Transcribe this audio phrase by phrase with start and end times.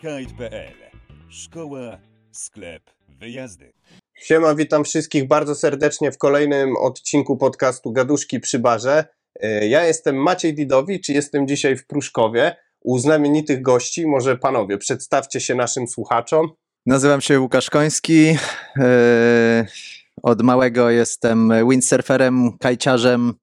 [0.00, 0.74] Kite.pl
[1.28, 1.98] Szkoła,
[2.32, 3.72] sklep, wyjazdy.
[4.14, 9.04] Siema, witam wszystkich bardzo serdecznie w kolejnym odcinku podcastu Gaduszki przy barze.
[9.40, 14.06] E, Ja jestem Maciej Didowicz i jestem dzisiaj w Pruszkowie u znamienitych gości.
[14.06, 16.48] Może panowie, przedstawcie się naszym słuchaczom.
[16.86, 18.24] Nazywam się Łukasz Koński.
[18.26, 18.36] Yy,
[20.22, 23.34] Od małego jestem windsurferem, kajciarzem.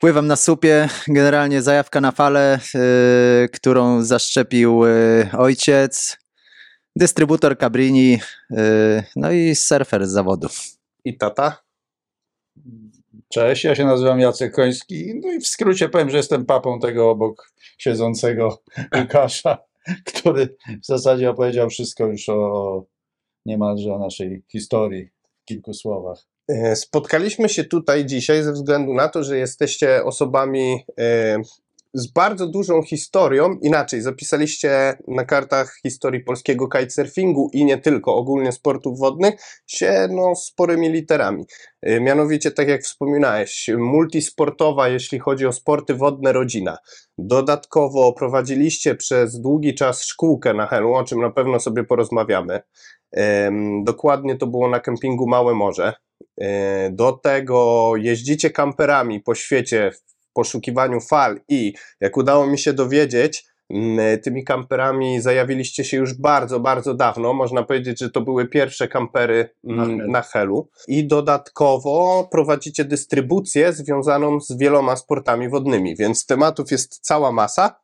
[0.00, 6.18] Pływam na supie, generalnie zajawka na falę, yy, którą zaszczepił yy, ojciec,
[6.96, 8.18] dystrybutor Cabrini,
[8.50, 10.48] yy, no i surfer z zawodu.
[11.04, 11.62] I tata.
[13.28, 15.20] Cześć, ja się nazywam Jacek Koński.
[15.24, 18.62] No i w skrócie powiem, że jestem papą tego obok siedzącego
[18.96, 19.58] Łukasza,
[20.04, 22.84] który w zasadzie opowiedział wszystko już o
[23.46, 25.08] niemalże o naszej historii
[25.42, 26.26] w kilku słowach.
[26.48, 31.36] E, Spotkaliśmy się tutaj dzisiaj ze względu na to, że jesteście osobami e,
[31.94, 33.58] z bardzo dużą historią.
[33.62, 39.34] Inaczej, zapisaliście na kartach historii polskiego kitesurfingu i nie tylko, ogólnie sportów wodnych,
[39.66, 41.44] się no, sporymi literami.
[41.82, 46.78] E, Mianowicie, tak jak wspominałeś, multisportowa, jeśli chodzi o sporty wodne, rodzina.
[47.18, 52.60] Dodatkowo prowadziliście przez długi czas szkółkę na Helu, o czym na pewno sobie porozmawiamy.
[53.84, 55.92] Dokładnie to było na kempingu Małe Morze.
[56.40, 62.72] E, Do tego jeździcie kamperami po świecie w poszukiwaniu fal i jak udało mi się
[62.72, 63.44] dowiedzieć,
[64.22, 67.32] tymi kamperami zajawiliście się już bardzo, bardzo dawno.
[67.32, 70.10] Można powiedzieć, że to były pierwsze kampery m, Na Helu.
[70.10, 70.68] na Helu.
[70.88, 77.80] I dodatkowo prowadzicie dystrybucję związaną z wieloma sportami wodnymi, więc tematów jest cała masa.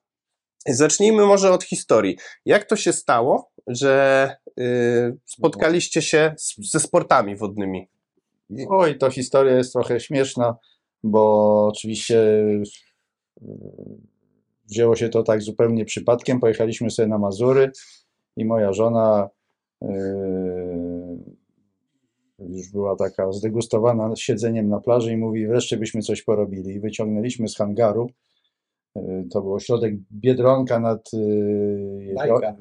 [0.66, 2.16] Zacznijmy może od historii.
[2.46, 7.88] Jak to się stało, że y, spotkaliście się z, ze sportami wodnymi?
[8.68, 10.56] Oj, to historia jest trochę śmieszna,
[11.02, 12.14] bo oczywiście
[13.40, 13.52] yy,
[14.70, 16.40] wzięło się to tak zupełnie przypadkiem.
[16.40, 17.70] Pojechaliśmy sobie na Mazury
[18.36, 19.28] i moja żona
[19.82, 19.88] yy,
[22.38, 26.74] już była taka zdegustowana siedzeniem na plaży i mówi, wreszcie byśmy coś porobili.
[26.74, 28.10] I wyciągnęliśmy z hangaru,
[28.96, 31.10] yy, to był ośrodek Biedronka nad...
[32.14, 32.56] Bajka,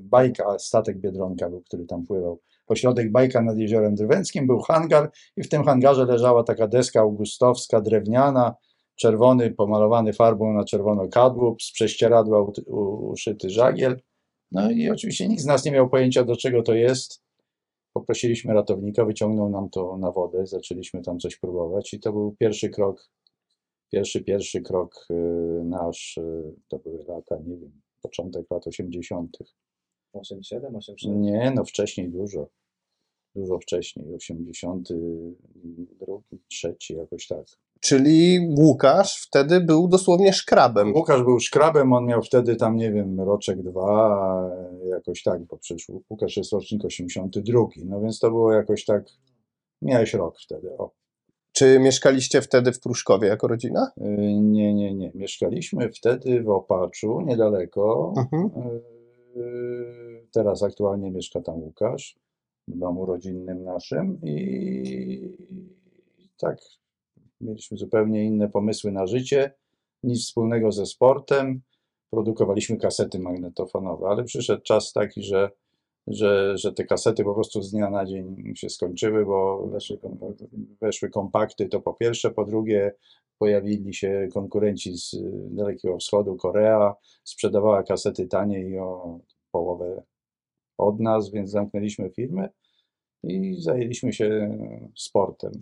[0.00, 2.38] Bajka, statek Biedronka był, który tam pływał.
[2.70, 7.80] Ośrodek Bajka nad Jeziorem Drwęckim, był hangar i w tym hangarze leżała taka deska augustowska,
[7.80, 8.54] drewniana,
[8.96, 14.00] czerwony, pomalowany farbą na czerwono kadłub, z prześcieradła uszyty żagiel.
[14.52, 17.22] No i oczywiście nikt z nas nie miał pojęcia, do czego to jest.
[17.92, 22.68] Poprosiliśmy ratownika, wyciągnął nam to na wodę, zaczęliśmy tam coś próbować i to był pierwszy
[22.68, 23.10] krok,
[23.92, 25.14] pierwszy, pierwszy krok y,
[25.64, 29.38] nasz, y, to były lata, nie wiem, początek lat 80.
[30.12, 31.20] 87, 87.
[31.20, 32.48] Nie, no wcześniej dużo.
[33.34, 37.46] Dużo wcześniej, 82, trzeci, jakoś tak.
[37.80, 40.94] Czyli Łukasz wtedy był dosłownie szkrabem.
[40.94, 44.50] Łukasz był szkrabem, on miał wtedy tam, nie wiem, roczek dwa,
[44.90, 49.04] jakoś tak, bo przecież Łukasz jest rocznik 82, no więc to było jakoś tak,
[49.82, 50.90] miałeś rok wtedy, o.
[51.52, 53.92] Czy mieszkaliście wtedy w Pruszkowie jako rodzina?
[54.00, 54.04] Y,
[54.40, 55.10] Nie, nie, nie.
[55.14, 58.14] Mieszkaliśmy wtedy w Opaczu, niedaleko.
[58.16, 58.66] Mhm.
[58.66, 58.97] Y,
[60.32, 62.18] Teraz aktualnie mieszka tam Łukasz,
[62.68, 65.36] w domu rodzinnym naszym i
[66.38, 66.58] tak
[67.40, 69.54] mieliśmy zupełnie inne pomysły na życie,
[70.02, 71.60] nic wspólnego ze sportem.
[72.10, 75.50] Produkowaliśmy kasety magnetofonowe, ale przyszedł czas taki, że,
[76.10, 79.98] że, że te kasety po prostu z dnia na dzień się skończyły, bo weszły,
[80.80, 82.94] weszły kompakty, to po pierwsze, po drugie
[83.38, 89.18] pojawili się konkurenci z y, Dalekiego Wschodu, Korea, sprzedawała kasety taniej o
[89.52, 90.02] połowę
[90.78, 92.48] od nas, więc zamknęliśmy firmę
[93.22, 94.58] i zajęliśmy się
[94.96, 95.52] sportem.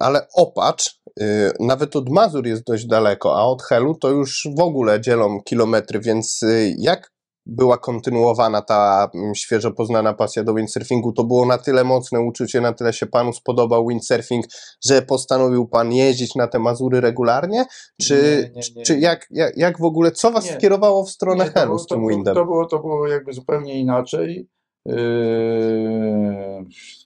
[0.00, 1.24] Ale Opacz, y,
[1.60, 6.00] nawet od Mazur jest dość daleko, a od Helu to już w ogóle dzielą kilometry,
[6.00, 7.12] więc y, jak
[7.46, 11.12] była kontynuowana ta mm, świeżo poznana pasja do windsurfingu?
[11.12, 14.44] To było na tyle mocne uczucie, na tyle się panu spodobał windsurfing,
[14.84, 17.64] że postanowił pan jeździć na te Mazury regularnie?
[18.00, 18.82] Czy, Nie, nie, nie.
[18.82, 22.08] czy jak, jak, jak w ogóle, co was skierowało w stronę Nie, Helu z tym
[22.08, 22.34] windem?
[22.34, 24.48] To było, to było jakby zupełnie inaczej.
[24.86, 24.94] Yy,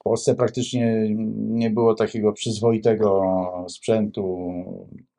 [0.00, 1.06] W Polsce praktycznie
[1.37, 3.23] nie było takiego przyzwoitego
[3.69, 4.53] sprzętu.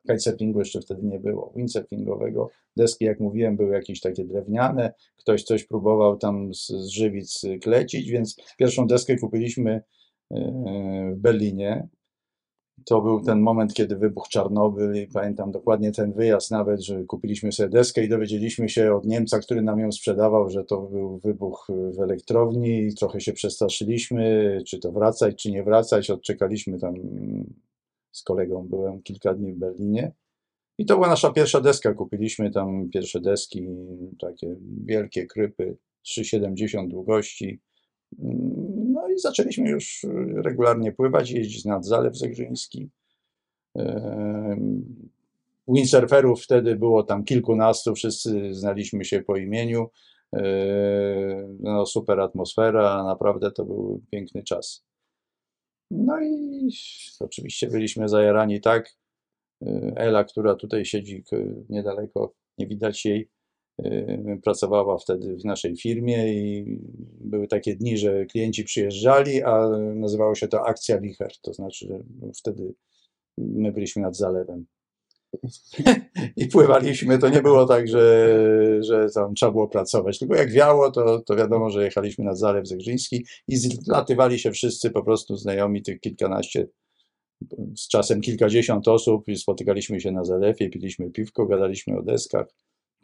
[0.02, 2.50] Kitesurfingu jeszcze wtedy nie było, windsurfingowego.
[2.76, 4.92] Deski, jak mówiłem, były jakieś takie drewniane.
[5.16, 9.82] Ktoś coś próbował tam z, z żywic klecić, więc pierwszą deskę kupiliśmy
[10.30, 10.40] yy,
[11.14, 11.88] w Berlinie.
[12.84, 17.52] To był ten moment, kiedy wybuchł Czarnobyl i pamiętam dokładnie ten wyjazd nawet, że kupiliśmy
[17.52, 21.68] sobie deskę i dowiedzieliśmy się od Niemca, który nam ją sprzedawał, że to był wybuch
[21.96, 26.10] w elektrowni trochę się przestraszyliśmy, czy to wracać, czy nie wracać.
[26.10, 26.94] Odczekaliśmy tam
[28.12, 30.12] z kolegą, byłem kilka dni w Berlinie
[30.78, 31.94] I to była nasza pierwsza deska.
[31.94, 33.68] Kupiliśmy tam pierwsze deski,
[34.20, 35.76] takie wielkie krypy,
[36.06, 37.60] 3,70 długości.
[39.16, 40.08] I zaczęliśmy już y,
[40.42, 42.90] regularnie pływać, jeździć nad Zalew Zegrzyński.
[45.68, 49.90] Windsurferów wtedy było tam kilkunastu, wszyscy znaliśmy się po imieniu.
[50.36, 50.42] E,
[51.60, 54.84] No, super atmosfera, naprawdę to był piękny czas.
[55.90, 56.68] No i
[57.20, 58.96] oczywiście byliśmy zajarani tak.
[59.62, 61.24] E, Ela, która tutaj siedzi
[61.68, 63.28] niedaleko, nie widać jej,
[64.44, 66.64] pracowała wtedy w naszej firmie i
[67.20, 72.02] były takie dni, że klienci przyjeżdżali, a nazywało się to akcja Wicher, to znaczy, że
[72.38, 72.74] wtedy
[73.38, 74.66] my byliśmy nad zalewem.
[76.36, 78.38] I pływaliśmy, to nie było tak, że,
[78.80, 82.68] że tam trzeba było pracować, tylko jak wiało, to, to wiadomo, że jechaliśmy nad Zalew
[82.68, 86.68] Zegrzyński i zlatywali się wszyscy po prostu znajomi, tych kilkanaście,
[87.76, 92.46] z czasem kilkadziesiąt osób i spotykaliśmy się na zalewie, piliśmy piwko, gadaliśmy o deskach.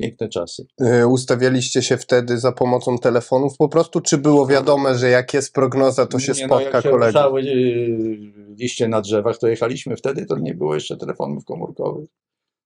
[0.03, 0.67] Piękne czasy.
[1.01, 5.53] Y, Ustawialiście się wtedy za pomocą telefonów po prostu, czy było wiadome, że jak jest
[5.55, 7.15] prognoza, to się Nie, no, spotka jak się kolegów?
[7.15, 12.09] ruszały y, liście na drzewach, to jechaliśmy wtedy, to nie było jeszcze telefonów komórkowych.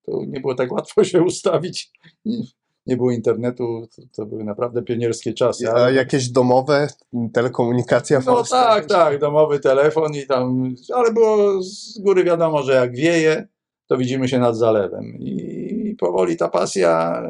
[0.06, 1.90] To nie było tak łatwo się ustawić.
[2.24, 2.38] Nie,
[2.86, 5.72] nie było internetu, to, to były naprawdę pionierskie czasy.
[5.72, 6.88] A jakieś domowe,
[7.32, 12.96] telekomunikacja No tak, tak, domowy telefon i tam, ale było z góry wiadomo, że jak
[12.96, 13.48] wieje,
[13.86, 15.16] to widzimy się nad zalewem.
[15.18, 15.65] I
[15.98, 17.22] powoli ta pasja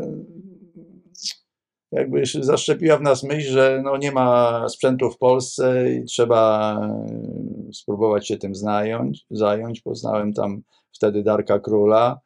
[1.92, 6.72] jakby się zaszczepiła w nas myśl, że no nie ma sprzętu w Polsce i trzeba
[6.82, 9.26] e, spróbować się tym zająć.
[9.30, 9.80] zająć.
[9.80, 12.20] Poznałem tam wtedy Darka Króla,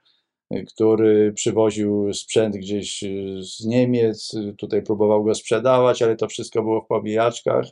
[0.50, 3.08] e, który przywoził sprzęt gdzieś e,
[3.42, 7.66] z Niemiec, e, tutaj próbował go sprzedawać, ale to wszystko było w pobijaczkach.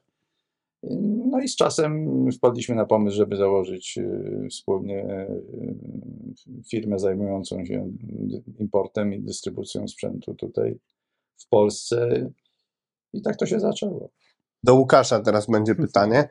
[0.82, 5.40] No i z czasem wpadliśmy na pomysł, żeby założyć e, wspólnie e,
[6.70, 7.92] firmę zajmującą się
[8.58, 10.78] importem i dystrybucją sprzętu tutaj
[11.36, 12.30] w Polsce.
[13.12, 14.10] I tak to się zaczęło.
[14.64, 16.28] Do Łukasza teraz będzie pytanie.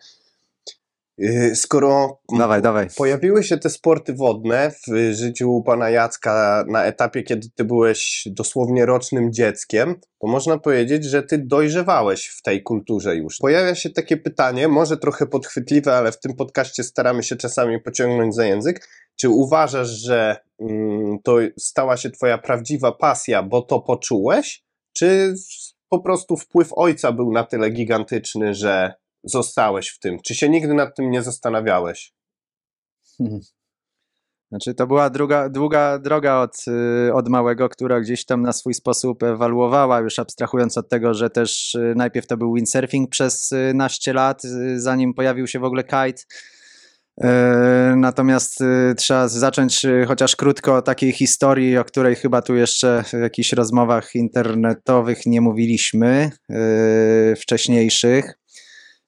[1.21, 2.87] Y, Skoro Dawaj, dawaj.
[2.97, 8.85] pojawiły się te sporty wodne w życiu pana Jacka na etapie, kiedy ty byłeś dosłownie
[8.85, 13.37] rocznym dzieckiem, to można powiedzieć, że ty dojrzewałeś w tej kulturze już.
[13.37, 18.35] Pojawia się takie pytanie, może trochę podchwytliwe, ale w tym podcaście staramy się czasami pociągnąć
[18.35, 18.87] za język.
[19.15, 24.63] Czy uważasz, że mm, to stała się twoja prawdziwa pasja, bo to poczułeś?
[24.93, 25.33] Czy
[25.89, 28.93] po prostu wpływ ojca był na tyle gigantyczny, że
[29.23, 30.17] zostałeś w tym?
[30.25, 32.13] Czy się nigdy nad tym nie zastanawiałeś?
[34.51, 36.57] Znaczy, to była druga, długa droga od,
[37.07, 41.29] y, od małego, która gdzieś tam na swój sposób ewoluowała, już abstrahując od tego, że
[41.29, 44.41] też y, najpierw to był windsurfing przez y, naście lat,
[44.75, 46.23] zanim pojawił się w ogóle kite.
[47.23, 48.59] E, Natomiast
[48.97, 54.15] trzeba zacząć chociaż krótko o takiej historii, o której chyba tu jeszcze w jakichś rozmowach
[54.15, 56.31] internetowych nie mówiliśmy,
[57.37, 58.39] wcześniejszych.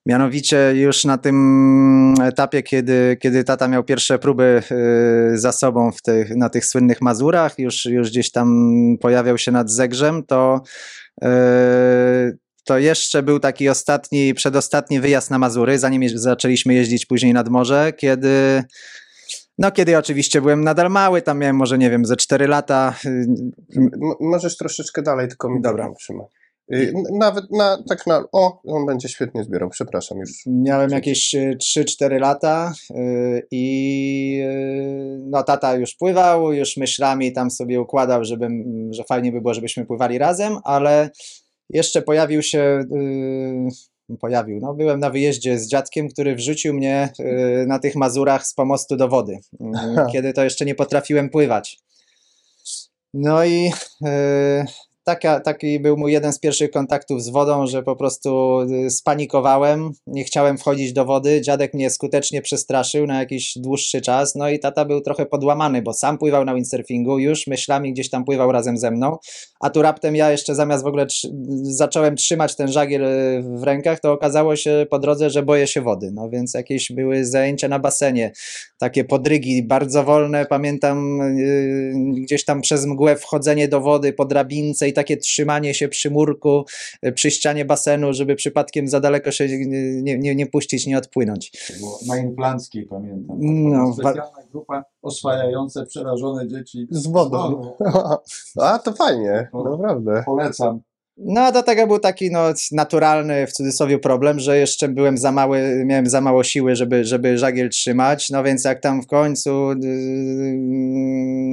[0.10, 4.62] Mianowicie już na tym etapie, kiedy, kiedy tata miał pierwsze próby
[5.34, 8.72] y, za sobą w tych, na tych słynnych Mazurach, już, już gdzieś tam
[9.02, 10.62] pojawiał się nad Zegrzem, to,
[11.24, 11.28] y,
[12.64, 17.94] to jeszcze był taki ostatni, przedostatni wyjazd na Mazury, zanim zaczęliśmy jeździć później nad morze,
[17.98, 18.64] kiedy
[19.58, 23.10] no kiedy oczywiście byłem nadal mały, tam miałem może nie wiem, ze 4 lata, y,
[23.78, 25.84] M- możesz troszeczkę dalej, tylko mi Dobra.
[26.10, 26.39] Dobra.
[26.74, 30.30] Y, Nawet na, tak na, o, on będzie świetnie zbierał, przepraszam już.
[30.46, 37.52] Miałem jakieś y, 3-4 lata y, i y, no tata już pływał, już myślami tam
[37.52, 41.10] sobie układał, żebym, że fajnie by było, żebyśmy pływali razem, ale
[41.70, 42.84] jeszcze pojawił się,
[44.12, 48.48] y, pojawił, no byłem na wyjeździe z dziadkiem, który wrzucił mnie y, na tych Mazurach
[48.48, 49.58] z pomostu do wody, y,
[50.12, 51.80] kiedy to jeszcze nie potrafiłem pływać.
[53.14, 53.72] No i
[54.06, 54.66] y,
[55.10, 59.92] taka, taki był mój jeden z pierwszych kontaktów z wodą, że po prostu y, spanikowałem,
[60.08, 61.42] nie chciałem wchodzić do wody.
[61.42, 64.36] Dziadek mnie skutecznie przestraszył na jakiś dłuższy czas.
[64.36, 68.26] No i tata był trochę podłamany, bo sam pływał na windsurfingu, już myślami gdzieś tam
[68.26, 69.18] pływał razem ze mną.
[69.60, 71.30] A tu raptem ja jeszcze zamiast w ogóle trzy-
[71.62, 75.82] zacząłem trzymać ten żagiel y, w rękach, to okazało się po drodze, że boję się
[75.82, 76.12] wody.
[76.14, 78.32] No więc jakieś były zajęcia na basenie,
[78.78, 80.46] takie podrygi bardzo wolne.
[80.46, 85.88] Pamiętam y, gdzieś tam przez mgłę wchodzenie do wody po drabince i takie trzymanie się
[85.88, 86.66] przy murku,
[87.06, 91.52] y, przy ścianie basenu, żeby przypadkiem za daleko się nie, nie, nie, puścić, nie odpłynąć.
[91.80, 93.38] Było na Inflanckiej pamiętam.
[93.42, 97.74] No, specjalna grupa oswajające przerażone dzieci Z wodą.
[98.62, 99.64] A, to fajnie, No.
[99.64, 100.24] naprawdę.
[100.26, 100.82] Polecam.
[101.22, 105.84] No, do tego był taki no, naturalny w cudzysłowie problem, że jeszcze byłem za mały,
[105.86, 108.30] miałem za mało siły, żeby, żeby żagiel trzymać.
[108.30, 110.54] No więc jak tam w końcu yy,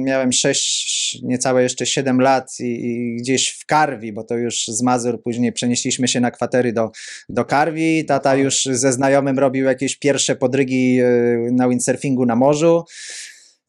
[0.03, 4.81] miałem 6, niecałe jeszcze 7 lat i, i gdzieś w Karwi, bo to już z
[4.81, 6.91] Mazur później przenieśliśmy się na kwatery do,
[7.29, 8.05] do Karwi.
[8.05, 12.83] Tata już ze znajomym robił jakieś pierwsze podrygi yy, na windsurfingu na morzu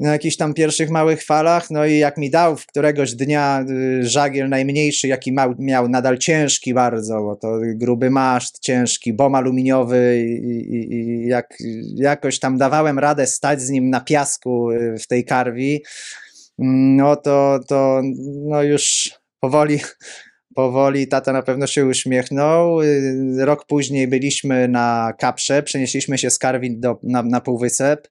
[0.00, 4.08] na jakichś tam pierwszych małych falach, no i jak mi dał w któregoś dnia y,
[4.08, 10.74] żagiel najmniejszy, jaki miał, nadal ciężki bardzo, bo to gruby maszt, ciężki, bom aluminiowy i,
[10.74, 11.58] i, i jak,
[11.94, 15.82] jakoś tam dawałem radę stać z nim na piasku y, w tej karwi,
[16.58, 18.02] mm, no to, to
[18.48, 19.78] no już powoli
[20.54, 22.82] powoli tata na pewno się uśmiechnął.
[22.82, 28.08] Y, Rok później byliśmy na Kaprze, przenieśliśmy się z Karwin do, na, na Półwysep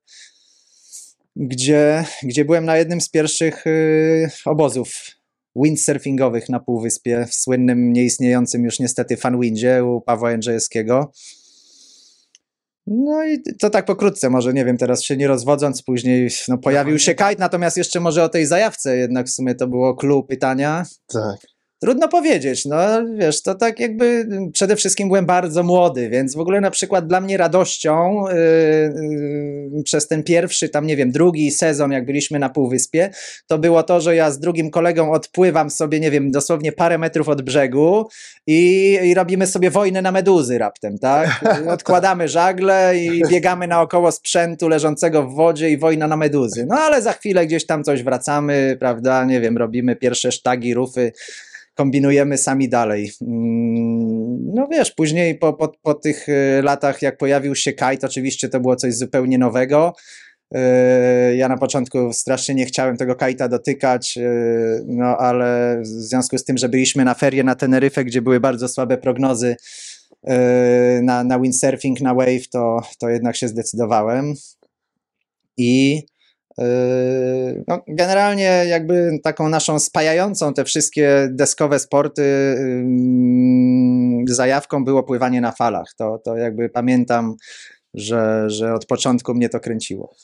[1.39, 5.17] gdzie, gdzie byłem na jednym z pierwszych y, obozów
[5.56, 11.12] windsurfingowych na Półwyspie, w słynnym, nieistniejącym już niestety fanwindzie u Pawła Jędrzejewskiego.
[12.88, 17.00] No i to tak pokrótce, może nie wiem, teraz się nie rozwodząc, później no, pojawił
[17.00, 20.86] się kite, natomiast jeszcze może o tej zajawce, jednak w sumie to było clue pytania.
[21.08, 21.57] Tak.
[21.79, 22.77] Trudno powiedzieć, no
[23.15, 27.22] wiesz, to tak jakby przede wszystkim byłem bardzo młody, więc w ogóle na przykład dla
[27.22, 28.36] mnie radością yy,
[29.74, 33.10] yy, przez ten pierwszy, tam nie wiem, drugi sezon, jak byliśmy na Półwyspie,
[33.48, 37.29] to było to, że ja z drugim kolegą odpływam sobie, nie wiem, dosłownie parę metrów
[37.29, 38.07] od brzegu
[38.48, 41.29] i, i robimy sobie wojnę na meduzy raptem, tak?
[41.67, 46.65] Odkładamy żagle i biegamy naokoło sprzętu leżącego w wodzie i wojna na meduzy.
[46.65, 51.12] No ale za chwilę gdzieś tam coś wracamy, prawda, nie wiem, robimy pierwsze sztagi, rufy,
[51.77, 53.12] kombinujemy sami dalej.
[53.22, 58.50] Mm, No wiesz, później po, po, po tych y, latach, jak pojawił się kite, oczywiście
[58.50, 59.93] to było coś zupełnie nowego.
[60.55, 66.38] Y, Ja na początku strasznie nie chciałem tego kajta dotykać, y, no ale w związku
[66.38, 69.55] z tym, że byliśmy na ferie na Teneryfę, gdzie były bardzo słabe prognozy
[71.01, 74.34] na, na windsurfing, na wave, to, to jednak się zdecydowałem.
[75.57, 76.01] I
[77.68, 82.22] No, generalnie jakby taką naszą spajającą te wszystkie deskowe sporty
[84.28, 85.94] yy, zajawką było pływanie na falach.
[85.98, 87.36] To, to jakby pamiętam,
[87.94, 90.16] że, że od początku mnie to kręciło.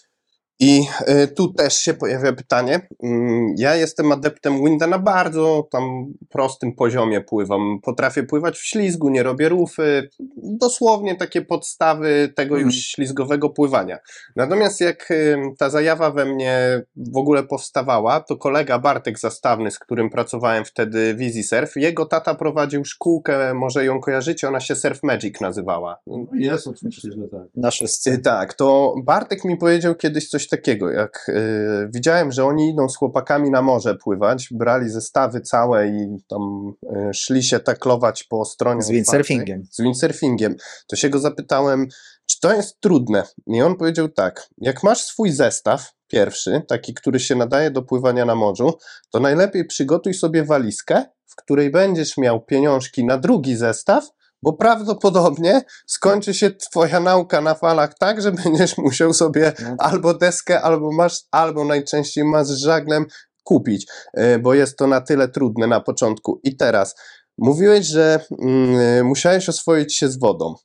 [0.60, 0.86] I
[1.24, 2.88] y, tu też się pojawia pytanie.
[3.04, 7.80] Mm, Ja jestem adeptem winda na bardzo tam prostym poziomie pływam.
[7.84, 10.10] Potrafię pływać w ślizgu, nie robię rufy.
[10.38, 12.66] Dosłownie takie podstawy tego Mhm.
[12.66, 13.98] już ślizgowego pływania.
[14.36, 19.80] Natomiast jak y, ta zajawa we mnie w ogóle powstawała, to kolega Bartek Zastawny, z
[19.80, 24.76] którym pracowałem wtedy w Easy Surf, jego tata prowadził szkółkę, może ją kojarzycie, ona się
[24.76, 25.98] Surf Magic nazywała.
[26.34, 27.42] Jest oczywiście, że tak.
[27.56, 27.86] Nasze.
[28.24, 32.98] Tak, to Bartek mi powiedział kiedyś coś takiego, jak y, widziałem, że oni idą z
[32.98, 36.74] chłopakami na morze pływać, brali zestawy całe i tam
[37.10, 39.64] y, szli się taklować po stronie Z windsurfingiem.
[39.72, 40.56] z windsurfingiem,
[40.88, 41.88] to się go zapytałem,
[42.26, 43.24] czy to jest trudne?
[43.48, 48.26] I on powiedział tak, jak masz swój zestaw pierwszy, taki, który się nadaje do pływania
[48.26, 48.74] na morzu,
[49.12, 54.10] to najlepiej przygotuj sobie walizkę, w której będziesz miał pieniążki na drugi zestaw,
[54.44, 59.76] bo prawdopodobnie skończy się twoja nauka na falach tak, że będziesz musiał sobie No.
[59.80, 63.06] albo deskę, albo masz, albo najczęściej masz żaglem
[63.44, 66.40] kupić, e, bo jest to na tyle trudne na początku.
[66.44, 66.96] I teraz,
[67.38, 70.56] mówiłeś, że mm, musiałeś oswoić się z wodą.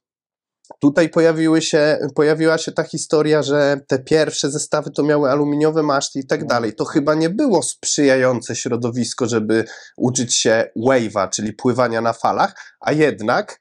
[0.81, 6.19] Tutaj pojawiły się, pojawiła się ta historia, że te pierwsze zestawy to miały aluminiowe maszty
[6.19, 6.75] i tak dalej.
[6.75, 9.65] To chyba nie było sprzyjające środowisko, żeby
[9.97, 13.61] uczyć się wave'a, czyli pływania na falach, a jednak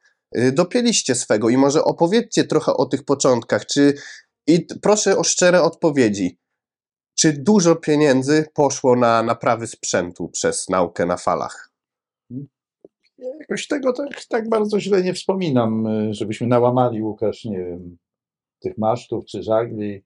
[0.51, 3.65] dopięliście swego i może opowiedzcie trochę o tych początkach.
[3.65, 3.93] Czy,
[4.47, 6.37] I proszę o szczere odpowiedzi.
[7.19, 11.71] Czy dużo pieniędzy poszło na naprawy sprzętu przez naukę na falach?
[13.17, 17.97] Ja jakoś tego tak, tak bardzo źle nie wspominam, y, żebyśmy nałamali, Łukasz, nie wiem,
[18.61, 20.03] tych masztów czy żagli.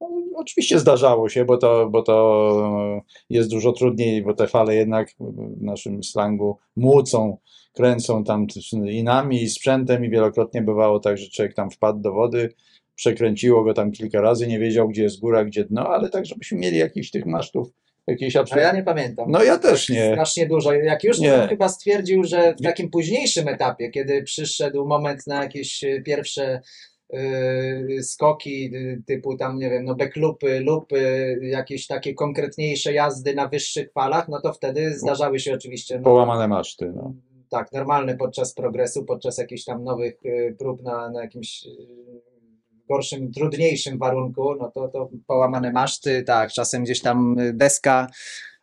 [0.00, 5.08] No, oczywiście zdarzało się, bo to, bo to jest dużo trudniej, bo te fale jednak
[5.20, 7.38] w naszym slangu młócą,
[7.72, 8.46] kręcą tam
[8.88, 12.54] i nami, i sprzętem i wielokrotnie bywało tak, że człowiek tam wpadł do wody,
[12.94, 16.58] przekręciło go tam kilka razy, nie wiedział gdzie jest góra, gdzie dno, ale tak, żebyśmy
[16.58, 17.72] mieli jakichś tych masztów,
[18.06, 18.66] jakieś A absolutnie...
[18.66, 19.30] ja nie pamiętam.
[19.30, 20.12] No ja też nie.
[20.12, 20.72] Strasznie dużo.
[20.72, 21.46] Jak już, Nie.
[21.48, 26.60] chyba stwierdził, że w takim późniejszym etapie, kiedy przyszedł moment na jakieś y, pierwsze
[28.02, 33.92] skoki y, typu tam, nie wiem, no backlupy, lupy, jakieś takie konkretniejsze jazdy na wyższych
[33.92, 37.14] falach, no to wtedy zdarzały się oczywiście no, Połamane maszty, no.
[37.50, 41.70] tak, normalne podczas progresu, podczas jakichś tam nowych y, prób na, na jakimś y,
[42.88, 48.55] gorszym, trudniejszym warunku, no to, to połamane maszty, tak, czasem gdzieś tam y, deska y,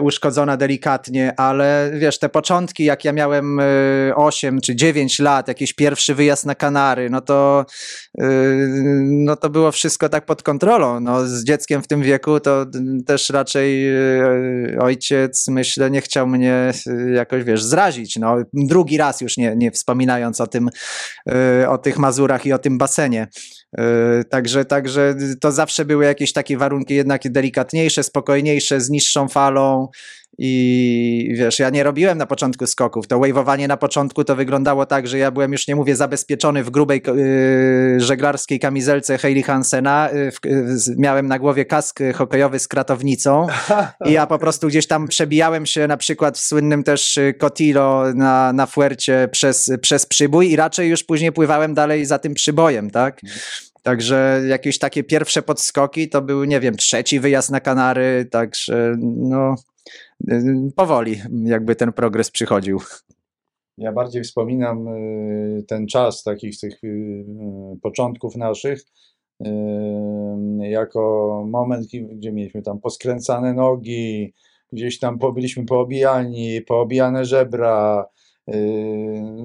[0.00, 5.72] uszkodzona delikatnie, ale wiesz, te początki, jak ja miałem y, 8 czy 9 lat, jakiś
[5.72, 7.66] pierwszy wyjazd na Kanary, no to,
[8.20, 8.24] y,
[9.08, 11.00] no to było wszystko tak pod kontrolą.
[11.00, 13.94] No, z dzieckiem w tym wieku to y, też raczej
[14.74, 18.16] y, ojciec, myślę, nie chciał mnie y, jakoś, wiesz, zrazić.
[18.16, 20.70] No, drugi raz już nie, nie wspominając o tym,
[21.62, 23.28] y, o tych Mazurach i o tym basenie.
[23.74, 29.88] Y, Także, także to zawsze były jakieś takie warunki jednak delikatniejsze, spokojniejsze, z niższą falą
[30.38, 33.06] i wiesz, ja nie robiłem na początku skoków.
[33.06, 36.70] To waveowanie na początku to wyglądało tak, że ja byłem już nie mówię zabezpieczony w
[36.70, 40.10] grubej y, żeglarskiej kamizelce Hailey Hansena.
[40.12, 43.46] Y, w, y, z- miałem na głowie kask y, hokejowy z kratownicą
[44.06, 48.04] i ja po prostu gdzieś tam przebijałem się na przykład w słynnym też y, Cotilo
[48.14, 52.90] na, na Fuercie przez, przez przybój i raczej już później pływałem dalej za tym przybojem,
[52.90, 53.20] tak?
[53.82, 59.54] Także jakieś takie pierwsze podskoki to był, nie wiem, trzeci wyjazd na Kanary, także no
[60.76, 62.80] powoli jakby ten progres przychodził.
[63.78, 67.24] Ja bardziej wspominam y, ten czas takich tych y,
[67.82, 68.82] początków naszych
[69.46, 69.48] y,
[70.58, 74.34] jako moment, gdzie mieliśmy tam poskręcane nogi,
[74.72, 78.06] gdzieś tam byliśmy poobijani, poobijane żebra,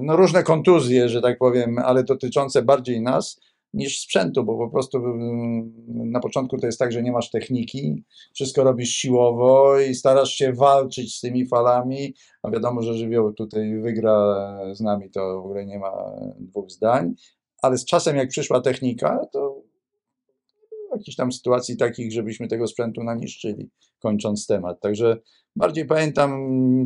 [0.02, 3.40] no różne kontuzje, że tak powiem, ale dotyczące bardziej nas
[3.74, 8.04] niż sprzętu, bo po prostu mm, na początku to jest tak, że nie masz techniki,
[8.34, 13.80] wszystko robisz siłowo i starasz się walczyć z tymi falami, a wiadomo, że żywioł tutaj
[13.80, 14.36] wygra
[14.72, 15.92] z nami, to w ogóle nie ma
[16.38, 17.14] dwóch zdań,
[17.62, 19.62] ale z czasem jak przyszła technika, to
[20.92, 24.80] jakichś tam sytuacji takich, żebyśmy tego sprzętu naniszczyli, kończąc temat.
[24.80, 25.16] Także
[25.56, 26.30] bardziej pamiętam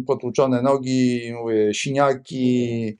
[0.06, 2.98] potłuczone nogi, mówię, siniaki,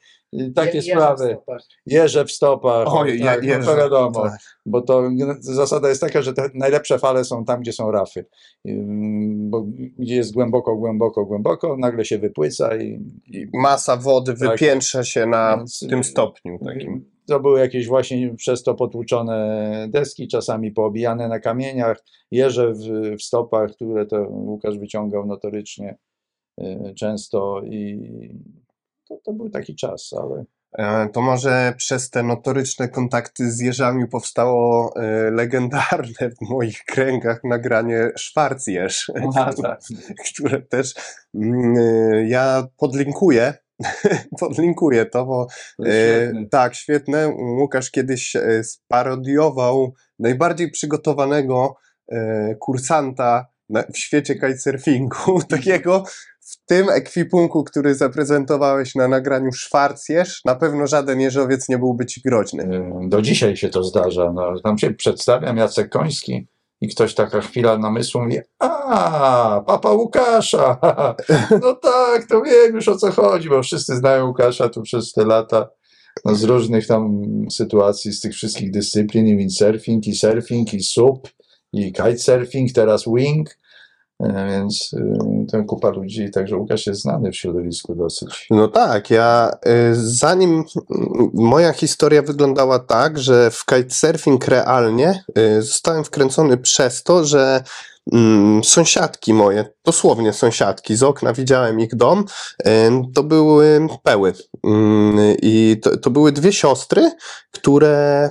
[0.55, 1.35] takie Je- jeża w sprawy.
[1.35, 1.63] stopach.
[1.87, 4.39] Jeże w stopach, Oj, tak, je- no to jeże, wiadomo, tak.
[4.67, 5.03] bo to
[5.41, 8.27] zasada jest taka, że te najlepsze fale są tam, gdzie są rafy,
[8.69, 9.67] Ym, bo
[9.99, 14.51] gdzie jest głęboko, głęboko, głęboko, nagle się wypłyca i, I masa wody Tak.
[14.51, 17.05] wypiętrza się na Więc, tym y, stopniu takim.
[17.27, 22.79] to były jakieś właśnie przez to potłuczone deski, czasami poobijane na kamieniach, jeże w,
[23.19, 25.97] w stopach, które to Łukasz wyciągał notorycznie
[26.61, 28.11] y, często i
[29.09, 34.09] to, to był taki czas, ale E, To może przez te notoryczne kontakty z jeżami
[34.09, 39.13] powstało e, legendarne w moich kręgach nagranie Schwarzjeż,
[40.35, 40.95] które też
[41.35, 43.55] mm, e, ja podlinkuję.
[44.41, 46.47] podlinkuję to, bo to świetne.
[46.51, 47.29] tak, świetne.
[47.59, 51.77] Łukasz kiedyś sparodiował najbardziej przygotowanego
[52.61, 53.47] kursanta
[53.95, 56.05] w świecie kitesurfingu, takiego
[56.51, 62.21] w tym ekwipunku, który zaprezentowałeś na nagraniu Schwarzjeż, na pewno żaden jeżowiec nie byłby ci
[62.21, 62.91] groźny.
[63.09, 64.33] Do dzisiaj się to zdarza.
[64.33, 66.47] No, tam się przedstawiam, Jacek Koński
[66.81, 70.79] i ktoś taka chwila namysłu mówi, a, papa Łukasza,
[71.63, 75.25] no tak, to wiem już o co chodzi, bo wszyscy znają Łukasza tu przez te
[75.25, 75.69] lata,
[76.25, 81.29] no, z różnych tam sytuacji, z tych wszystkich dyscyplin, i windsurfing, i surfing, i sup,
[81.73, 83.58] i kitesurfing, teraz wing,
[84.21, 88.47] więc y, to kupa ludzi, także Łukasz jest znany w środowisku dosyć.
[88.51, 90.65] No tak, ja y, zanim
[91.35, 97.63] moja historia wyglądała tak, że w kitesurfing realnie y, zostałem wkręcony przez to, że
[98.13, 102.25] mm, sąsiadki moje, dosłownie sąsiadki, z okna widziałem ich dom,
[103.15, 104.33] to były peły.
[104.65, 107.11] Mm, I to, to były dwie siostry,
[107.53, 108.31] które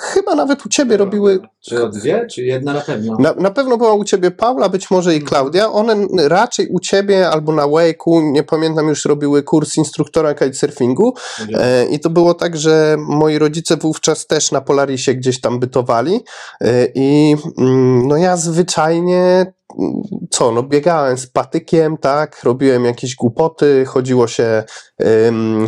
[0.00, 3.16] chyba nawet u ciebie robiły Czy o dwie, czy jedna na pewno?
[3.18, 5.72] na, na pewno była u ciebie Paula, być może i Klaudia.
[5.72, 11.14] One raczej u ciebie albo na Wake'u, nie pamiętam, już robiły kurs instruktora kitesurfingu.
[11.54, 16.20] E, I to było tak, że moi rodzice wówczas też na Polarisie gdzieś tam bytowali.
[16.60, 19.52] E, I mm, no ja zwyczajnie
[20.34, 24.64] co, no biegałem z patykiem, tak, robiłem jakieś głupoty, chodziło się,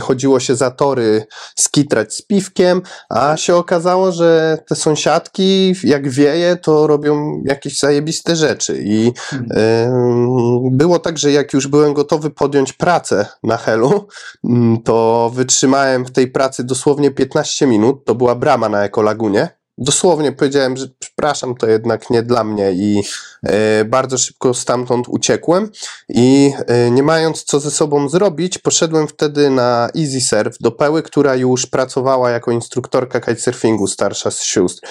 [0.00, 1.26] chodziło się za tory
[1.58, 8.36] skitrać z piwkiem, a się okazało, że te sąsiadki, jak wieje, to robią jakieś zajebiste
[8.36, 8.82] rzeczy.
[8.84, 14.08] I ym, było tak, że jak już byłem gotowy podjąć pracę na Helu,
[14.44, 18.04] mm, to wytrzymałem w tej pracy dosłownie 15 minut.
[18.04, 19.48] To była brama na Ekolagunie.
[19.78, 23.02] Dosłownie powiedziałem, że przepraszam, to jednak nie dla mnie i
[23.42, 25.70] e, bardzo szybko stamtąd uciekłem
[26.08, 31.02] i e, nie mając co ze sobą zrobić, poszedłem wtedy na Easy Surf do Peły,
[31.02, 34.88] która już pracowała jako instruktorka kitesurfingu, starsza z sióstr.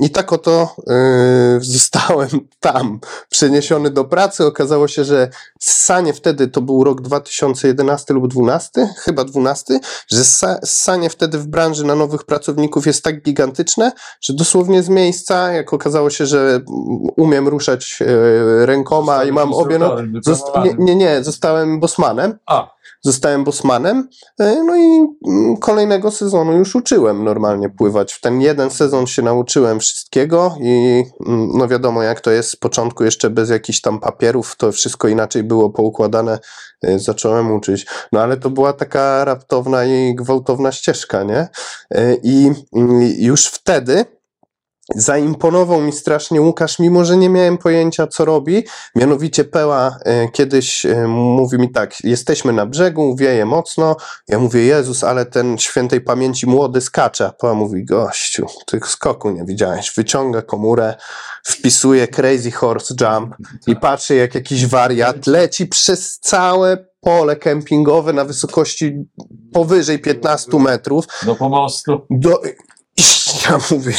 [0.00, 2.28] I tak oto e, zostałem
[2.60, 4.46] tam, przeniesiony do pracy.
[4.46, 5.30] Okazało się, że
[5.60, 11.46] ssanie wtedy, to był rok 2011 lub 12, chyba 12, że ssa- ssanie wtedy w
[11.46, 16.60] branży na nowych pracowników jest tak gigantyczne, że dosłownie z miejsca, jak okazało się, że
[17.16, 19.96] umiem ruszać e, rękoma i mam obie no...
[20.26, 22.38] Zost- nie, nie, nie, zostałem bosmanem.
[22.46, 22.70] A,
[23.04, 24.08] Zostałem bosmanem,
[24.40, 28.12] e, no i mm, kolejnego sezonu już uczyłem normalnie pływać.
[28.12, 32.56] W ten jeden sezon się nauczyłem wszystkiego i mm, no wiadomo jak to jest z
[32.56, 36.38] początku jeszcze bez jakichś tam papierów, to wszystko inaczej było poukładane,
[36.82, 37.86] e, zacząłem uczyć.
[38.12, 41.48] No ale to była taka raptowna i gwałtowna ścieżka, nie?
[42.22, 44.04] I mm, już wtedy
[44.94, 48.64] zaimponował mi strasznie Łukasz, mimo że nie miałem pojęcia co robi,
[48.96, 53.96] Mianowicie Peła e, kiedyś e, mówi mi tak, jesteśmy na brzegu, wieje mocno,
[54.28, 59.30] ja mówię, Jezus, ale ten świętej pamięci młody skacze, a Peła mówi, gościu, tych skoku
[59.30, 60.94] nie widziałeś, wyciąga komórę,
[61.44, 68.24] wpisuje crazy horse jump i patrzy jak jakiś wariat leci przez całe pole kempingowe na
[68.24, 69.04] wysokości
[69.52, 72.06] powyżej 15 metrów, do pomostu.
[72.10, 72.42] do...
[72.96, 73.02] I
[73.48, 73.94] ja mówię,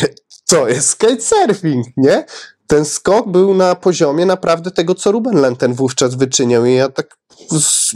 [0.53, 2.25] to jest kitesurfing, nie?
[2.67, 7.17] Ten skok był na poziomie naprawdę tego, co Ruben Lenten wówczas wyczyniał i ja tak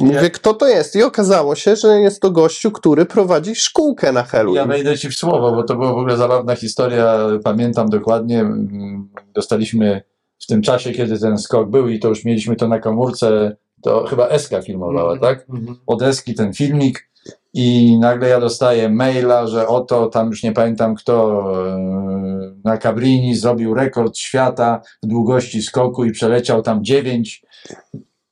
[0.02, 0.96] mówię, kto to jest?
[0.96, 4.68] I okazało się, że jest to gościu, który prowadzi szkółkę na Ja Halloween.
[4.68, 7.18] wejdę ci w słowo, bo to była w ogóle zabawna historia.
[7.44, 8.40] Pamiętam dokładnie.
[8.40, 10.02] mm, Dostaliśmy
[10.40, 13.56] w tym czasie, kiedy ten skok był, i to już mieliśmy to na komórce.
[13.82, 15.46] To chyba Eska filmowała, tak?
[15.88, 17.10] Od Eski ten filmik.
[17.54, 23.36] I nagle ja dostaję maila, że oto tam już nie pamiętam kto e, na Cabrini
[23.36, 27.46] zrobił rekord świata w długości skoku i przeleciał tam 9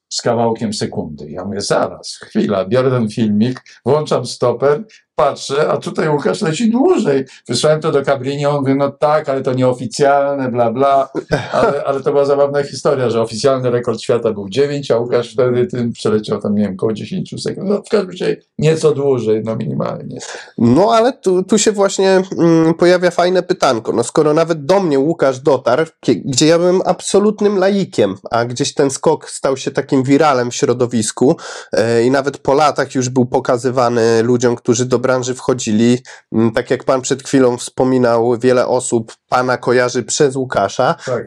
[0.10, 1.32] z kawałkiem sekundy.
[1.32, 4.84] Ja mówię, zaraz, chwila, biorę ten filmik, włączam stoper,
[5.16, 7.26] patrzę, a tutaj Łukasz leci dłużej.
[7.48, 11.10] Wysłałem to do Cabrini, on mówi, no tak, ale to nieoficjalne, bla, bla.
[11.52, 15.68] Ale, ale to była zabawna historia, że oficjalny rekord świata był 9, a Łukasz wtedy
[15.68, 17.70] tym przeleciał tam, nie wiem, około 10 sekund.
[17.70, 20.20] No w każdym razie nieco dłużej, no minimalnie.
[20.58, 23.94] No ale tu, tu się właśnie mm, pojawia fajne pytanko.
[23.94, 25.86] No skoro nawet do mnie Łukasz dotarł,
[26.26, 31.38] gdzie ja byłem absolutnym laikiem, a gdzieś ten skok stał się takim wiralem w środowisku
[31.74, 35.98] e, i nawet po latach już był pokazywany ludziom, którzy do branży wchodzili.
[36.32, 40.96] Mm, tak jak pan przed chwilą wspominał, wiele osób pana kojarzy przez Łukasza.
[41.06, 41.26] Tak.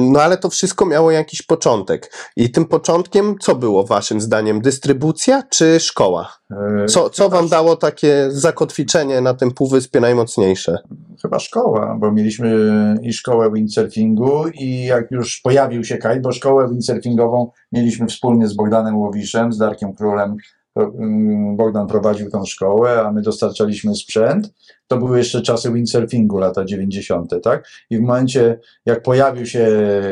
[0.00, 2.12] No ale to wszystko miało jakiś początek.
[2.36, 4.60] I tym początkiem co było waszym zdaniem?
[4.60, 6.32] Dystrybucja czy szkoła?
[6.50, 10.78] E, Co, co wam dało takie zakotwiczenie na tym półwyspie najmocniejsze?
[11.22, 12.56] chyba szkoła, bo mieliśmy
[13.02, 18.54] i szkołę windsurfingu i jak już pojawił się kite, bo szkołę windsurfingową mieliśmy wspólnie z
[18.54, 20.36] Bogdanem Łowiszem, z Darkiem Królem.
[20.78, 24.54] Ym, Bogdan prowadził tą szkołę, a my dostarczaliśmy sprzęt.
[24.86, 27.68] To były jeszcze czasy windsurfingu, lata 90., tak?
[27.90, 29.68] I w momencie, jak pojawił się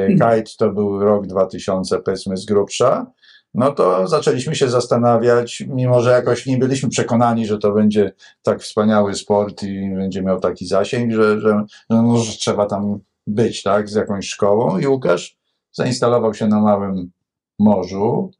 [0.08, 3.06] kite, to był rok 2000, powiedzmy z grubsza,
[3.54, 8.62] no to zaczęliśmy się zastanawiać, mimo że jakoś nie byliśmy przekonani, że to będzie tak
[8.62, 13.88] wspaniały sport i będzie miał taki zasięg, że, że, no, że trzeba tam być, tak,
[13.88, 14.78] z jakąś szkołą.
[14.78, 15.36] I Łukasz
[15.72, 17.10] zainstalował się na małym
[17.58, 18.30] morzu,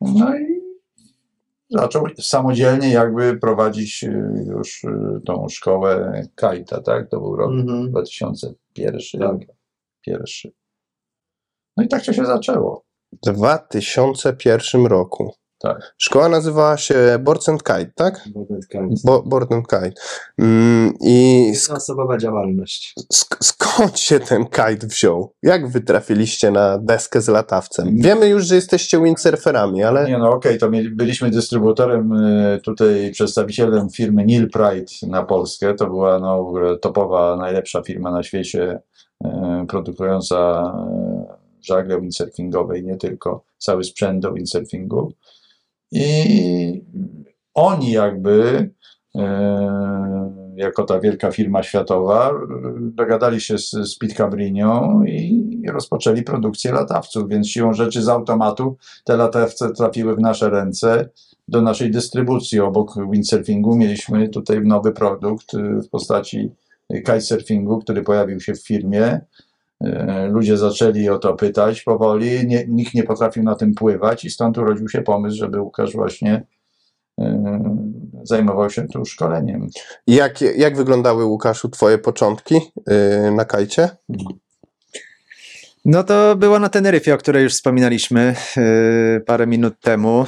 [0.00, 0.51] no i
[1.72, 4.88] zaczął samodzielnie jakby prowadzić y, już y,
[5.26, 7.90] tą szkołę kajta, tak, to był rok Mhm.
[7.90, 9.56] 2001, Tak.
[10.00, 10.52] pierwszy.
[11.76, 12.84] No i tak to się zaczęło.
[13.12, 15.32] W 2001 roku.
[15.62, 15.94] Tak.
[15.98, 18.20] Szkoła nazywała się Boards and Kite, tak?
[18.34, 18.48] Board
[19.04, 19.92] Bo, Board and Kite.
[20.38, 22.94] Mm, I sk- Jednoosobowa działalność.
[23.14, 25.32] sk- skąd się ten kite wziął?
[25.42, 27.88] Jak wy trafiliście na deskę z latawcem?
[27.96, 33.10] Wiemy już, że jesteście windsurferami, ale Nie no okej, to mieli, byliśmy dystrybutorem, y, tutaj
[33.12, 35.74] przedstawicielem firmy Neil Pride na Polskę.
[35.74, 38.80] To była no, w ogóle topowa, najlepsza firma na świecie,
[39.24, 39.28] y,
[39.68, 40.72] produkująca
[41.30, 45.12] y, żagle windsurfingowe i nie tylko, cały sprzęt do windsurfingu.
[45.92, 46.84] I
[47.54, 48.70] oni jakby,
[49.16, 49.20] y,
[50.56, 52.32] jako ta wielka firma światowa,
[52.80, 58.76] dogadali się z, z Pete Cabrinią i rozpoczęli produkcję latawców, więc siłą rzeczy z automatu
[59.04, 61.08] te latawce trafiły w nasze ręce
[61.48, 62.60] do naszej dystrybucji.
[62.60, 66.50] Obok windsurfingu mieliśmy tutaj nowy produkt y, w postaci
[66.96, 69.20] kitesurfingu, który pojawił się w firmie.
[69.86, 74.30] Y, Ludzie zaczęli o to pytać powoli, nie, nikt nie potrafił na tym pływać i
[74.30, 76.46] stąd urodził się pomysł, żeby Łukasz właśnie
[77.20, 77.24] y,
[78.22, 79.68] zajmował się tu szkoleniem.
[80.06, 83.88] jak, jak wyglądały, Łukaszu, twoje początki yy, na kajcie?
[85.84, 90.24] No to było na Teneryfie, o której już wspominaliśmy yy, parę minut temu.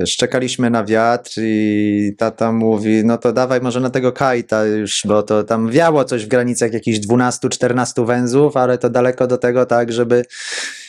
[0.00, 5.02] Yy, szczekaliśmy na wiatr i tata mówi, no to dawaj może na tego kajta już,
[5.04, 9.66] bo to tam wiało coś w granicach jakichś 12-14 węzłów, ale to daleko do tego
[9.66, 10.24] tak, żeby,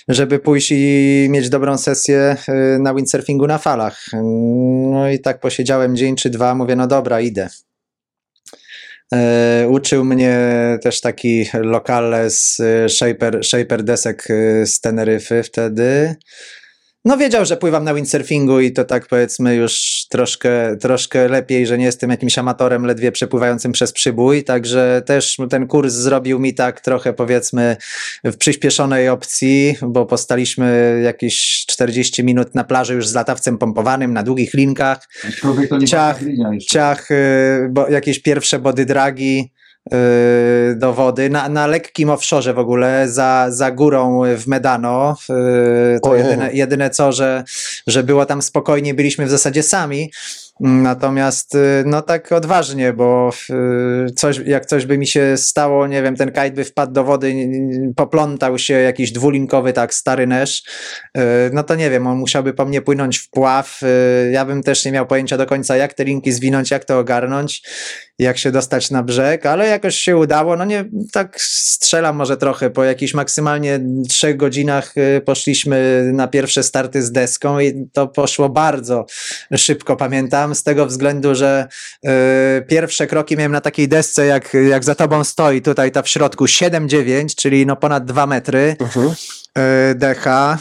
[0.08, 4.06] żeby pójść i mieć dobrą sesję yy, na windsurfingu na falach.
[4.92, 7.50] No i tak posiedziałem dzień czy dwa, mówię, no dobra, idę.
[9.14, 10.38] E, uczył mnie
[10.82, 16.16] też taki lokal z e, shaper, shaper desek e, z Teneryfy wtedy.
[17.08, 21.78] No wiedział, że pływam na windsurfingu i to tak powiedzmy już troszkę, troszkę lepiej, że
[21.78, 26.82] nie jestem jakimś amatorem ledwie przepływającym przez przybój, także też ten kurs zrobił mi tak
[26.82, 27.78] trochę powiedzmy
[28.24, 34.24] w przyspieszonej opcji, bo postaliśmy jakieś 40 minut na plaży już z latawcem pompowanym na
[34.24, 35.10] długich linkach,
[35.86, 36.20] Ciach,
[36.70, 39.52] ciach, y, bo, jakieś pierwsze body dragi
[39.94, 45.16] y, do wody, na, na lekkim offshore w ogóle, za, za górą w Medano.
[45.96, 47.44] y, To jedyne, jedyne co, że,
[47.88, 50.12] że było tam spokojnie, byliśmy w zasadzie sami.
[50.60, 53.30] Natomiast y, no tak odważnie, bo
[54.08, 57.04] y, coś, jak coś by mi się stało, nie wiem, ten kite by wpadł do
[57.04, 57.50] wody,
[57.96, 60.64] poplątał się jakiś dwulinkowy tak stary nesz,
[61.18, 61.22] y,
[61.54, 63.82] no to nie wiem, on musiałby po mnie płynąć w pław.
[64.32, 67.64] Ja bym też nie miał pojęcia do końca, jak te linki zwinąć, jak to ogarnąć,
[68.20, 70.56] jak się dostać na brzeg, ale jakoś się udało.
[70.56, 72.70] No nie, tak strzelam może trochę.
[72.70, 74.94] Po jakichś maksymalnie trzech godzinach
[75.26, 79.06] poszliśmy na pierwsze starty z deską i to poszło bardzo
[79.56, 81.68] szybko, pamiętam, z tego względu, że
[82.06, 82.10] y,
[82.68, 86.46] pierwsze kroki miałem na takiej desce, jak, jak za tobą stoi, tutaj ta w środku,
[86.46, 89.12] 7,9, czyli no ponad 2 metry Mhm.
[89.92, 90.58] y, decha,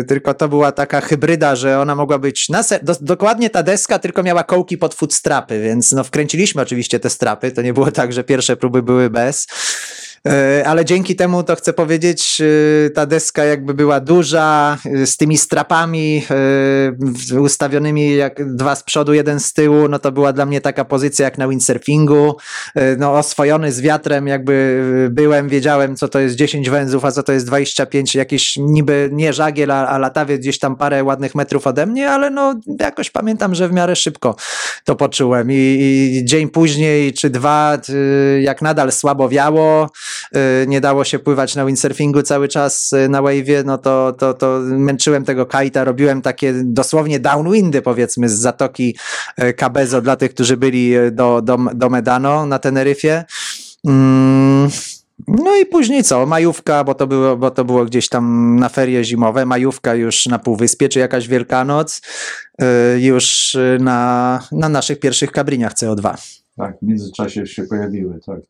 [0.00, 3.98] y, tylko to była taka hybryda, że ona mogła być na do, dokładnie ta deska
[3.98, 8.12] tylko miała kołki pod footstrapy, więc no wkręciliśmy oczywiście te strapy, to nie było tak,
[8.12, 9.46] że pierwsze próby były bez.
[10.26, 15.16] Y, Ale dzięki temu to chcę powiedzieć, y, ta deska jakby była duża, y, z
[15.16, 16.22] tymi strapami
[17.40, 21.24] ustawionymi jak dwa z przodu, jeden z tyłu, no to była dla mnie taka pozycja
[21.24, 22.36] jak na windsurfingu,
[22.98, 27.32] no oswojony z wiatrem jakby byłem, wiedziałem co to jest 10 węzłów, a co to
[27.32, 31.86] jest 25, jakieś niby nie żagiel, a, a latawiec gdzieś tam parę ładnych metrów ode
[31.86, 34.36] mnie, ale no jakoś pamiętam, że w miarę szybko
[34.84, 35.52] to poczułem.
[35.52, 37.78] I, i dzień później czy dwa,
[38.40, 39.90] jak nadal słabo wiało,
[40.66, 44.60] nie dało się pływać na windsurfingu cały czas y, na wave'ie, no to, to, to
[44.62, 48.96] męczyłem tego kajta, robiłem takie dosłownie downwindy powiedzmy z zatoki
[49.42, 53.24] y, Cabezo dla tych, którzy byli y, do, do, do Medano na Teneryfie.
[53.86, 54.70] Mm,
[55.28, 56.26] no i później co?
[56.26, 60.38] Majówka, bo to, było, bo to było gdzieś tam na ferie zimowe, majówka już na
[60.38, 62.00] Półwyspie, czy jakaś Wielkanoc,
[62.62, 62.64] y,
[63.00, 66.14] już y, na, na naszych pierwszych kabriniach CO2.
[66.56, 68.40] Tak, w międzyczasie się pojawiły, tak.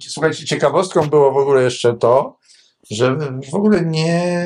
[0.00, 2.38] Słuchajcie, ciekawostką było w ogóle jeszcze to,
[2.90, 3.16] że
[3.50, 4.44] w ogóle nie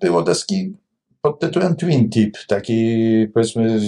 [0.00, 0.76] było deski
[1.22, 3.80] pod tytułem Twin Tip, takiej powiedzmy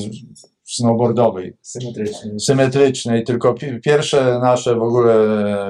[0.64, 2.40] snowboardowej, Symetryczny.
[2.40, 5.14] symetrycznej, tylko pi- pierwsze nasze w ogóle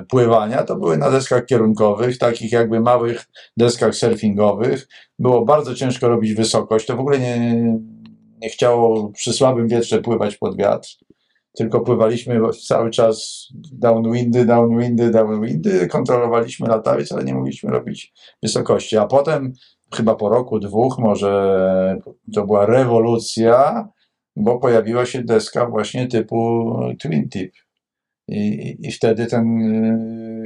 [0.08, 3.24] pływania to były na deskach kierunkowych, takich jakby małych
[3.56, 4.88] deskach surfingowych.
[5.18, 7.38] Było bardzo ciężko robić wysokość, to w ogóle nie,
[8.42, 10.88] nie chciało przy słabym wietrze pływać pod wiatr
[11.52, 18.96] tylko pływaliśmy cały czas downwindy, downwindy, downwindy, kontrolowaliśmy latawiec, ale nie mogliśmy robić wysokości.
[18.96, 19.52] A potem,
[19.94, 21.98] chyba po roku, dwóch, może
[22.34, 23.88] to była rewolucja,
[24.36, 26.70] bo pojawiła się deska właśnie typu
[27.02, 27.52] Twin Tip.
[28.28, 29.58] I, i wtedy ten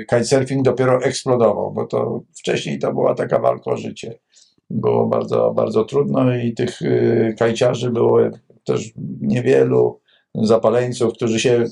[0.00, 4.18] y, kitesurfing dopiero eksplodował, bo to wcześniej to była taka walka o życie.
[4.70, 8.18] Było bardzo, bardzo trudno i tych y, kajciarzy było
[8.64, 10.00] też niewielu
[10.34, 11.64] zapaleńców, którzy się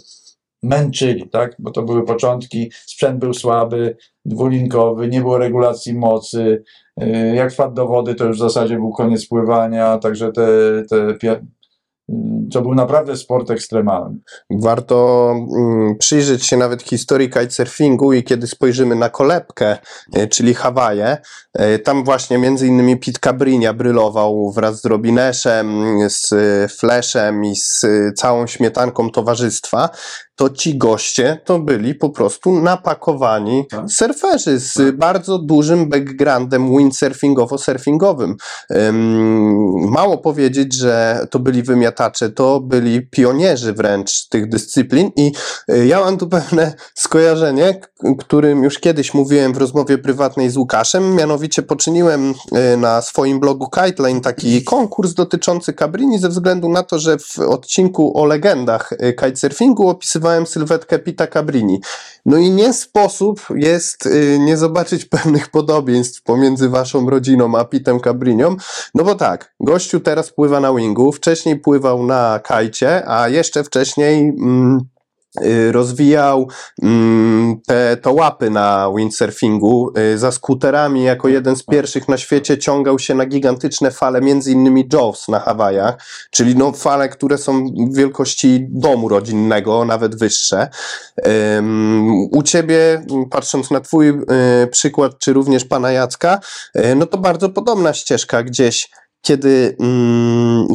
[0.63, 1.57] męczyli, tak?
[1.59, 6.65] Bo to były początki, sprzęt był słaby, dwulinkowy, nie było regulacji mocy.
[6.97, 10.47] Yy, Jak wpadł do wody, to już w zasadzie był koniec pływania, także te,
[10.91, 11.15] te
[12.53, 14.17] to był naprawdę sport ekstremalny.
[14.51, 19.79] Warto mm, przyjrzeć się nawet historii kitesurfingu i kiedy spojrzymy na kolebkę,
[20.15, 21.19] e, czyli Hawaje,
[21.55, 27.57] e, tam właśnie między innymi Pete Cabrinia brylował wraz z Robineszem, z e, Flashem i
[27.57, 27.85] z
[28.17, 29.89] całą śmietanką towarzystwa,
[30.37, 33.91] to ci goście to byli po prostu napakowani Tak.
[33.91, 38.35] surferzy z bardzo dużym backgroundem windsurfingowo-surfingowym.
[38.71, 41.63] Ym, Mało powiedzieć, że to byli
[42.03, 45.33] wymiatacze, to byli pionierzy wręcz tych dyscyplin i
[45.71, 47.81] y, ja mam tu pewne skojarzenie,
[48.19, 52.35] którym już kiedyś mówiłem w rozmowie prywatnej z Łukaszem, mianowicie poczyniłem
[52.75, 57.39] y, na swoim blogu Kiteline taki konkurs dotyczący Cabrini ze względu na to, że w
[57.39, 61.81] odcinku o legendach y, kitesurfingu opisywałem sylwetkę Pita Cabrini.
[62.27, 68.57] No i nie sposób jest nie zobaczyć pewnych podobieństw pomiędzy waszą rodziną a Pitem Cabrinią,
[68.95, 74.29] no bo tak, gościu teraz pływa na wingu, wcześniej pływał na kajcie, a jeszcze wcześniej
[74.29, 74.81] mm,
[75.45, 76.49] y, rozwijał
[76.83, 79.93] mm, te to łapy na windsurfingu.
[80.15, 84.53] Y, Za skuterami jako jeden z pierwszych na świecie ciągał się na gigantyczne fale, między
[84.53, 90.69] innymi Jaws na Hawajach, czyli no fale, które są wielkości domu rodzinnego, nawet wyższe.
[92.33, 94.15] U ciebie, patrząc na twój y,
[94.71, 96.41] przykład, czy również pana Jacka,
[96.97, 98.91] no to bardzo podobna ścieżka gdzieś,
[99.23, 100.67] kiedy mm,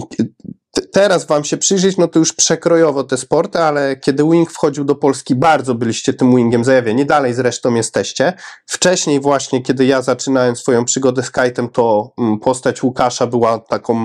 [0.98, 4.96] teraz wam się przyjrzeć, no to już przekrojowo te sporty, ale kiedy wing wchodził do
[4.96, 8.34] Polski, bardzo byliście tym wingiem zajawieni, dalej zresztą jesteście.
[8.66, 13.98] Wcześniej właśnie, kiedy ja zaczynałem swoją przygodę z kite'em, to mm, postać Łukasza była taką,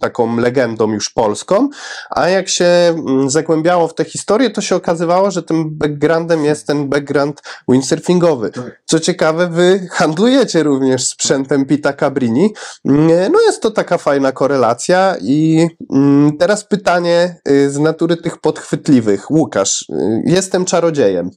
[0.00, 1.68] taką legendą już polską,
[2.10, 6.66] a jak się mm, zagłębiało w tę historię, to się okazywało, że tym backgroundem jest
[6.66, 8.50] ten background windsurfingowy.
[8.50, 8.82] Tak.
[8.84, 12.54] Co ciekawe, wy handlujecie również sprzętem Pita Cabrini.
[12.84, 18.38] Mm, No jest to taka fajna korelacja i mm, teraz pytanie y, z natury tych
[18.38, 19.30] podchwytliwych.
[19.30, 21.30] Łukasz, y, jestem czarodziejem.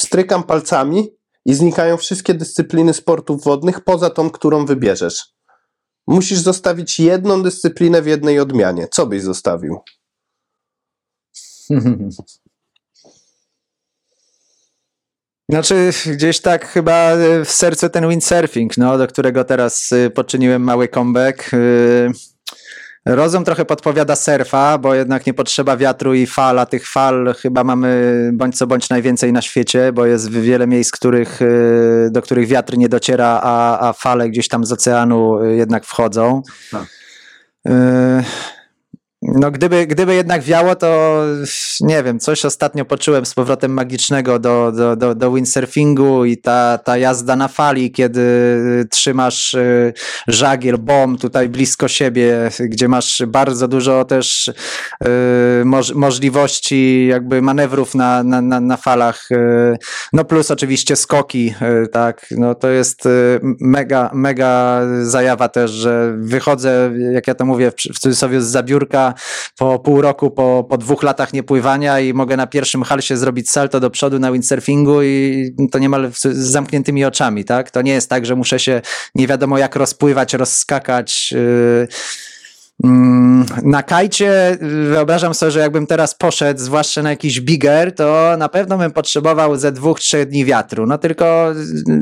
[0.00, 1.08] Strykam palcami
[1.44, 5.24] i znikają wszystkie dyscypliny sportów wodnych poza tą, którą wybierzesz.
[6.06, 8.88] Musisz zostawić jedną dyscyplinę w jednej odmianie.
[8.90, 9.78] Co byś zostawił?
[15.50, 20.88] Znaczy, gdzieś tak chyba y, w sercu ten windsurfing, no, do którego teraz poczyniłem mały
[20.88, 21.54] comeback.
[21.54, 22.10] Y,
[23.06, 27.64] Rozum trochę podpowiada surfa, bo jednak nie potrzeba wiatru i fal, a tych fal chyba
[27.64, 32.48] mamy bądź co bądź najwięcej na świecie, bo jest wiele miejsc, których, y, do których
[32.48, 36.42] wiatr nie dociera, a, a fale gdzieś tam z oceanu y, jednak wchodzą.
[36.70, 36.86] Tak.
[39.36, 41.22] Y, No, gdyby, gdyby jednak wiało, to
[41.80, 46.78] nie wiem, coś ostatnio poczułem z powrotem magicznego do, do, do, do windsurfingu i ta,
[46.78, 48.20] ta jazda na fali, kiedy
[48.90, 49.92] trzymasz y,
[50.28, 57.94] żagiel, bom tutaj blisko siebie, gdzie masz bardzo dużo też y, moż, możliwości jakby manewrów
[57.94, 59.30] na, na, na, na falach.
[59.30, 59.76] y,
[60.12, 66.14] No plus oczywiście skoki, y, tak, no to jest y, mega, mega zajawa też, że
[66.18, 69.14] wychodzę, jak ja to mówię, w cudzysłowie z zabiórka
[69.58, 73.80] po pół roku, po, po dwóch latach niepływania i mogę na pierwszym halsie zrobić salto
[73.80, 77.70] do przodu na windsurfingu i to niemal z zamkniętymi oczami, tak?
[77.70, 78.82] To nie jest tak, że muszę się
[79.14, 81.32] nie wiadomo jak rozpływać, rozskakać.
[81.32, 81.88] Yy,
[83.62, 88.48] Na kajcie y, wyobrażam sobie, że jakbym teraz poszedł, zwłaszcza na jakiś bigger, to na
[88.48, 90.86] pewno bym potrzebował ze dwóch, trzech dni wiatru.
[90.86, 91.52] No tylko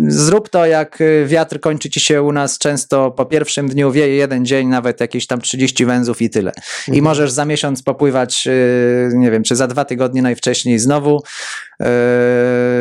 [0.08, 4.16] zrób to, jak y, wiatr kończy ci się u nas często po pierwszym dniu, wieje
[4.16, 6.52] jeden dzień, nawet jakieś tam 30 węzłów i tyle.
[6.92, 11.22] I możesz za miesiąc popływać, y, nie wiem, czy za dwa tygodnie najwcześniej znowu.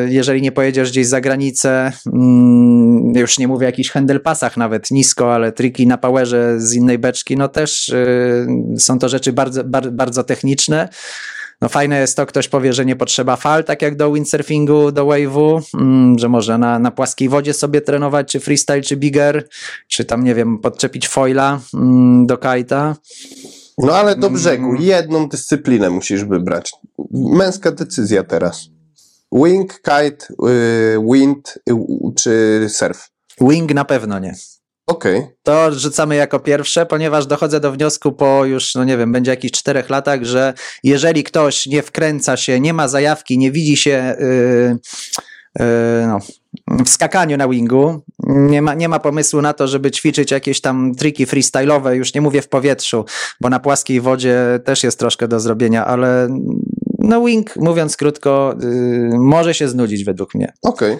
[0.07, 5.33] Jeżeli nie pojedziesz gdzieś za granicę, mm, już nie mówię o jakichś handlepasach nawet nisko,
[5.33, 8.47] ale triki na powerze z innej beczki, no też y,
[8.79, 10.89] są to rzeczy bardzo, bar, bardzo techniczne.
[11.61, 15.05] No fajne jest to, ktoś powie, że nie potrzeba fal, tak jak do windsurfingu, do
[15.05, 19.47] wave'u, mm, że może na, na płaskiej wodzie sobie trenować, czy freestyle, czy bigger,
[19.87, 22.95] czy tam, nie wiem, podczepić foila mm, do kajta.
[23.77, 24.81] No ale do brzegu, Mm.
[24.81, 26.71] jedną dyscyplinę musisz wybrać.
[27.11, 28.69] Męska decyzja teraz.
[29.31, 31.73] Wing, kite, y, wind y,
[32.15, 33.09] czy surf?
[33.41, 34.35] Wing na pewno nie.
[34.87, 35.27] Okej.
[35.43, 39.59] To rzucamy jako pierwsze, ponieważ dochodzę do wniosku po już, no nie wiem, będzie jakichś
[39.59, 44.79] czterech latach, że jeżeli ktoś nie wkręca się, nie ma zajawki, nie widzi się yy,
[45.59, 46.19] yy, no,
[46.85, 50.95] w skakaniu na wingu, nie ma, nie ma pomysłu na to, żeby ćwiczyć jakieś tam
[50.95, 53.05] triki freestyle'owe, już nie mówię w powietrzu,
[53.41, 56.27] bo na płaskiej wodzie też jest troszkę do zrobienia, ale
[56.99, 60.53] no wing, mówiąc krótko, yy, może się znudzić według mnie.
[60.61, 60.97] Okej.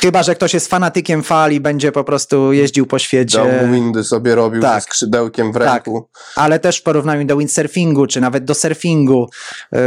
[0.00, 3.38] Chyba, że ktoś jest fanatykiem fal i będzie po prostu jeździł po świecie.
[3.38, 4.74] Domu windy sobie robił Tak.
[4.74, 5.62] ze skrzydełkiem w Tak.
[5.62, 6.08] ręku.
[6.36, 9.26] ale też w porównaniu do windsurfingu, czy nawet do surfingu,
[9.72, 9.78] yy,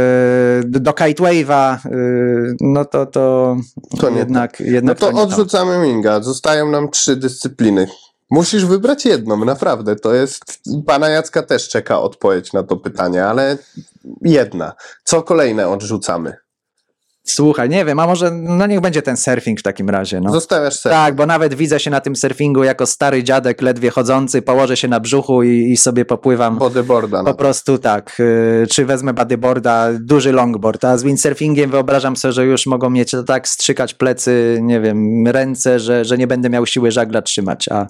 [0.64, 3.56] do kitewave'a, yy, no to, to,
[4.00, 6.20] To nie jednak, No jednak to nie odrzucamy winga.
[6.22, 7.86] Zostają nam trzy dyscypliny.
[8.30, 9.96] Musisz wybrać jedną, naprawdę.
[9.96, 10.60] To jest.
[10.86, 13.58] Pana Jacka też czeka odpowiedź na to pytanie, ale
[14.22, 14.72] jedna.
[15.04, 16.36] Co kolejne odrzucamy?
[17.24, 20.20] Słuchaj, nie wiem, a może no niech będzie ten surfing w takim razie.
[20.20, 20.32] No.
[20.32, 20.92] Zostawiasz ser.
[20.92, 24.88] Tak, bo nawet widzę się na tym surfingu jako stary dziadek, ledwie chodzący, położę się
[24.88, 26.58] na brzuchu i, i sobie popływam.
[26.58, 27.18] Bodyboarda.
[27.18, 27.34] Po No.
[27.34, 32.66] prostu tak, y, czy wezmę bodyboarda, duży longboard, a z windsurfingiem wyobrażam sobie, że już
[32.66, 37.22] mogą mieć tak strzykać plecy, nie wiem, ręce, że, że nie będę miał siły żagla
[37.22, 37.86] trzymać, a,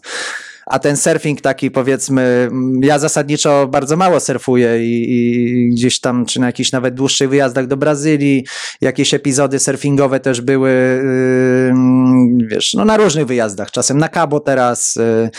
[0.72, 2.50] a ten surfing taki powiedzmy,
[2.82, 7.66] ja zasadniczo bardzo mało surfuję i, i gdzieś tam, czy na jakichś nawet dłuższych wyjazdach
[7.66, 8.46] do Brazylii,
[8.80, 14.96] jakieś epizody surfingowe też były, yy, wiesz, no na różnych wyjazdach, czasem na Cabo teraz,
[14.96, 15.30] yy,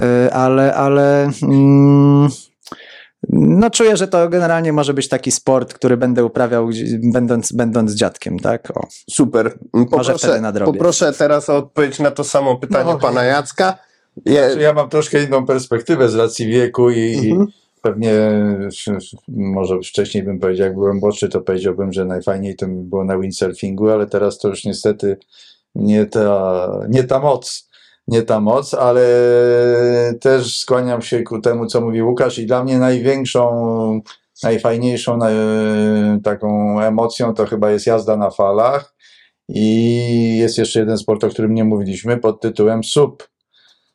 [0.00, 2.28] yy, ale, ale mm,
[3.32, 6.68] no czuję, że to generalnie może być taki sport, który będę uprawiał
[7.12, 8.70] będąc, będąc dziadkiem, tak?
[8.76, 8.86] O.
[9.10, 9.58] Super.
[9.72, 10.72] Może Poproszę, wtedy nadrobię.
[10.72, 12.98] poproszę teraz o odpowiedź na to samo pytanie No.
[12.98, 13.89] pana Jacka.
[14.26, 17.48] Je, Znaczy, Ja mam troszkę inną perspektywę z racji wieku i, Mhm.
[17.48, 18.12] i pewnie
[19.28, 23.18] może wcześniej bym powiedział, jak byłem młodszy, to powiedziałbym, że najfajniej to mi było na
[23.18, 25.16] windsurfingu, ale teraz to już niestety
[25.74, 27.70] nie ta, nie ta moc.
[28.08, 29.04] Nie ta moc, ale
[30.20, 34.00] też skłaniam się ku temu, co mówi Łukasz i dla mnie największą,
[34.42, 35.30] najfajniejszą na-
[36.24, 38.94] taką emocją to chyba jest jazda na falach
[39.48, 43.28] i jest jeszcze jeden sport, o którym nie mówiliśmy, pod tytułem SUP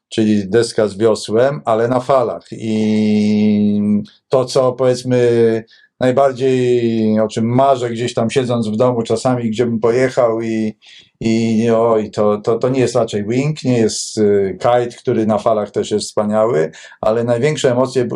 [0.09, 2.45] czyli deska z wiosłem, ale na falach.
[2.51, 3.81] I
[4.29, 5.63] to, co powiedzmy
[5.99, 10.77] najbardziej, o czym marzę gdzieś tam siedząc w domu czasami, gdzie bym pojechał i,
[11.19, 15.37] i oj, to, to, to nie jest raczej wing, nie jest y, kite, który na
[15.37, 18.07] falach też jest wspaniały, ale największe emocje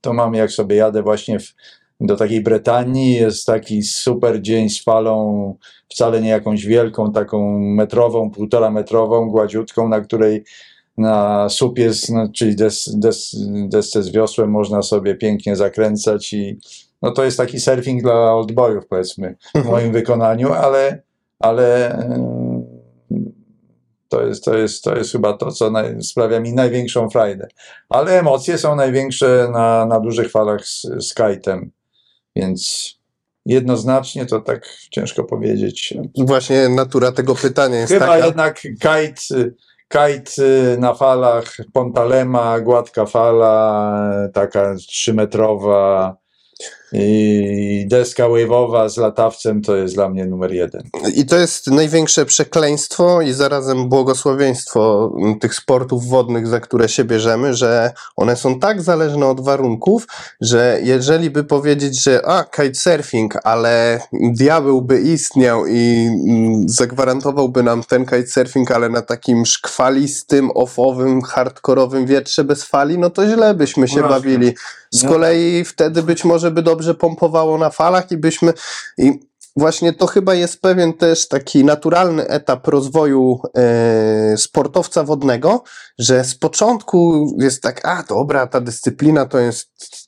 [0.00, 1.54] to mam jak sobie jadę właśnie w,
[2.00, 5.54] do takiej Brytanii, jest taki super dzień z falą,
[5.88, 10.44] wcale nie jakąś wielką, taką metrową, półtora metrową, gładziutką, na której
[10.98, 13.36] na słup jest, no, czyli des, des,
[13.68, 16.58] desce z wiosłem można sobie pięknie zakręcać i
[17.02, 21.02] no to jest taki surfing dla oldboyów powiedzmy w moim wykonaniu, ale,
[21.38, 22.76] ale e,
[24.08, 27.48] to jest, to, jest, to jest chyba to, co naj, sprawia mi największą frajdę.
[27.88, 31.66] Ale emocje są największe na, na dużych falach z, z kite'em,
[32.36, 32.94] więc
[33.46, 35.94] jednoznacznie to tak ciężko powiedzieć.
[36.16, 38.26] właśnie natura tego pytania jest Chyba taka.
[38.26, 39.50] jednak kite,
[40.38, 46.16] y, na falach, Pontalema, gładka fala, taka trzymetrowa
[46.98, 50.82] i deska wave'owa z latawcem to jest dla mnie numer jeden.
[51.14, 57.04] I to jest największe przekleństwo i zarazem błogosławieństwo m, tych sportów wodnych, za które się
[57.04, 60.06] bierzemy, że one są tak zależne od warunków,
[60.40, 67.82] że jeżeli by powiedzieć, że a, kitesurfing, ale diabeł by istniał i mm, zagwarantowałby nam
[67.82, 73.88] ten kitesurfing, ale na takim szkwalistym, offowym, hardkorowym wietrze bez fali, no to źle byśmy
[73.88, 74.54] się No, bawili.
[74.96, 75.10] Z no.
[75.10, 78.52] kolei wtedy być może by dobrze pompowało na falach i byśmy
[78.98, 79.20] i
[79.56, 85.62] właśnie to chyba jest pewien też taki naturalny etap rozwoju e, sportowca wodnego,
[85.98, 90.05] że z początku jest tak, a dobra, ta dyscyplina to jest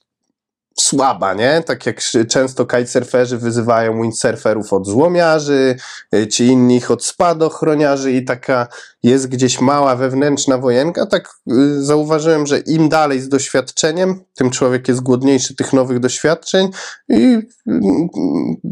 [0.89, 1.63] słaba, nie?
[1.67, 5.77] Tak jak często kitesurferzy wyzywają windsurferów od złomiarzy,
[6.15, 8.69] y, ci innych od spadochroniarzy i taka
[9.03, 11.07] jest gdzieś mała wewnętrzna wojenka.
[11.07, 16.71] Tak y, zauważyłem, że im dalej z doświadczeniem, tym człowiek jest głodniejszy tych nowych doświadczeń
[17.09, 17.81] i y,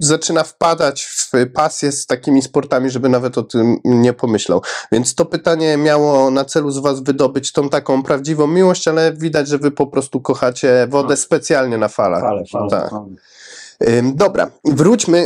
[0.01, 4.63] zaczyna wpadać w pasję z takimi sportami, żeby nawet o tym nie pomyślał.
[4.93, 9.49] Więc to pytanie miało na celu z was wydobyć tą taką prawdziwą miłość, ale widać,
[9.49, 12.21] że wy po prostu kochacie wodę specjalnie na falach.
[12.21, 12.71] Fale, fale.
[12.71, 12.91] Tak.
[12.91, 13.07] fale.
[13.07, 13.17] Ym,
[14.15, 15.19] Dobra, wróćmy.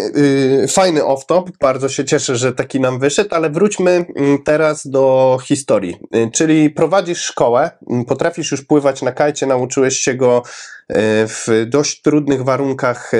[0.64, 4.04] y, Fajny off-top, bardzo się cieszę, że taki nam wyszedł, ale wróćmy
[4.44, 5.96] teraz do historii.
[6.16, 7.70] Y, Czyli prowadzisz szkołę,
[8.08, 10.42] potrafisz już pływać na kajcie, nauczyłeś się go
[10.90, 10.94] y,
[11.26, 13.10] w dość trudnych warunkach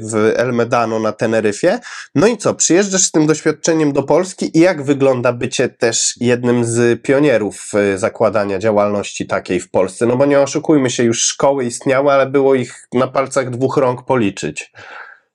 [0.00, 1.78] w El Medano na Teneryfie.
[2.14, 6.64] No i co, przyjeżdżasz z tym doświadczeniem do Polski i jak wygląda bycie też jednym
[6.64, 10.06] z pionierów zakładania działalności takiej w Polsce?
[10.06, 14.02] No bo nie oszukujmy się, już szkoły istniały, ale było ich na palcach dwóch rąk
[14.04, 14.69] policzyć.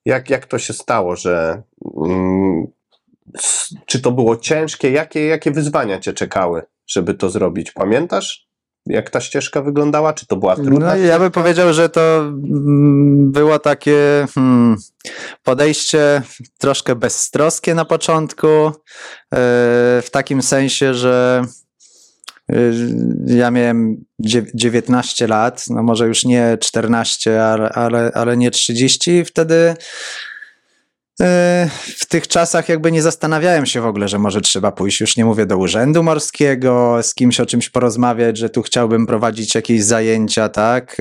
[0.06, 1.64] Jak, jak to się stało, że
[2.06, 2.68] mm,
[3.86, 4.92] czy to było ciężkie?
[4.92, 7.72] Jakie, jakie wyzwania cię czekały, żeby to zrobić?
[7.72, 8.46] Pamiętasz?
[8.86, 10.14] Jak ta ścieżka wyglądała?
[10.14, 10.80] Czy to była trudna?
[10.80, 14.78] No, ja bym powiedział, że to mm, było takie hmm,
[15.44, 16.22] podejście
[16.58, 18.72] troszkę bezstroskie na początku, e,
[20.02, 21.46] w takim sensie, że
[23.28, 29.26] ja miałem dziew- 19 lat, no może już nie 14, ale, ale, ale nie 30.
[29.26, 29.76] Wtedy
[31.22, 35.18] e, w tych czasach jakby nie zastanawiałem się w ogóle, że może trzeba pójść, już
[35.18, 39.84] nie mówię do urzędu morskiego, z kimś o czymś porozmawiać, że tu chciałbym prowadzić jakieś
[39.84, 40.98] zajęcia, tak.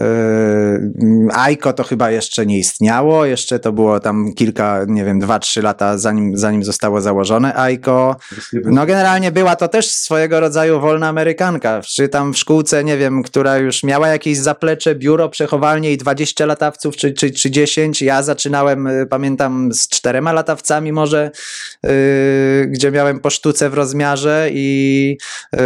[0.00, 5.38] Yy, Aiko to chyba jeszcze nie istniało, jeszcze to było tam kilka, nie wiem, dwa,
[5.38, 8.16] trzy lata zanim, zanim zostało założone Aiko.
[8.64, 13.22] No generalnie była to też swojego rodzaju wolna amerykanka, czy tam w szkółce, nie wiem,
[13.22, 18.02] która już miała jakieś zaplecze, biuro, przechowalnie i 20 latawców, czy, czy, czy 10.
[18.02, 21.30] Ja zaczynałem, y, pamiętam, z czterema latawcami może,
[21.82, 21.90] yy,
[22.66, 25.18] gdzie miałem po sztuce w rozmiarze i
[25.52, 25.58] yy,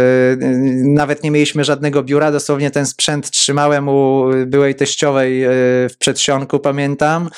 [0.83, 5.49] nawet nie mieliśmy żadnego biura, dosłownie ten sprzęt trzymałem u byłej teściowej e,
[5.89, 7.29] w przedsionku, pamiętam.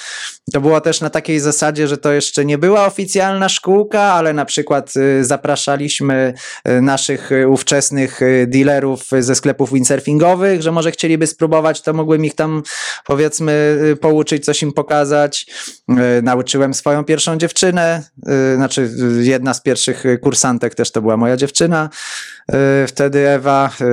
[0.54, 4.46] To było też na takiej zasadzie, że to jeszcze nie była oficjalna szkółka, ale na
[4.46, 11.94] przykład e, zapraszaliśmy e, naszych ówczesnych dealerów ze sklepów windsurfingowych, że może chcieliby spróbować, to
[11.94, 12.64] mogłem ich tam
[13.06, 15.46] powiedzmy pouczyć, coś im pokazać.
[16.24, 18.04] Nauczyłem swoją pierwszą dziewczynę,
[18.56, 18.90] znaczy
[19.22, 21.90] jedna z pierwszych kursantek też to była moja dziewczyna,
[22.88, 23.86] wtedy Ewa e,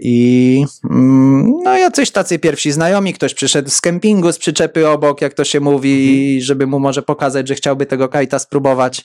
[0.00, 5.34] i mm, no jacyś tacy pierwsi znajomi, ktoś przyszedł z kempingu, z przyczepy obok, jak
[5.34, 5.90] to się mówi,
[6.36, 9.04] i żeby mu może pokazać, że chciałby tego kajta spróbować.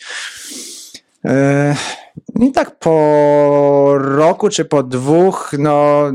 [1.25, 1.75] E,
[2.39, 6.09] I tak po roku czy po dwóch, no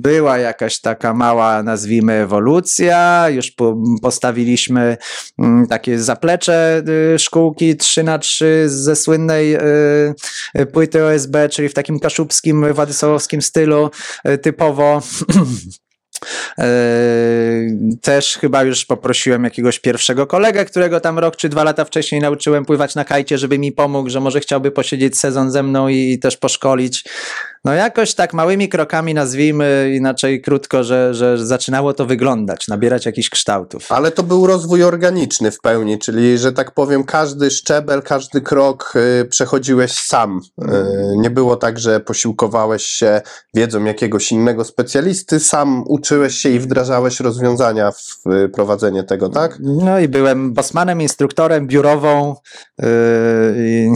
[0.00, 3.28] była jakaś taka mała, nazwijmy, ewolucja.
[3.28, 4.96] Już po, postawiliśmy
[5.38, 6.82] mm, takie zaplecze
[7.14, 10.14] y, szkółki 3 na 3 ze słynnej y,
[10.58, 13.90] y, płyty OSB, czyli w takim kaszubskim, władysławowskim stylu
[14.42, 15.00] typowo.
[16.58, 16.64] E,
[18.02, 22.64] Też chyba już poprosiłem jakiegoś pierwszego kolegę, którego tam rok czy dwa lata wcześniej nauczyłem
[22.64, 26.36] pływać na kajcie, żeby mi pomógł, że może chciałby posiedzieć sezon ze mną i, też
[26.36, 27.04] poszkolić.
[27.64, 33.30] No jakoś tak małymi krokami nazwijmy, inaczej krótko, że, że zaczynało to wyglądać, nabierać jakichś
[33.30, 33.92] kształtów.
[33.92, 38.92] Ale to był rozwój organiczny w pełni, czyli, że tak powiem, każdy szczebel, każdy krok
[39.20, 40.40] y, przechodziłeś sam.
[40.62, 40.64] Y,
[41.16, 43.20] nie było tak, że posiłkowałeś się
[43.54, 49.58] wiedzą jakiegoś innego specjalisty, sam uczyłeś się i wdrażałeś rozwiązania w y, prowadzenie tego, tak?
[49.60, 52.34] No i byłem bosmanem, instruktorem, biurową
[52.78, 52.86] yy,
[53.58, 53.92] i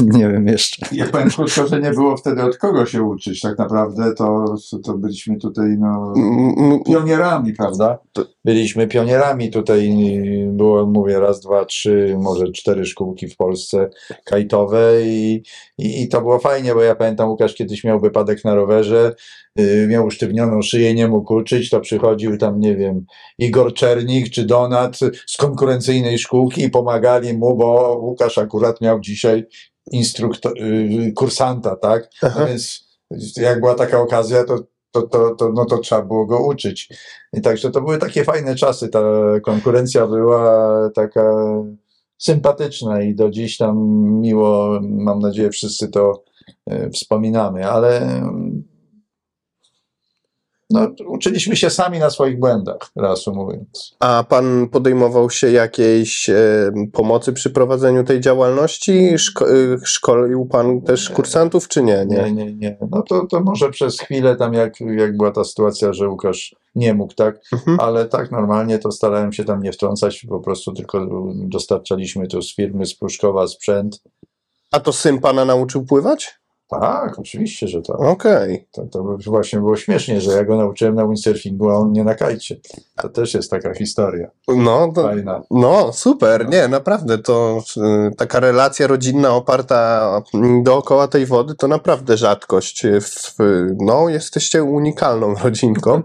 [0.18, 0.86] nie wiem jeszcze.
[0.92, 3.40] Ja powiem krótko, że nie było wtedy od kogo się uczyć.
[3.40, 7.98] Tak naprawdę to, to byliśmy tutaj no, Mm, mm, pionierami, prawda?
[8.44, 9.94] Byliśmy pionierami tutaj,
[10.48, 13.90] było, mówię, raz, dwa, trzy, może cztery szkółki w Polsce
[14.24, 15.42] kajtowe i,
[15.78, 19.14] i, i to było fajnie, bo ja pamiętam, Łukasz kiedyś miał wypadek na rowerze,
[19.88, 23.06] miał usztywnioną szyję, nie mógł uczyć, to przychodził tam, nie wiem,
[23.38, 29.46] Igor Czernik czy Donat z konkurencyjnej szkółki i pomagali mu, bo Łukasz akurat miał dzisiaj
[29.92, 32.10] instruktor, yy, kursanta, tak?
[32.22, 32.84] No więc
[33.36, 34.58] jak była taka okazja, to,
[34.90, 36.88] to, to, to, no to trzeba było go uczyć.
[37.32, 38.88] I także to były takie fajne czasy.
[38.88, 39.00] Ta
[39.42, 41.34] konkurencja była taka
[42.18, 43.76] sympatyczna i do dziś tam
[44.20, 46.24] miło, mam nadzieję, wszyscy to
[46.66, 48.73] e, wspominamy, ale mm,
[50.74, 53.96] no, uczyliśmy się sami na swoich błędach, reasumując.
[54.00, 59.14] A pan podejmował się jakiejś e, pomocy przy prowadzeniu tej działalności?
[59.18, 62.06] Szko- y, szkolił pan też kursantów, czy nie?
[62.08, 62.76] Nie, nie, nie.
[62.90, 66.94] No to, to może przez chwilę tam, jak, jak była ta sytuacja, że Łukasz nie
[66.94, 67.40] mógł, tak?
[67.52, 67.80] Mhm.
[67.80, 72.54] Ale tak normalnie to starałem się tam nie wtrącać, po prostu tylko dostarczaliśmy tu z
[72.54, 74.02] firmy z Pruszkowa sprzęt.
[74.72, 76.43] A to syn pana nauczył pływać?
[76.68, 78.00] Tak, oczywiście, że tak.
[78.00, 78.66] Okej.
[78.72, 82.14] To, to właśnie było śmiesznie, że ja go nauczyłem na windsurfingu, a on nie na
[82.14, 82.56] kajcie.
[83.02, 85.42] To też jest taka historia No, to, fajna.
[85.50, 87.62] no, super, nie, naprawdę, to
[88.10, 90.10] y, taka relacja rodzinna oparta
[90.62, 92.82] dookoła tej wody to naprawdę rzadkość.
[93.00, 93.34] W,
[93.80, 96.02] no, jesteście unikalną rodzinką.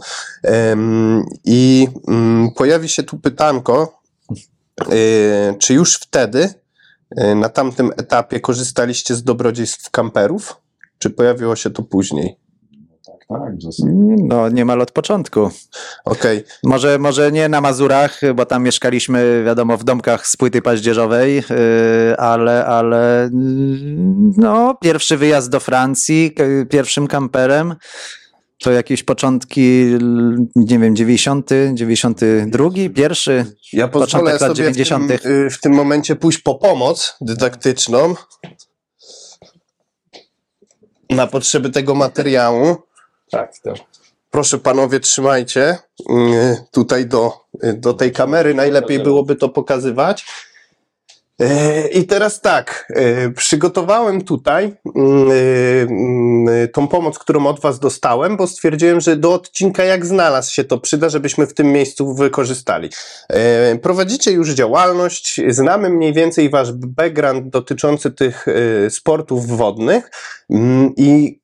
[1.46, 4.00] I mm, pojawi się tu pytanko,
[4.94, 6.50] y, czy już wtedy,
[7.36, 10.62] na tamtym etapie korzystaliście z dobrodziejstw kamperów?
[10.98, 12.38] Czy pojawiło się to później?
[13.06, 13.54] Tak, tak.
[14.18, 15.50] No niemal od początku.
[16.06, 21.36] Okej, Może, może nie na Mazurach, bo tam mieszkaliśmy, wiadomo, w domkach z płyty paździerzowej,
[21.36, 23.30] yy, ale, ale
[24.38, 26.36] no, pierwszy wyjazd do Francji,
[26.70, 27.76] pierwszym kamperem,
[28.60, 29.86] to jakieś początki,
[30.56, 33.46] nie wiem, 90, 92, pierwszy.
[33.74, 35.26] Ja pozwolę Początek lat sobie w tym, 90..
[35.26, 38.16] y, w tym momencie pójść po pomoc dydaktyczną
[41.10, 42.76] na potrzeby tego materiału.
[43.32, 43.76] Tak, tak.
[44.32, 47.34] Proszę panowie, trzymajcie y, tutaj do,
[47.64, 48.54] y, do tej kamery.
[48.54, 50.26] Najlepiej byłoby to pokazywać.
[51.42, 52.94] Y, I teraz tak,
[53.28, 54.92] y, przygotowałem tutaj y,
[56.64, 60.64] y, tą pomoc, którą od Was dostałem, bo stwierdziłem, że do odcinka jak znalazł się
[60.64, 62.90] to przyda, żebyśmy w tym miejscu wykorzystali.
[63.30, 70.12] E, Prowadzicie już działalność, znamy mniej więcej Wasz background dotyczący tych e, sportów wodnych
[70.50, 71.40] mm, i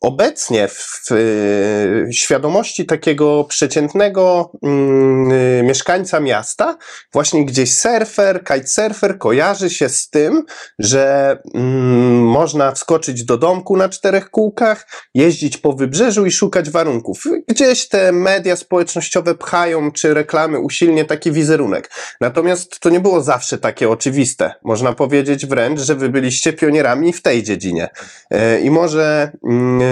[0.00, 6.76] obecnie w e, świadomości takiego przeciętnego mm, e, mieszkańca miasta
[7.12, 10.44] właśnie gdzieś surfer, kitesurfer kojarzy się z tym,
[10.78, 17.24] że mm, można wskoczyć do domku na czterech kółkach, jeździć po wybrzeżu i szukać warunków.
[17.48, 21.90] Gdzieś te media społecznościowe pchają, czy reklamy usilnie taki wizerunek.
[22.20, 24.54] Natomiast to nie było zawsze takie oczywiste.
[24.64, 27.88] Można powiedzieć wręcz, że wy byliście pionierami w tej dziedzinie.
[28.30, 29.87] E, I może mm,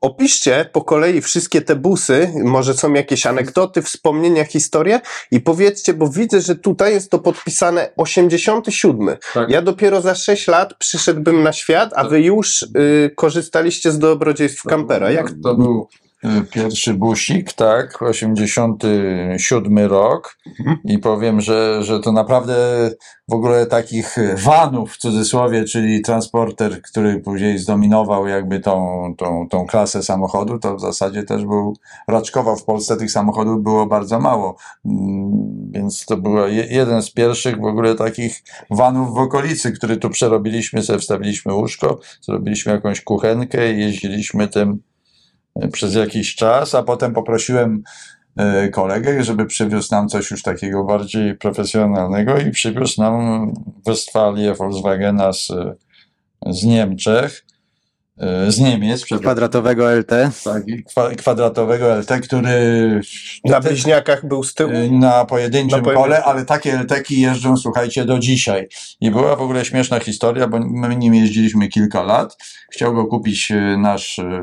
[0.00, 5.00] opiszcie po kolei wszystkie te busy, może są jakieś anegdoty, wspomnienia, historie
[5.30, 9.16] i powiedzcie, bo widzę, że tutaj jest to podpisane 87.
[9.34, 9.50] Tak.
[9.50, 14.62] Ja dopiero za 6 lat przyszedłbym na świat, a wy już y, korzystaliście z dobrodziejstw
[14.62, 15.10] kampera.
[15.10, 16.07] Jak To był y,
[16.52, 20.78] pierwszy busik, tak, 87 rok Mhm.
[20.84, 22.54] i powiem, że, że to naprawdę
[23.28, 29.66] w ogóle takich vanów w cudzysłowie, czyli transporter, który później zdominował jakby tą, tą, tą
[29.66, 31.76] klasę samochodu, to w zasadzie też był,
[32.08, 37.10] raczkował w Polsce tych samochodów było bardzo mało, Mm, więc to był je, jeden z
[37.10, 43.00] pierwszych w ogóle takich vanów w okolicy, który tu przerobiliśmy, sobie wstawiliśmy łóżko, zrobiliśmy jakąś
[43.00, 44.82] kuchenkę i jeździliśmy tym
[45.72, 47.82] przez jakiś czas, a potem poprosiłem
[48.36, 53.52] e, kolegę, żeby przywiózł nam coś już takiego bardziej profesjonalnego i przywiózł nam
[53.86, 55.52] Westfalię Volkswagena z,
[56.46, 57.44] z Niemczech,
[58.48, 60.10] z Niemiec, przepraszam, Kwadratowego LT.
[60.44, 63.00] tak, kwa, kwadratowego LT, który
[63.44, 64.70] na bliźniakach był z tyłu?
[64.72, 66.02] Y, na pojedynczym Na pojedynczym.
[66.02, 68.68] kole, ale takie LTki jeżdżą, słuchajcie, do dzisiaj.
[69.00, 72.36] I była w ogóle śmieszna historia, bo my nim jeździliśmy kilka lat.
[72.72, 74.42] Chciał go kupić y, nasz y,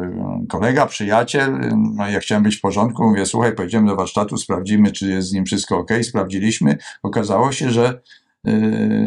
[0.49, 1.59] kolega, przyjaciel.
[1.95, 3.03] No, ja chciałem być w porządku.
[3.03, 5.91] Mówię, słuchaj, pojedziemy do warsztatu, sprawdzimy, czy jest z nim wszystko ok.
[6.03, 6.77] Sprawdziliśmy.
[7.03, 8.01] Okazało się, że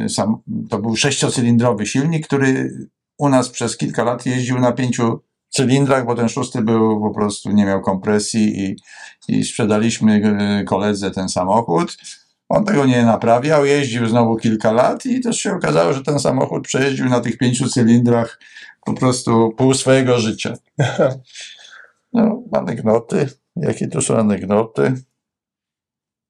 [0.09, 0.37] sam,
[0.71, 2.71] to był sześciocylindrowy silnik, który
[3.19, 7.51] u nas przez kilka lat jeździł na pięciu cylindrach, bo ten szósty był po prostu,
[7.51, 8.77] nie miał kompresji i,
[9.29, 11.97] i sprzedaliśmy e, koledze ten samochód.
[12.49, 16.65] On tego nie naprawiał, jeździł znowu kilka lat i też się okazało, że ten samochód
[16.65, 18.41] przejeździł na tych pięciu cylindrach
[18.85, 20.55] po prostu pół swojego życia.
[22.13, 23.29] No, anegdoty.
[23.57, 24.95] Jakie tu są anegdoty?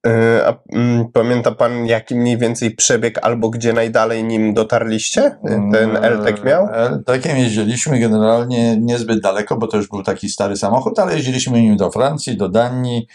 [0.06, 5.26] Y, a, mm, pamięta pan, jaki mniej więcej przebieg albo gdzie najdalej nim dotarliście?
[5.26, 6.68] Y, Ten LTEK miał?
[7.06, 11.76] Takiem jeździliśmy generalnie niezbyt daleko, bo to już był taki stary samochód, ale jeździliśmy nim
[11.76, 13.06] do Francji, do Danii,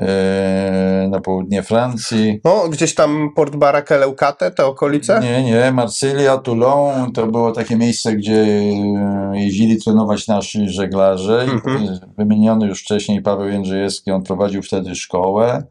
[0.00, 2.40] e, na południe Francji.
[2.44, 5.20] No, gdzieś tam Port Baraka, Leucate, te okolice?
[5.22, 11.42] Nie, nie, Marsylia, Toulon to było takie miejsce, gdzie e, jeździli trenować nasi żeglarze.
[11.42, 11.98] Mhm.
[12.18, 15.62] Wymieniony już wcześniej Paweł Jędrzejewski, on prowadził wtedy szkołę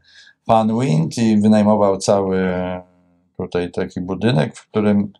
[0.46, 2.48] Funwind i wynajmował cały
[3.36, 5.12] tutaj taki budynek, w którym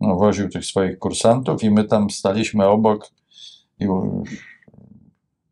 [0.00, 3.10] no, woził tych swoich kursantów i my tam staliśmy obok
[3.80, 3.86] i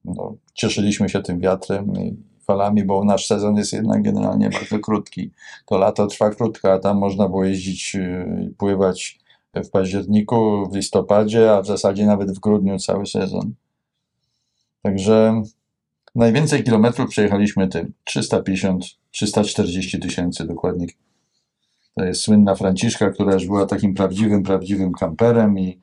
[0.04, 2.16] no, cieszyliśmy się tym wiatrem i
[2.46, 5.30] falami, bo nasz sezon jest jednak generalnie bardzo krótki.
[5.66, 7.94] To lato trwa krótko, a tam można było jeździć
[8.40, 9.18] i pływać
[9.54, 13.54] w październiku, w listopadzie, a w zasadzie nawet w grudniu cały sezon.
[14.82, 15.42] Także
[16.14, 17.92] najwięcej kilometrów przejechaliśmy tym.
[18.04, 18.84] 350,
[19.16, 20.86] 340 tysięcy dokładnie.
[21.94, 25.80] To jest słynna Franciszka, która już była takim prawdziwym, prawdziwym kamperem i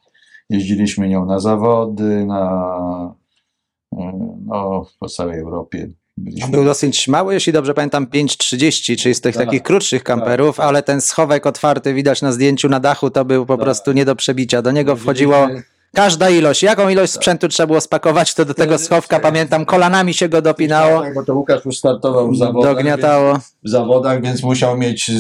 [0.50, 3.16] jeździliśmy nią na zawody, na,
[4.46, 5.90] no, po całej Europie.
[6.18, 9.46] Byliśmy Był dosyć mały, jeśli dobrze pamiętam, 5,30, czyli z tych Tak.
[9.46, 10.66] takich krótszych kamperów, Tak.
[10.66, 13.64] ale ten schowek otwarty widać na zdjęciu na dachu to był po Tak.
[13.64, 14.62] prostu nie do przebicia.
[14.62, 15.48] Do niego wchodziło
[15.96, 16.64] każda ilość.
[16.64, 21.02] Jaką ilość sprzętu trzeba było spakować, to do tego schowka, pamiętam, kolanami się go dopinało,
[21.02, 22.76] Tak, bo to Łukasz już startował w zawodach.
[22.76, 23.38] dogniatało.
[23.64, 25.12] w zawodach, więc musiał mieć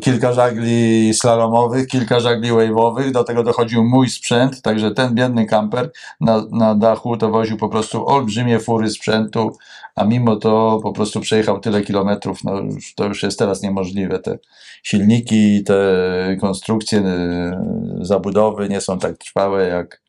[0.00, 5.90] kilka żagli slalomowych, kilka żagli wave'owych, do tego dochodził mój sprzęt, także ten biedny kamper
[6.20, 9.56] na, na dachu to woził po prostu olbrzymie fury sprzętu,
[9.94, 14.18] a mimo to po prostu przejechał tyle kilometrów, no już, to już jest teraz niemożliwe.
[14.18, 14.38] Te
[14.82, 15.76] silniki, te
[16.40, 20.01] konstrukcje, y, zabudowy nie są tak trwałe, jak,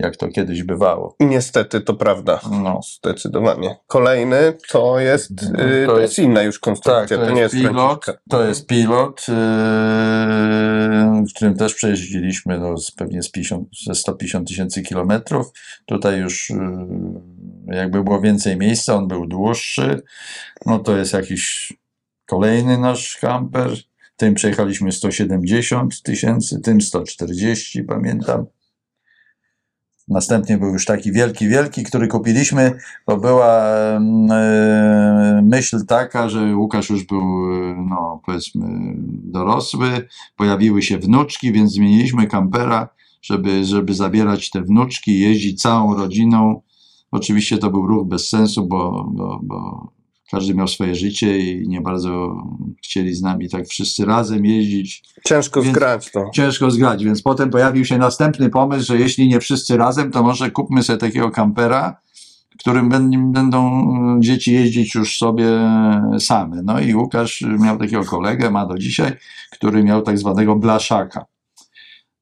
[0.00, 1.16] jak to kiedyś bywało.
[1.20, 2.40] Niestety, to prawda.
[2.50, 2.80] No.
[2.98, 3.76] Zdecydowanie.
[3.86, 7.30] Kolejny to jest, No, y, to to jest- jest inna już Tak, konstrukcja, to, to,
[7.30, 8.22] nie jest jest pilot, Franciszka.
[8.30, 9.34] to jest pilot, yy,
[11.26, 15.46] w którym też przejeździliśmy no, z, pewnie z 50, ze 150 tysięcy kilometrów.
[15.86, 16.56] Tutaj już yy,
[17.76, 20.02] jakby było więcej miejsca, on był dłuższy.
[20.66, 21.72] No to jest jakiś
[22.26, 23.70] kolejny nasz kamper.
[24.16, 28.46] Tym przejechaliśmy 170 tysięcy, tym 140, pamiętam.
[30.10, 32.72] Następnie był już taki wielki, wielki, który kupiliśmy,
[33.06, 34.00] bo była e,
[35.42, 38.66] myśl taka, że Łukasz już był, e, no powiedzmy,
[39.24, 42.88] dorosły, pojawiły się wnuczki, więc zmieniliśmy kampera,
[43.22, 46.62] żeby, żeby zabierać te wnuczki, jeździć całą rodziną.
[47.10, 49.90] Oczywiście to był ruch bez sensu, bo, bo, bo
[50.30, 52.36] każdy miał swoje życie i nie bardzo
[52.84, 56.30] chcieli z nami tak wszyscy razem jeździć Ciężko Więc- zgrać to.
[56.34, 60.50] ciężko zgrać, więc potem pojawił się następny pomysł, że jeśli nie wszyscy razem, to może
[60.50, 62.00] kupmy sobie takiego kampera,
[62.58, 63.80] którym będą, będą
[64.20, 65.46] dzieci jeździć już sobie
[66.18, 66.62] same.
[66.62, 69.12] No i Łukasz miał takiego kolegę, ma do dzisiaj,
[69.52, 71.24] który miał tak zwanego blaszaka.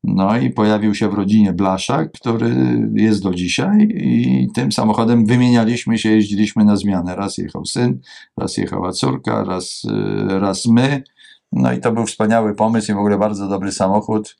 [0.05, 2.55] No i pojawił się w rodzinie Blaszak, który
[2.94, 7.16] jest do dzisiaj i tym samochodem wymienialiśmy się, jeździliśmy na zmianę.
[7.16, 8.01] Raz jechał syn,
[8.36, 11.03] raz jechała córka, raz, y, raz my.
[11.53, 14.36] No i to był wspaniały pomysł i w ogóle bardzo dobry samochód,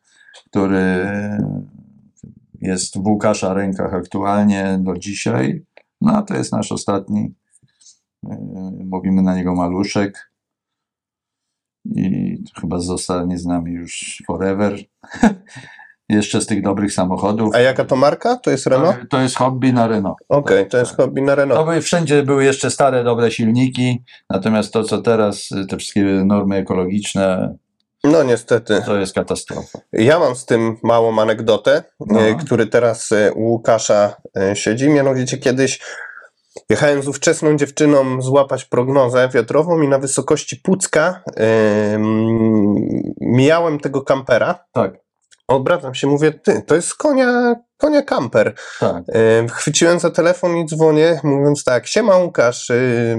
[0.47, 1.11] który
[2.61, 5.65] jest w Łukasza rękach aktualnie do dzisiaj.
[6.01, 7.35] No a to jest nasz ostatni,
[8.25, 8.37] y,
[8.85, 10.28] mówimy na niego maluszek
[11.85, 14.77] i chyba zostanie z nami już forever.
[16.09, 17.55] Jeszcze z tych dobrych samochodów.
[17.55, 18.37] A jaka to marka?
[18.37, 19.01] To jest Renault?
[19.01, 20.17] To, to jest hobby na Renault.
[20.29, 21.65] Okej, to jest hobby na To Renault.
[21.65, 27.55] były, wszędzie były jeszcze stare, dobre silniki, natomiast to, co teraz, te wszystkie normy ekologiczne,
[28.05, 28.83] No niestety.
[28.87, 29.79] to jest katastrofa.
[29.93, 32.21] Ja mam z tym małą anegdotę, No.
[32.21, 34.89] e, który teraz e, u Łukasza e, siedzi.
[34.89, 35.81] Mianowicie kiedyś
[36.69, 42.75] jechałem z ówczesną dziewczyną złapać prognozę wiatrową i na wysokości Pucka mm,
[43.21, 44.65] mijałem tego kampera.
[44.73, 44.93] Tak,
[45.49, 48.55] Obracam się, mówię, ty, to jest konia, konia kamper.
[48.81, 49.05] tak.
[49.09, 53.17] E, Chwyciłem za telefon i dzwonię, mówiąc tak, siema Łukasz, y,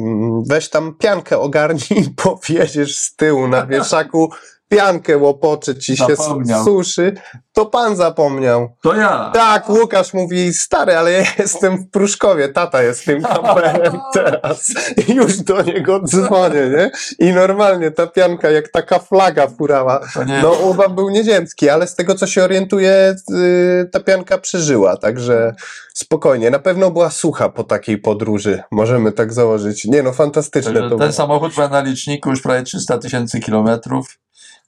[0.48, 4.30] weź tam piankę ogarnij, bo wjedziesz z tyłu na wieszaku,
[4.70, 6.66] piankę łopocze ci się Zapomniał.
[6.66, 7.14] suszy,
[7.54, 8.76] to pan zapomniał.
[8.84, 9.32] To ja!
[9.34, 14.72] Tak, Łukasz mówi, stary, ale ja jestem w Pruszkowie, tata jest tym kamperem teraz.
[15.08, 16.92] I już do niego dzwonię, nie?
[17.28, 20.00] I normalnie ta pianka jak taka flaga furała.
[20.44, 25.56] No, Urban był nieziemski, ale z tego co się orientuję, y, ta pianka przeżyła, także
[25.94, 26.52] spokojnie.
[26.52, 29.86] Na pewno była sucha po takiej podróży, możemy tak założyć.
[29.86, 31.12] Nie no, fantastyczne to ten było.
[31.12, 34.18] samochód ma na liczniku już prawie 300 tysięcy kilometrów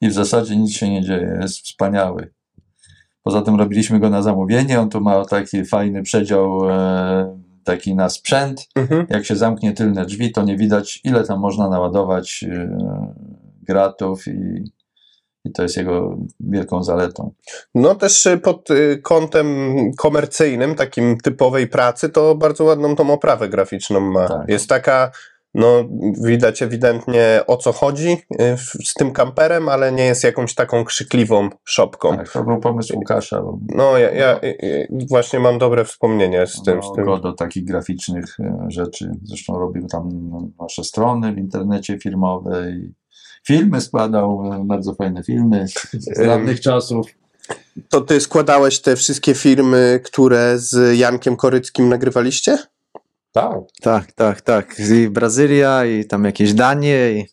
[0.02, 1.38] i w zasadzie nic się nie dzieje.
[1.42, 2.32] Jest wspaniały.
[3.24, 4.80] Poza tym robiliśmy go na zamówienie.
[4.80, 8.68] On tu ma taki fajny przedział e, taki na sprzęt.
[8.76, 9.06] Mhm.
[9.10, 12.78] Jak się zamknie tylne drzwi, to nie widać, ile tam można naładować e,
[13.62, 14.72] gratów i,
[15.46, 17.34] i to jest jego wielką zaletą.
[17.76, 18.70] No też y, pod
[19.04, 24.28] kątem komercyjnym, takim typowej pracy, to bardzo ładną tą oprawę graficzną ma.
[24.28, 24.50] Tak.
[24.50, 25.12] Jest taka,
[25.54, 25.84] no
[26.24, 31.50] widać ewidentnie o co chodzi y, z tym kamperem, ale nie jest jakąś taką krzykliwą
[31.64, 32.18] szopką.
[32.18, 33.44] Tak, to był pomysł Łukasza.
[33.76, 36.84] No ja, ja y, y, właśnie mam dobre wspomnienia z tym.
[36.84, 37.06] Z no, tym.
[37.06, 38.38] go do takich graficznych
[38.68, 39.12] rzeczy.
[39.24, 40.10] Zresztą robił tam
[40.62, 42.94] nasze strony w internecie firmowe i
[43.48, 47.08] filmy składał, bardzo fajne filmy z dawnych czasów.
[47.90, 52.58] To ty składałeś te wszystkie filmy, które z Jankiem Koryckim nagrywaliście?
[53.32, 53.56] Tak.
[53.82, 54.76] Tak, tak, tak.
[54.80, 57.26] I Brazylia, i tam jakieś Danie, i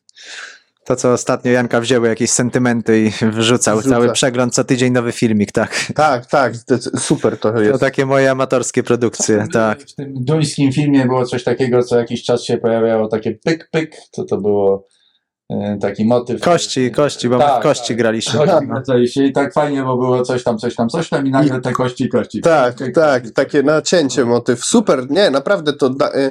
[0.84, 3.78] to, co ostatnio Janka wzięły, jakieś sentymenty i wrzucał.
[3.78, 3.94] Wrzuca.
[3.94, 5.92] Cały przegląd, co tydzień nowy filmik, tak.
[5.94, 6.52] Tak, tak,
[6.98, 7.80] super to To jest.
[7.80, 9.80] takie moje amatorskie produkcje, tak.
[9.82, 13.96] W tym duńskim filmie było coś takiego, co jakiś czas się pojawiało, takie pyk, pyk,
[14.12, 14.86] to to było
[15.80, 16.40] taki motyw.
[16.40, 17.96] Kości, kości, bo my Tak, w kości tak.
[17.96, 18.40] graliśmy.
[18.86, 21.72] Kości i tak fajnie, bo było coś tam, coś tam, coś tam i nagle te
[21.72, 22.40] kości, kości.
[22.40, 24.64] Tak, tak, takie nacięcie motyw.
[24.64, 26.30] Super, nie, naprawdę to da, y,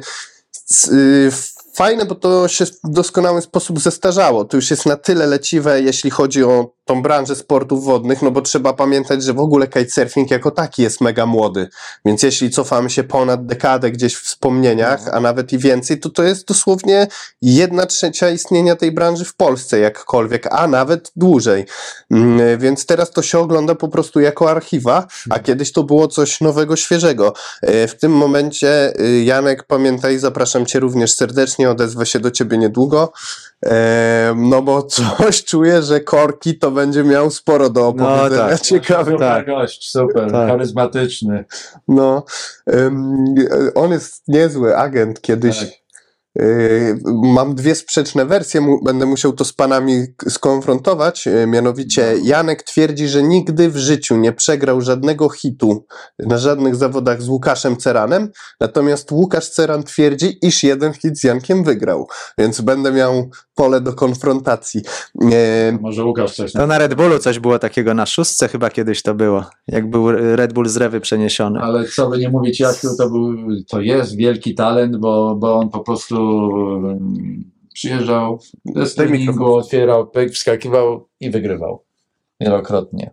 [0.71, 1.31] s- y,
[1.77, 4.45] fajne, bo to się w doskonały sposób zestarzało.
[4.45, 8.41] To już jest na tyle leciwe, jeśli chodzi o tą branżę sportów wodnych, no bo
[8.41, 11.69] trzeba pamiętać, że w ogóle kitesurfing jako taki jest mega młody.
[12.05, 16.23] Więc jeśli cofamy się ponad dekadę gdzieś w wspomnieniach, a nawet i więcej, to to
[16.23, 17.07] jest dosłownie
[17.41, 21.65] jedna trzecia istnienia tej branży w Polsce jakkolwiek, a nawet dłużej.
[22.11, 26.41] Mm, Więc teraz to się ogląda po prostu jako archiwa, a kiedyś to było coś
[26.41, 27.33] nowego, świeżego.
[27.61, 32.57] E, W tym momencie, y, Janek, pamiętaj, zapraszam Cię również serdecznie, odezwę się do Ciebie
[32.57, 33.11] niedługo,
[33.65, 38.47] e, no bo coś czuję, że Korki to będzie miał sporo do opowiedzenia.
[38.49, 38.61] tak.
[38.61, 39.11] Ciekawy.
[39.11, 39.45] Super Tak.
[39.45, 40.49] gość, super, Tak.
[40.49, 41.45] charyzmatyczny.
[41.87, 42.23] No,
[43.75, 45.59] on jest niezły agent kiedyś.
[45.59, 45.69] Tak.
[46.41, 51.27] Y, Mam dwie sprzeczne wersje, będę musiał to z panami skonfrontować.
[51.27, 55.85] y, Mianowicie, Janek twierdzi, że nigdy w życiu nie przegrał żadnego hitu
[56.19, 58.29] na żadnych zawodach z Łukaszem Ceranem,
[58.59, 62.07] natomiast Łukasz Ceran twierdzi, iż jeden hit z Jankiem wygrał,
[62.37, 64.81] więc będę miał pole do konfrontacji.
[65.31, 69.01] E, Może Łukasz coś To na Red Bullu coś było takiego, na szóstce chyba kiedyś
[69.01, 71.59] to było, jak był Red Bull z Rewy przeniesiony.
[71.59, 73.35] Ale co by nie mówić, Jasiu, to, był,
[73.69, 76.26] to jest wielki talent, bo, bo on po prostu
[77.73, 79.59] przyjeżdżał z treningu, mikrofon.
[79.59, 81.83] otwierał, pyk, wskakiwał i wygrywał.
[82.41, 83.11] Wielokrotnie.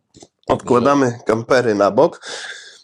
[0.48, 2.20] Odkładamy kampery na bok.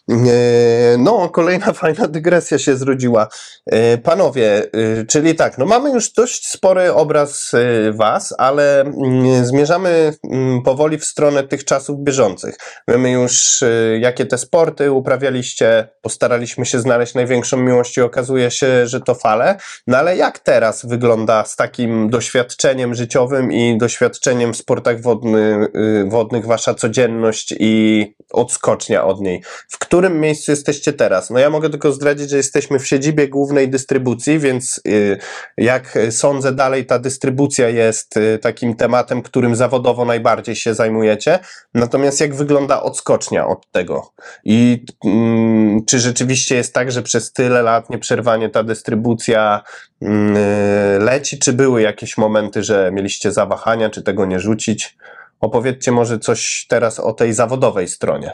[0.09, 3.27] E, No, kolejna fajna dygresja się zrodziła.
[3.65, 7.51] E, Panowie, e, czyli tak, no mamy już dość spory obraz
[7.93, 12.55] Was, ale mm, zmierzamy mm, powoli w stronę tych czasów bieżących.
[12.87, 13.63] Wiemy już,
[13.99, 19.57] jakie te sporty uprawialiście, postaraliśmy się znaleźć największą miłość i okazuje się, że to fale.
[19.87, 25.67] No ale jak teraz wygląda z takim doświadczeniem życiowym i doświadczeniem w sportach wodny,
[26.07, 29.43] wodnych wasza codzienność i odskocznia od niej?
[29.69, 31.29] W którym miejscu jesteście teraz?
[31.29, 35.17] No ja mogę tylko zdradzić, że jesteśmy w siedzibie głównej dystrybucji, więc y,
[35.57, 41.39] jak sądzę dalej ta dystrybucja jest y, takim tematem, którym zawodowo najbardziej się zajmujecie.
[41.73, 44.11] Natomiast jak wygląda odskocznia od tego?
[44.43, 49.63] I mm, czy rzeczywiście jest tak, że przez tyle lat nieprzerwanie ta dystrybucja
[50.01, 54.97] mm, y, leci, czy były jakieś momenty, że mieliście zawahania, czy tego nie rzucić?
[55.39, 58.31] Opowiedzcie może coś teraz o tej zawodowej stronie.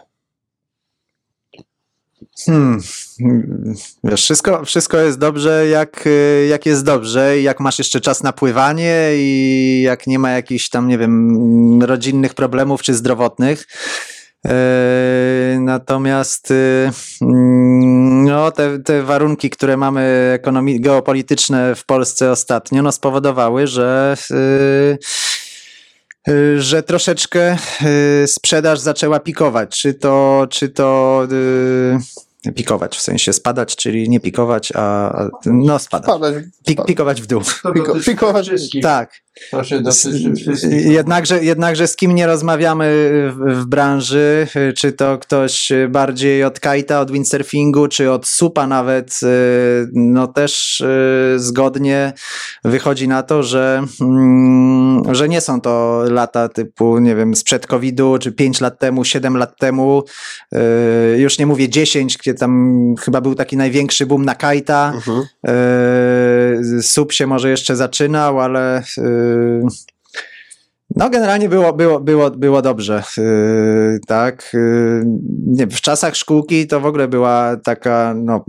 [2.46, 2.80] Hmm.
[4.04, 8.34] Wiesz, wszystko, wszystko jest dobrze, jak, y, jak jest dobrze, jak masz jeszcze czas na
[8.34, 13.68] pływanie i jak nie ma jakichś tam, nie wiem, rodzinnych problemów czy zdrowotnych.
[14.46, 16.90] E, Natomiast y,
[17.22, 20.40] mm, no, te, te warunki, które mamy
[20.80, 24.98] geopolityczne w Polsce ostatnio, no, spowodowały, że y,
[26.58, 27.58] że troszeczkę
[28.26, 29.82] sprzedaż zaczęła pikować.
[29.82, 31.24] Czy to, czy to
[32.56, 36.08] pikować, w sensie spadać, czyli nie pikować, a a- no spadać.
[36.08, 36.36] Padać,
[36.66, 37.42] Pik, pikować w dół.
[37.42, 38.84] Piko- pikować- wszystkich.
[38.84, 39.12] Tak.
[39.52, 40.86] To się dotyczy wszystkich.
[40.86, 42.86] Jednakże, jednakże z kim nie rozmawiamy
[43.36, 49.20] w, w branży, czy to ktoś bardziej od kajta, od windsurfingu, czy od supa nawet,
[49.24, 52.14] y, no też y, zgodnie
[52.66, 58.18] wychodzi na to, że, mm, że nie są to lata typu, nie wiem, sprzed COVID-u,
[58.20, 60.04] czy 5 lat temu, 7 lat temu,
[60.56, 65.24] y, już nie mówię 10, gdzie tam chyba był taki największy boom na kajta, Mhm.
[65.44, 69.62] Yy, Sub się może jeszcze zaczynał, ale yy,
[70.98, 73.04] no generalnie było, było, było, było dobrze.
[73.18, 74.50] Yy, tak.
[74.54, 75.04] Yy,
[75.48, 78.46] nie, w czasach szkółki to w ogóle była taka, no,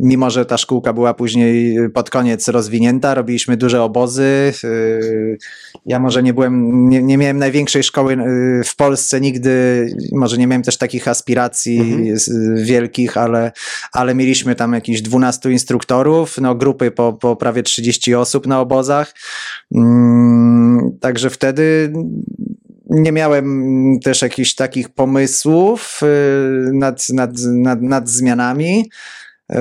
[0.00, 4.52] mimo że ta szkółka była później pod koniec rozwinięta, robiliśmy duże obozy.
[4.64, 5.38] Yy,
[5.86, 10.46] ja może nie byłem, nie, nie miałem największej szkoły yy, w Polsce nigdy, może nie
[10.46, 12.64] miałem też takich aspiracji Mhm.
[12.64, 13.52] wielkich, ale
[13.92, 19.14] ale mieliśmy tam jakichś 12 instruktorów, no grupy po, po prawie 30 osób na obozach.
[19.74, 20.55] Mm,
[21.00, 21.92] Także wtedy
[22.90, 28.90] nie miałem też jakichś takich pomysłów y, nad, nad, nad, nad zmianami.
[29.52, 29.56] Y,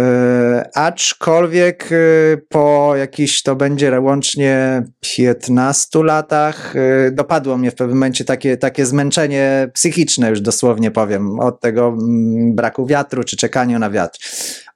[0.74, 6.74] Aczkolwiek y, po jakiś to będzie łącznie 15 latach
[7.12, 12.56] dopadło mnie w pewnym momencie takie, takie zmęczenie psychiczne, już dosłownie powiem, od tego mm,
[12.56, 14.20] braku wiatru czy czekania na wiatr.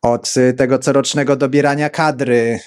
[0.01, 2.59] Od y, tego corocznego dobierania kadry,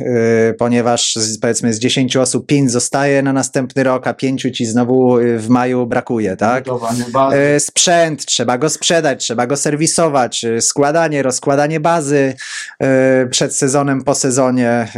[0.50, 5.18] y, ponieważ powiedzmy z 10 osób 5 zostaje na następny rok, a 5 ci znowu
[5.18, 6.64] y, w maju brakuje, tak?
[7.58, 12.34] Sprzęt, trzeba go sprzedać, trzeba go serwisować, składanie, rozkładanie bazy
[13.30, 14.88] przed sezonem, po sezonie.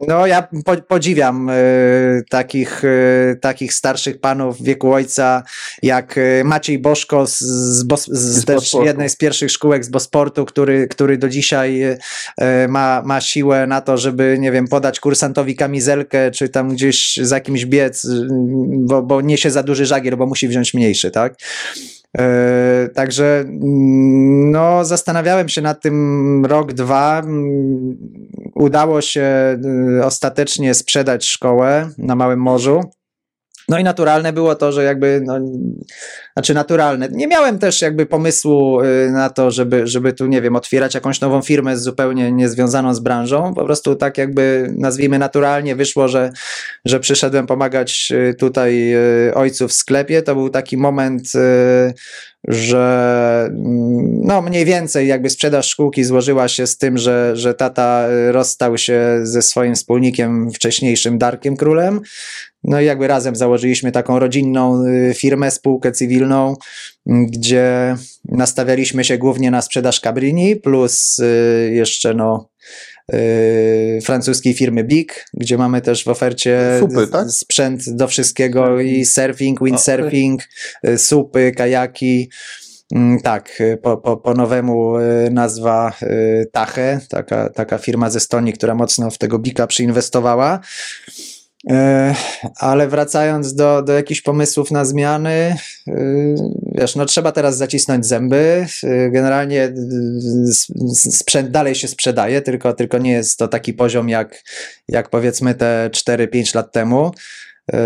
[0.00, 1.54] No, ja po, podziwiam e,
[2.30, 5.42] takich, e, takich starszych panów w wieku ojca,
[5.82, 8.44] jak e, Maciej Boszko z, z, Bos, z,
[8.82, 11.82] Z jednej z pierwszych szkółek z Bosportu, który, który do dzisiaj
[12.68, 17.40] ma, ma siłę na to, żeby, nie wiem, podać kursantowi kamizelkę, czy tam gdzieś za
[17.40, 18.28] kimś biec, y,
[18.70, 21.34] bo, bo niesie za duży żagiel, bo musi wziąć mniejszy, tak?
[22.18, 27.18] E, Także mm, no, zastanawiałem się nad tym rok, dwa.
[27.18, 27.96] Mm,
[28.54, 29.58] Udało się
[29.98, 32.80] y, ostatecznie sprzedać szkołę na Małym Morzu.
[33.68, 35.38] No i naturalne było to, że jakby, no,
[36.32, 37.08] znaczy naturalne.
[37.12, 41.20] Nie miałem też jakby pomysłu y, na to, żeby, żeby tu, nie wiem, otwierać jakąś
[41.20, 43.54] nową firmę zupełnie niezwiązaną z branżą.
[43.54, 46.32] Po prostu tak jakby, nazwijmy naturalnie, wyszło, że,
[46.84, 48.94] że przyszedłem pomagać y, tutaj
[49.28, 50.22] y, ojcu w sklepie.
[50.22, 51.32] To był taki moment,
[52.48, 58.06] że mm, no mniej więcej jakby sprzedaż szkółki złożyła się z tym, że, że tata
[58.30, 62.00] rozstał się ze swoim wspólnikiem wcześniejszym Darkiem Królem.
[62.66, 66.54] No i jakby razem założyliśmy taką rodzinną y, firmę, spółkę cywilną,
[67.06, 72.48] m, gdzie nastawialiśmy się głównie na sprzedaż Cabrini, plus y, jeszcze no
[73.14, 77.30] y, francuskiej firmy Big, gdzie mamy też w ofercie Supy, tak?
[77.30, 80.42] sprzęt do wszystkiego i surfing, windsurfing,
[80.88, 82.30] y, supy, kajaki.
[82.94, 84.94] Mm, Tak, po, po, po nowemu
[85.30, 85.92] nazwa
[86.52, 90.60] Tache, taka, taka firma ze Estonii, która mocno w tego Bika przyinwestowała.
[91.70, 92.14] E,
[92.56, 95.56] Ale wracając do, do jakichś pomysłów na zmiany,
[95.88, 96.34] y,
[96.74, 98.66] wiesz, no trzeba teraz zacisnąć zęby.
[98.84, 99.72] Y, Generalnie
[100.94, 104.42] sprzęt dalej się sprzedaje, tylko, tylko nie jest to taki poziom jak,
[104.88, 107.10] jak powiedzmy te 4-5 lat temu.
[107.74, 107.76] Y,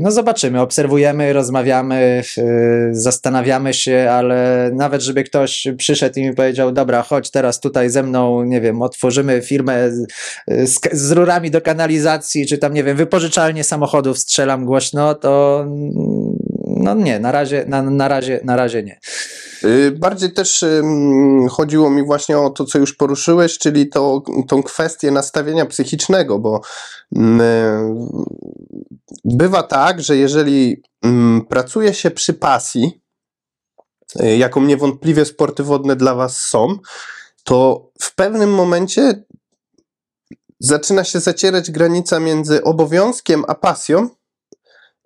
[0.00, 6.72] No zobaczymy, obserwujemy, rozmawiamy, y, zastanawiamy się, ale nawet żeby ktoś przyszedł i mi powiedział,
[6.72, 10.06] dobra, chodź teraz tutaj ze mną, nie wiem, otworzymy firmę z,
[10.48, 15.64] z, z rurami do kanalizacji, czy tam, nie wiem, wypożyczalnie samochodów strzelam głośno, to
[16.82, 19.00] no nie, na razie, na, na razie, na razie nie.
[19.64, 24.62] Y, Bardziej też ym, chodziło mi właśnie o to, co już poruszyłeś, czyli to, tą
[24.62, 26.60] kwestię nastawienia psychicznego, bo
[27.16, 28.08] mm,
[29.24, 30.82] bywa tak, że jeżeli
[31.48, 33.00] pracuje się przy pasji,
[34.20, 36.78] y, jaką niewątpliwie sporty wodne dla Was są,
[37.44, 39.24] to w pewnym momencie
[40.60, 44.08] zaczyna się zacierać granica między obowiązkiem a pasją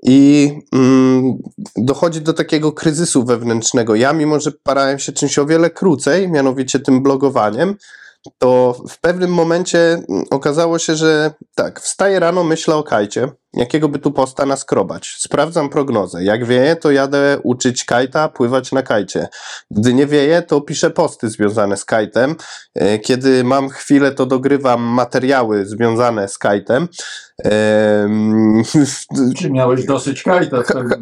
[0.02, 1.38] i mm,
[1.76, 3.94] dochodzi do takiego kryzysu wewnętrznego.
[3.94, 7.74] Ja, mimo że parałem się czymś o wiele krócej, mianowicie tym blogowaniem,
[8.38, 13.88] to w pewnym momencie mm, okazało się, że tak, wstaję rano, myślę o kajcie, jakiego
[13.88, 15.16] by tu posta naskrobać.
[15.18, 16.24] Sprawdzam prognozę.
[16.24, 19.28] Jak wieje, to jadę uczyć kajta, pływać na kajcie.
[19.70, 22.36] Gdy nie wieje, to piszę posty związane z kajtem.
[22.74, 26.88] E, Kiedy mam chwilę, to dogrywam materiały związane z kajtem.
[27.44, 28.62] Em,
[29.36, 30.56] Czy miałeś dosyć kajta?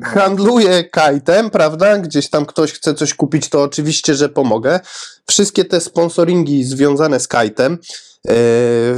[0.04, 1.98] handluję kajtem, prawda?
[1.98, 4.80] Gdzieś tam ktoś chce coś kupić, to oczywiście, że pomogę.
[5.26, 7.78] Wszystkie te sponsoringi związane z kajtem.
[8.28, 8.34] E,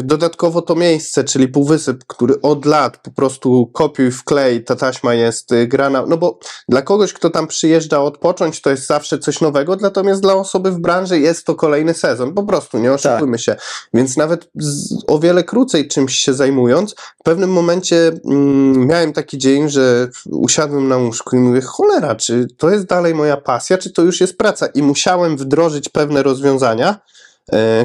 [0.02, 5.14] Dodatkowo to miejsce, czyli półwysyp, który od lat po prostu kopiuj w klej, ta taśma
[5.14, 6.04] jest e, grana.
[6.08, 10.34] No bo dla kogoś, kto tam przyjeżdża odpocząć, to jest zawsze coś nowego, natomiast dla
[10.34, 12.34] osoby w branży jest to kolejny sezon.
[12.34, 13.56] Po prostu, nie oszukujmy się.
[13.94, 19.38] Więc nawet z, o wiele krócej czymś się zajmując, w pewnym momencie mm, miałem taki
[19.38, 23.92] dzień, że usiadłem na łóżku i mówię, cholera, czy to jest dalej moja pasja, czy
[23.92, 24.66] to już jest praca?
[24.66, 27.00] I musiałem wdrożyć pewne rozwiązania,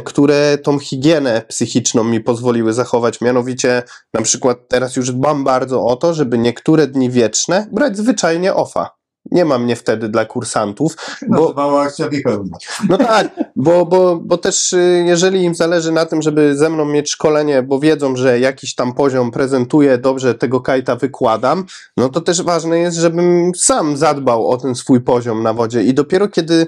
[0.03, 3.21] które tą higienę psychiczną mi pozwoliły zachować.
[3.21, 3.83] Mianowicie,
[4.13, 9.01] na przykład teraz już dbam bardzo o to, żeby niektóre dni wieczne brać zwyczajnie ofa.
[9.31, 10.95] Nie ma mnie wtedy dla kursantów,
[11.27, 12.07] bo, akcja
[12.89, 16.85] no tak, bo, bo, bo też y, jeżeli im zależy na tym, żeby ze mną
[16.85, 21.65] mieć szkolenie, bo wiedzą, że jakiś tam poziom prezentuję, dobrze tego kajta wykładam,
[21.97, 25.83] no to też ważne jest, żebym sam zadbał o ten swój poziom na wodzie.
[25.83, 26.67] I dopiero kiedy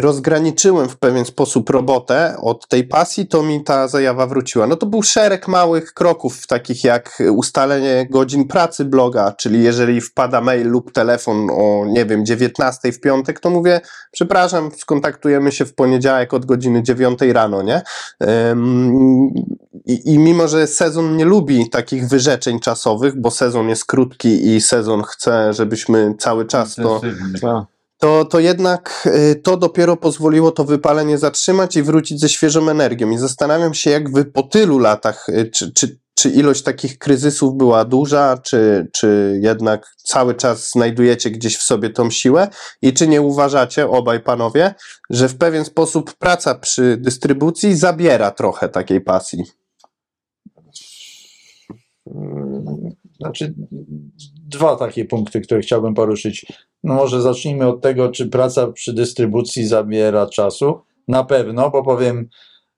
[0.00, 4.66] rozgraniczyłem w pewien sposób robotę od tej pasji, to mi ta zajawa wróciła.
[4.66, 10.40] No to był szereg małych kroków, takich jak ustalenie godzin pracy bloga, czyli jeżeli wpada
[10.40, 13.80] mail lub telefon o, nie wiem, 19 w piątek, to mówię,
[14.12, 17.82] przepraszam, skontaktujemy się w poniedziałek od godziny 9 rano, nie?
[18.50, 19.28] Ym,
[19.86, 24.60] I, I mimo, że sezon nie lubi takich wyrzeczeń czasowych, bo sezon jest krótki i
[24.60, 27.00] sezon chce, żebyśmy cały czas to
[27.98, 33.10] to, to jednak y, to dopiero pozwoliło to wypalenie zatrzymać i wrócić ze świeżą energią.
[33.10, 37.56] I zastanawiam się, jak wy po tylu latach, y, czy, czy, czy ilość takich kryzysów
[37.56, 42.48] była duża, czy, czy jednak cały czas znajdujecie gdzieś w sobie tą siłę
[42.82, 44.74] i czy nie uważacie, obaj panowie,
[45.10, 49.44] że w pewien sposób praca przy dystrybucji zabiera trochę takiej pasji.
[53.20, 53.54] Znaczy,
[54.48, 56.46] dwa takie punkty, które chciałbym poruszyć.
[56.84, 60.80] No może zacznijmy od tego, czy praca przy dystrybucji zabiera czasu.
[61.08, 62.28] Na pewno, bo powiem,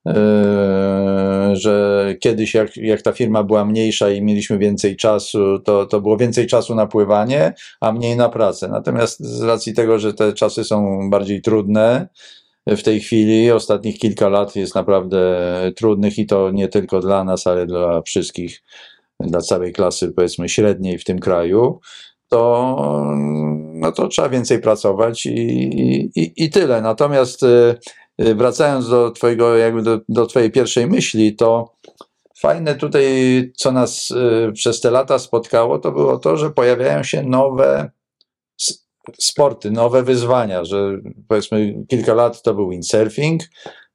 [0.06, 6.00] e, że kiedyś jak, jak ta firma była mniejsza i mieliśmy więcej czasu, to, to
[6.00, 8.68] było więcej czasu na pływanie, a mniej na pracę.
[8.68, 12.08] Natomiast z racji tego, że te czasy są bardziej trudne,
[12.66, 15.18] w tej chwili, ostatnich kilka lat jest naprawdę
[15.76, 18.62] trudnych i to nie tylko dla nas, ale dla wszystkich,
[19.20, 21.80] dla całej klasy powiedzmy średniej w tym kraju,
[22.28, 22.76] to,
[23.72, 25.30] no to trzeba więcej pracować i,
[26.14, 26.82] i, i tyle.
[26.82, 27.74] Natomiast y,
[28.22, 31.74] y, wracając do twojego, jakby do, do twojej pierwszej myśli, to
[32.38, 33.04] fajne tutaj,
[33.56, 37.90] co nas y, przez te lata spotkało, to było to, że pojawiają się nowe
[39.18, 40.98] sporty, nowe wyzwania, że
[41.28, 43.42] powiedzmy kilka lat to był windsurfing,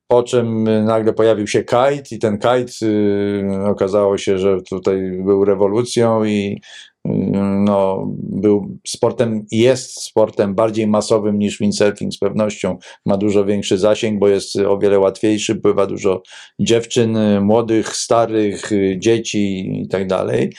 [0.08, 5.46] po czym nagle pojawił się kite i ten kite y, okazało się, że tutaj był
[5.46, 6.62] rewolucją i
[7.06, 12.78] no, był sportem, jest sportem bardziej masowym niż windsurfing z pewnością.
[13.06, 16.22] Ma dużo większy zasięg, bo jest o wiele łatwiejszy, pływa dużo
[16.60, 20.54] dziewczyn, młodych, starych, dzieci i tak dalej.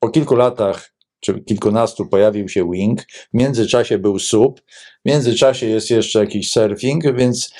[0.00, 4.60] Po kilku latach czy kilkunastu pojawił się wing, w międzyczasie był sub,
[5.04, 7.54] w międzyczasie jest jeszcze jakiś surfing, więc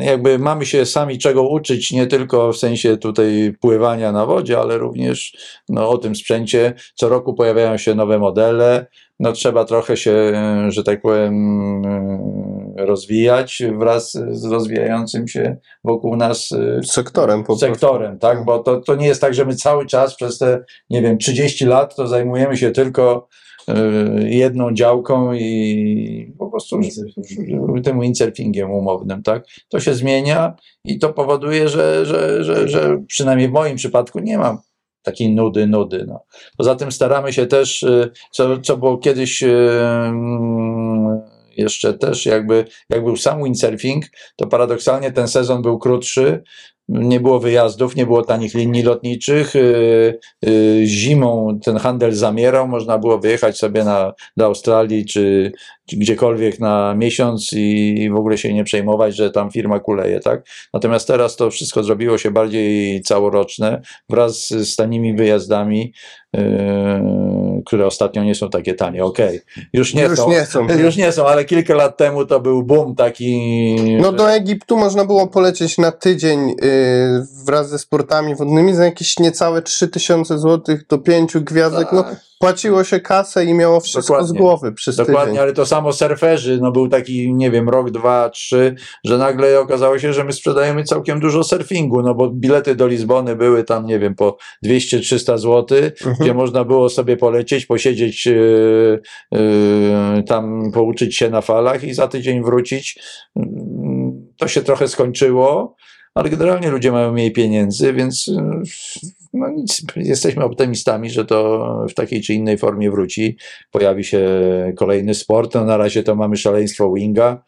[0.00, 4.78] jakby mamy się sami czego uczyć, nie tylko w sensie tutaj pływania na wodzie, ale
[4.78, 5.36] również
[5.68, 6.74] no, o tym sprzęcie.
[6.94, 8.86] Co roku pojawiają się nowe modele.
[9.20, 11.34] No, trzeba trochę się, e, że tak powiem,
[11.84, 17.66] e, rozwijać wraz z rozwijającym się wokół nas e, Sektorem po prostu.
[17.66, 18.44] sektorem, tak?
[18.44, 21.66] Bo to, to nie jest tak, że my cały czas przez te, nie wiem, 30
[21.66, 23.28] lat to zajmujemy się tylko
[24.26, 26.80] jedną działką i po prostu
[27.84, 29.44] tym windsurfingiem umownym, tak?
[29.68, 30.54] To się zmienia
[30.84, 34.58] i to powoduje, że, że, że, że przynajmniej w moim przypadku nie mam
[35.02, 36.04] takiej nudy, nudy.
[36.08, 36.24] No.
[36.56, 41.20] Poza tym staramy się też, y, co, co było kiedyś y, mm,
[41.56, 44.04] jeszcze też jakby, jak był sam windsurfing,
[44.36, 46.42] to paradoksalnie ten sezon był krótszy,
[46.88, 49.56] nie było wyjazdów, nie było tanich linii lotniczych.
[49.56, 55.75] y, y, Zimą ten handel zamierał, można było wyjechać sobie na, do Australii czy, czy
[55.92, 60.42] gdziekolwiek na miesiąc i w ogóle się nie przejmować, że tam firma kuleje, tak?
[60.74, 65.92] Natomiast teraz to wszystko zrobiło się bardziej całoroczne wraz z tanimi wyjazdami,
[66.36, 66.40] y,
[67.66, 69.04] które ostatnio nie są takie tanie.
[69.04, 69.40] Okej,
[69.72, 70.30] już nie Już są.
[70.30, 70.66] nie są.
[70.84, 73.76] Już nie są, ale kilka lat temu to był boom taki.
[74.00, 76.56] No do Egiptu można było polecieć na tydzień yy,
[77.44, 81.88] wraz ze sportami wodnymi za jakieś niecałe 3000 zł do pięciu gwiazdek.
[81.92, 82.26] No, Tak.
[82.38, 84.28] Płaciło się kasę i miało wszystko Dokładnie.
[84.28, 85.38] z głowy przez Dokładnie, tydzień.
[85.42, 88.74] ale to samo surferzy, no był taki, nie wiem, rok, dwa, trzy,
[89.04, 93.36] że nagle okazało się, że my sprzedajemy całkiem dużo surfingu, no bo bilety do Lizbony
[93.36, 96.16] były tam, nie wiem, po 200-300 zł, Mhm.
[96.20, 99.00] gdzie można było sobie polecieć, posiedzieć, yy,
[99.32, 102.98] yy, tam pouczyć się na falach i za tydzień wrócić.
[103.36, 105.76] Mm, To się trochę skończyło,
[106.14, 108.30] ale generalnie ludzie mają mniej pieniędzy, więc
[109.36, 113.36] no nic, jesteśmy optymistami, że to w takiej czy innej formie wróci.
[113.70, 114.28] Pojawi się
[114.76, 115.54] kolejny sport.
[115.54, 117.42] No na razie to mamy szaleństwo winga.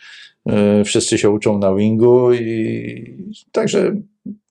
[0.46, 3.16] Yy, Wszyscy się uczą na wingu i
[3.52, 3.92] także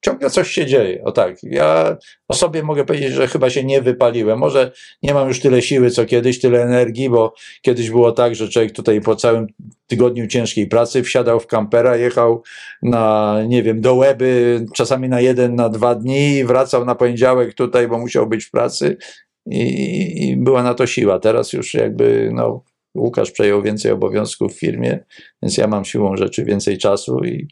[0.02, 1.04] ciągle coś się dzieje.
[1.04, 4.40] O tak, ja o sobie mogę powiedzieć, że chyba się nie wypaliłem.
[4.40, 4.72] Może
[5.04, 8.72] nie mam już tyle siły co kiedyś, tyle energii, bo kiedyś było tak, że człowiek
[8.72, 9.48] tutaj po całym
[9.88, 12.44] tygodniu ciężkiej pracy wsiadał w kampera, jechał
[12.82, 17.27] na, nie wiem, do Łeby, czasami na jeden, na dwa dni i wracał na poniedziałek
[17.56, 18.98] tutaj, bo musiał być w pracy
[19.46, 21.20] i, i była na to siła.
[21.20, 22.64] Teraz już jakby, no,
[22.98, 25.00] Łukasz przejął więcej obowiązków w firmie,
[25.42, 27.48] więc ja mam siłą rzeczy więcej czasu i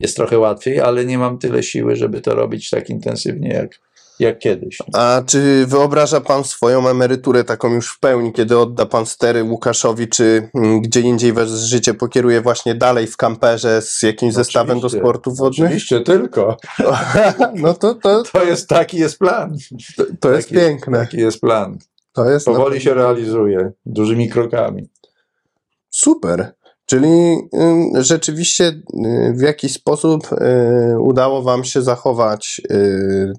[0.00, 3.80] jest trochę łatwiej, ale nie mam tyle siły, żeby to robić tak intensywnie jak,
[4.20, 4.78] jak kiedyś.
[4.92, 10.08] A czy wyobraża pan swoją emeryturę taką już w pełni, kiedy odda pan stery Łukaszowi,
[10.08, 14.88] czy mm, gdzie indziej wasze życie pokieruje właśnie dalej w kamperze z jakimś zestawem do
[14.88, 15.66] sportów wodnych?
[15.66, 16.56] Oczywiście, tylko.
[17.54, 19.56] No to, to, To jest taki jest plan.
[20.20, 20.98] to jest Taki- piękne.
[20.98, 21.78] Taki jest plan.
[22.12, 24.90] To jest Powoli naprawdę- się realizuje, dużymi krokami.
[25.90, 26.52] Super.
[26.90, 27.38] Czyli
[27.94, 32.60] y, rzeczywiście y, w jakiś sposób y, udało Wam się zachować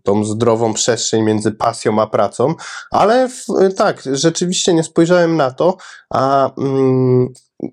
[0.03, 2.55] tą zdrową przestrzeń między pasją a pracą,
[2.91, 3.45] ale w,
[3.77, 5.77] tak, rzeczywiście nie spojrzałem na to,
[6.11, 7.27] a mm,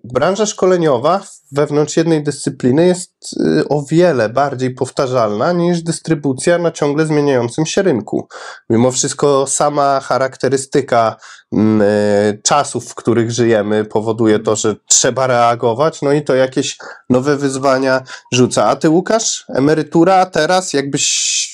[0.05, 1.21] branża szkoleniowa
[1.53, 7.83] wewnątrz jednej dyscypliny jest y, o wiele bardziej powtarzalna niż dystrybucja na ciągle zmieniającym się
[7.83, 8.29] rynku.
[8.71, 11.17] Mimo wszystko sama charakterystyka
[11.53, 16.79] mm, y, czasów, w których żyjemy, powoduje to, że trzeba reagować, no i to jakieś
[17.11, 18.65] nowe wyzwania rzuca.
[18.65, 21.09] A ty, Łukasz, emerytura teraz, jakbyś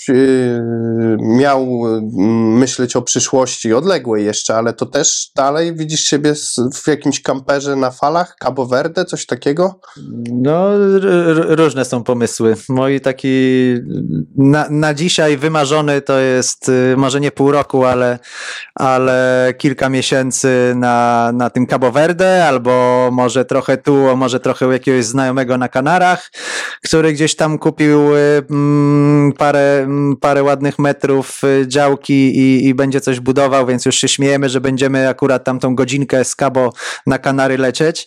[0.08, 0.60] y,
[1.20, 1.66] miał
[2.58, 7.76] myśleć o przyszłości odległej jeszcze, ale to też dalej widzisz siebie s- w jakimś kamperze
[7.76, 9.80] na falach, Cabo Verde, coś takiego?
[10.32, 10.68] No,
[11.48, 12.56] różne są pomysły.
[12.68, 13.28] Mój taki
[14.36, 18.18] na, na dzisiaj wymarzony to jest y, może nie pół roku, ale,
[18.74, 24.72] ale kilka miesięcy na, na tym Cabo Verde, albo może trochę tu, może trochę u
[24.72, 26.30] jakiegoś znajomego na Kanarach,
[26.84, 32.74] który gdzieś tam kupił y, mm, parę, mm, parę ładnych metrów y, działki i, i
[32.74, 36.63] będzie coś budował, więc już się śmiejemy, że będziemy akurat tam tą godzinkę z Cabo
[37.06, 38.06] na Kanary lecieć.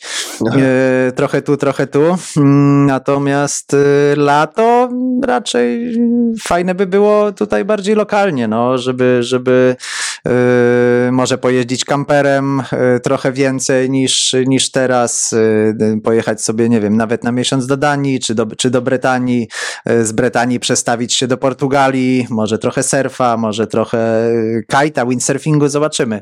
[0.58, 2.18] E, trochę tu, trochę tu.
[2.38, 3.78] Mm, Natomiast e,
[4.16, 4.90] lato
[5.24, 5.98] raczej
[6.42, 9.76] fajne by było tutaj bardziej lokalnie, no, żeby, żeby
[10.28, 15.36] e, może pojeździć kamperem e, trochę więcej niż, niż teraz,
[16.04, 19.48] pojechać sobie, nie wiem, nawet na miesiąc do Danii czy do, czy do Brytanii,
[19.86, 24.32] z Brytanii przestawić się do Portugalii, może trochę surfa, może trochę
[24.68, 26.22] kajta, windsurfingu, zobaczymy.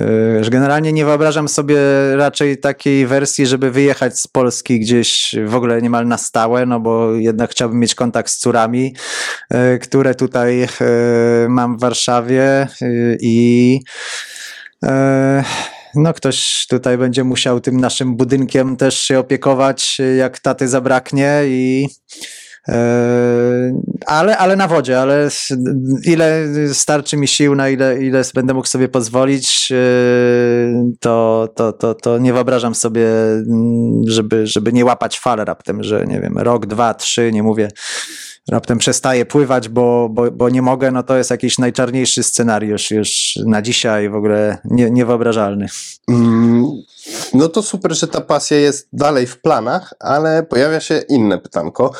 [0.00, 1.76] E, że Generalnie nie wyobrażam sobie
[2.16, 7.14] raczej takiej wersji, żeby wyjechać z Polski gdzieś w ogóle niemal na stałe, no bo
[7.14, 8.94] jednak chciałbym mieć kontakt z córami,
[9.50, 10.68] e, które tutaj e,
[11.48, 12.68] mam w Warszawie
[13.20, 13.80] i
[15.94, 21.88] no ktoś tutaj będzie musiał tym naszym budynkiem też się opiekować, jak taty zabraknie i
[24.06, 25.28] ale, ale na wodzie, ale
[26.04, 29.76] ile starczy mi sił, na ile, ile będę mógł sobie pozwolić, e,
[31.00, 36.06] to, to, to, to nie wyobrażam sobie, mm, żeby, żeby nie łapać fal raptem, że
[36.06, 37.68] nie wiem, rok, dwa, trzy, nie mówię,
[38.48, 43.38] raptem przestaję pływać, bo, bo, bo nie mogę, no to jest jakiś najczarniejszy scenariusz już
[43.46, 45.66] na dzisiaj w ogóle nie, niewyobrażalny.
[46.08, 46.66] Mm,
[47.34, 51.92] No to super, że ta pasja jest dalej w planach, ale pojawia się inne pytanko.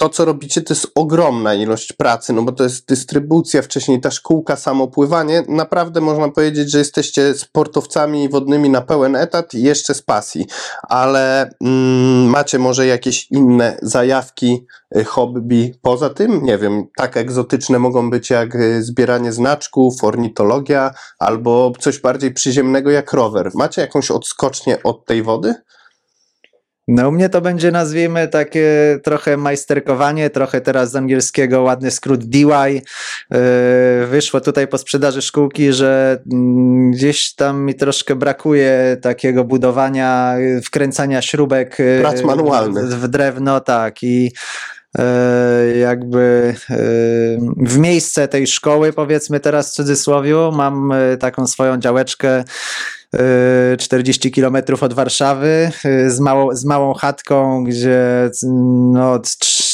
[0.00, 4.10] To, co robicie, to jest ogromna ilość pracy, no bo to jest dystrybucja, wcześniej ta
[4.10, 5.42] szkółka, samopływanie.
[5.48, 10.46] Naprawdę można powiedzieć, że jesteście sportowcami wodnymi na pełen etat i jeszcze z pasji.
[10.82, 14.66] Ale mm, macie może jakieś inne zajawki,
[14.96, 16.44] y, hobby poza tym?
[16.44, 22.90] Nie wiem, tak egzotyczne mogą być jak y, zbieranie znaczków, ornitologia, albo coś bardziej przyziemnego
[22.90, 23.50] jak rower.
[23.54, 25.54] Macie jakąś odskocznię od tej wody?
[26.88, 32.24] No u mnie to będzie nazwijmy takie trochę majsterkowanie, trochę teraz z angielskiego ładny skrót
[32.24, 32.42] DY.
[32.42, 33.40] Yy,
[34.06, 40.62] Wyszło tutaj po sprzedaży szkółki, że mm, gdzieś tam mi troszkę brakuje takiego budowania, yy,
[40.62, 42.84] wkręcania śrubek yy, Prac manualnych.
[42.84, 44.32] w, drewno, tak i
[45.80, 46.76] jakby yy,
[47.66, 52.44] w miejsce tej szkoły, powiedzmy teraz w cudzysłowiu, mam yy, taką swoją działeczkę
[53.74, 55.70] y, 40 kilometrów od Warszawy
[56.06, 58.30] z, małą, z małą chatką, gdzie
[58.92, 59.18] no,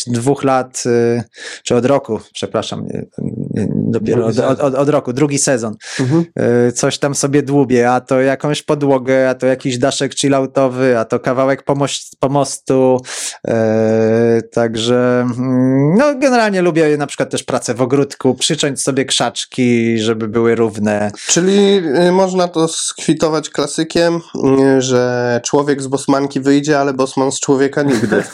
[0.07, 1.23] dwóch lat, y,
[1.63, 3.05] czy od roku, przepraszam, nie,
[3.55, 6.25] nie, dopiero od, od, od, roku, drugi sezon, Mhm.
[6.69, 11.05] y, coś tam sobie dłubię, a to jakąś podłogę, a to jakiś daszek chilloutowy, a
[11.05, 13.01] to kawałek pomost, pomostu,
[13.49, 13.53] y,
[14.53, 20.29] także mm, no generalnie lubię na przykład też pracę w ogródku, przyciąć sobie krzaczki, żeby
[20.29, 21.77] były równe, Czyli
[22.09, 24.21] y, można to skwitować klasykiem,
[24.77, 28.23] y, że człowiek z bosmanki wyjdzie, ale bosman z człowieka nigdy.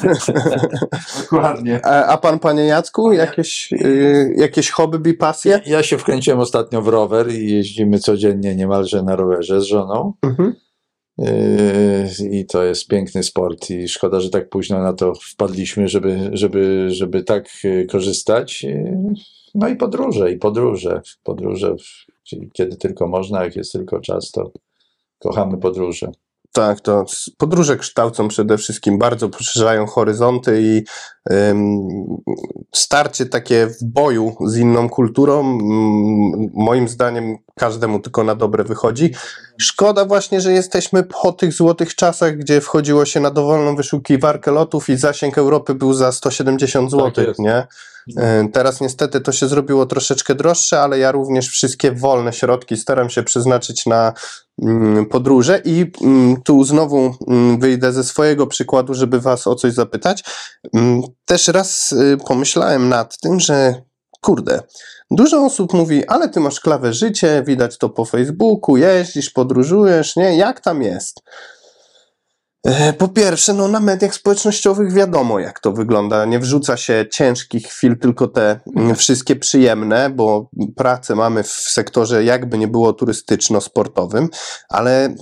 [1.21, 1.60] Dokładnie.
[1.83, 5.61] A, a pan, panie Jacku, jakieś, y, jakieś hobby, pasje?
[5.67, 10.13] Ja się wkręciłem ostatnio w rower i jeździmy codziennie niemalże na rowerze z żoną.
[10.23, 10.55] Mhm.
[11.19, 16.31] Yy, I to jest piękny sport i szkoda, że tak późno na to wpadliśmy, żeby,
[16.33, 18.63] żeby, żeby tak yy, korzystać.
[18.63, 18.97] Yy,
[19.55, 21.03] No i podróże, i podróże.
[21.23, 21.75] Podróże,
[22.23, 24.53] czyli kiedy tylko można, jak jest tylko czas, to
[25.19, 26.13] kochamy podróże.
[26.53, 27.05] Tak, to
[27.39, 30.85] podróże kształcą przede wszystkim, bardzo poszerzają horyzonty i
[32.75, 35.59] starcie takie w boju z inną kulturą,
[36.55, 39.15] moim zdaniem każdemu tylko na dobre wychodzi.
[39.61, 44.89] Szkoda właśnie, że jesteśmy po tych złotych czasach, gdzie wchodziło się na dowolną wyszukiwarkę lotów
[44.89, 47.67] i zasięg Europy był za 170 zł, Tak nie?
[48.17, 53.11] E, Teraz niestety to się zrobiło troszeczkę droższe, ale ja również wszystkie wolne środki staram
[53.11, 54.13] się przeznaczyć na
[55.11, 60.25] podróże i mm, tu znowu mm, wyjdę ze swojego przykładu, żeby was o coś zapytać.
[60.75, 63.75] Mm, Też raz y, pomyślałem nad tym, że
[64.21, 64.61] kurde,
[65.11, 70.37] dużo osób mówi, ale ty masz klawe życie, widać to po Facebooku, jeździsz, podróżujesz, nie?
[70.37, 71.21] Jak tam jest?
[72.65, 76.25] E, Po pierwsze, no na mediach społecznościowych wiadomo, jak to wygląda.
[76.25, 82.25] Nie wrzuca się ciężkich chwil, tylko te mm, wszystkie przyjemne, bo pracę mamy w sektorze
[82.25, 84.29] jakby nie było turystyczno-sportowym,
[84.69, 85.15] ale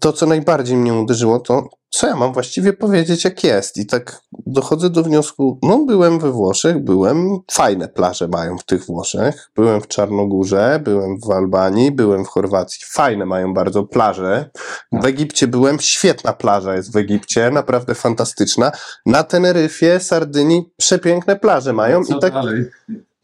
[0.00, 3.76] to, co najbardziej mnie uderzyło, to co ja mam właściwie powiedzieć, jak jest.
[3.76, 8.86] I tak dochodzę do wniosku, no byłem we Włoszech, byłem, fajne plaże mają w tych
[8.86, 14.50] Włoszech, byłem w Czarnogórze, byłem w Albanii, byłem w Chorwacji, fajne mają bardzo plaże.
[14.92, 18.72] W Egipcie byłem, świetna plaża jest w Egipcie, naprawdę fantastyczna.
[19.06, 22.34] Na Teneryfie, Sardynii przepiękne plaże mają i tak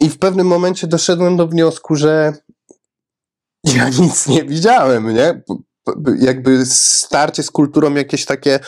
[0.00, 2.32] i w pewnym momencie doszedłem do wniosku, że
[3.64, 5.42] ja nic nie widziałem, nie?
[6.18, 8.60] Jakby starcie z kulturą jakieś takie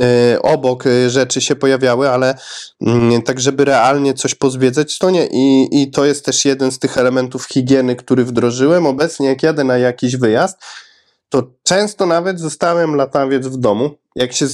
[0.00, 2.38] e, obok e, rzeczy się pojawiały, ale
[2.80, 5.26] mm, tak, żeby realnie coś pozwiedzać, to nie.
[5.26, 8.86] I, I to jest też jeden z tych elementów higieny, który wdrożyłem.
[8.86, 10.58] Obecnie, jak jadę na jakiś wyjazd,
[11.28, 13.90] to często nawet zostałem latawiec w domu.
[14.16, 14.46] Jak się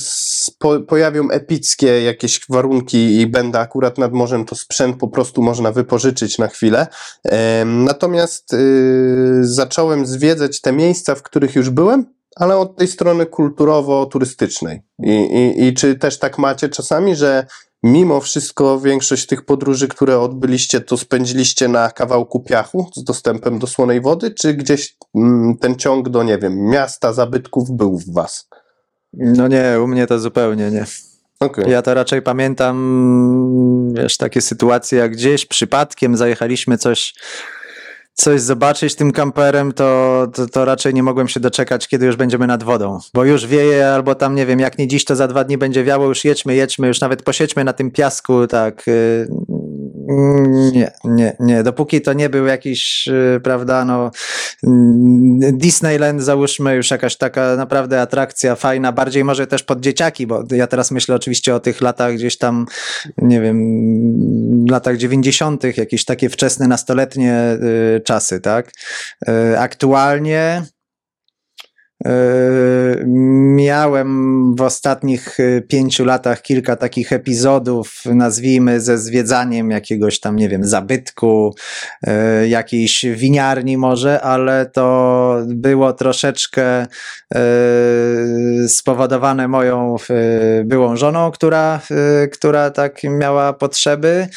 [0.48, 5.72] spo, pojawią epickie jakieś warunki i będę akurat nad morzem, to sprzęt po prostu można
[5.72, 6.86] wypożyczyć na chwilę.
[7.64, 12.06] Natomiast y, zacząłem zwiedzać te miejsca, w których już byłem,
[12.36, 14.82] ale od tej strony kulturowo-turystycznej.
[14.98, 17.46] I, i, I czy też tak macie czasami, że
[17.82, 23.66] mimo wszystko większość tych podróży, które odbyliście, to spędziliście na kawałku piachu z dostępem do
[23.66, 28.48] słonej wody, czy gdzieś mm, ten ciąg do, nie wiem, miasta, zabytków był w was?
[29.12, 30.84] No nie, u mnie to zupełnie nie.
[31.40, 31.70] Okej.
[31.70, 37.14] Ja to raczej pamiętam, wiesz, takie sytuacje, jak gdzieś przypadkiem zajechaliśmy coś,
[38.14, 42.46] coś zobaczyć tym kamperem, to, to, to raczej nie mogłem się doczekać, kiedy już będziemy
[42.46, 45.44] nad wodą, bo już wieje, albo tam, nie wiem, jak nie dziś, to za dwa
[45.44, 48.84] dni będzie wiało, już jedźmy, jedźmy, już nawet posiedźmy na tym piasku, tak.
[50.08, 51.62] Nie, nie, nie.
[51.62, 54.10] Dopóki to nie był jakiś, y, prawda, no,
[54.66, 60.44] mm, Disneyland, załóżmy, już jakaś taka naprawdę atrakcja fajna, bardziej może też pod dzieciaki, bo
[60.50, 62.66] ja teraz myślę oczywiście o tych latach gdzieś tam,
[63.18, 63.58] nie wiem,
[64.70, 67.58] latach 90., jakieś takie wczesne, nastoletnie
[67.96, 68.72] y, czasy, tak?
[69.28, 70.62] Y, aktualnie
[73.56, 80.48] miałem w ostatnich y, pięciu latach kilka takich epizodów, nazwijmy ze zwiedzaniem jakiegoś tam, nie
[80.48, 81.54] wiem, zabytku,
[82.06, 86.86] y, jakiejś winiarni może, ale to było troszeczkę
[88.68, 89.96] spowodowane moją
[90.64, 91.80] byłą żoną, która,
[92.32, 94.28] która tak miała potrzeby.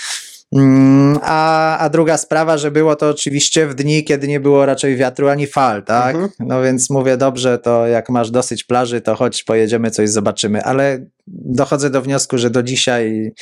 [0.55, 4.95] Mm, A, a druga sprawa, że było to oczywiście w dni, kiedy nie było raczej
[4.95, 6.15] wiatru ani fal, tak?
[6.15, 6.31] Mhm.
[6.39, 10.63] No więc mówię, dobrze, to jak masz dosyć plaży, to chodź, pojedziemy, coś zobaczymy.
[10.63, 13.33] Ale dochodzę do wniosku, że do dzisiaj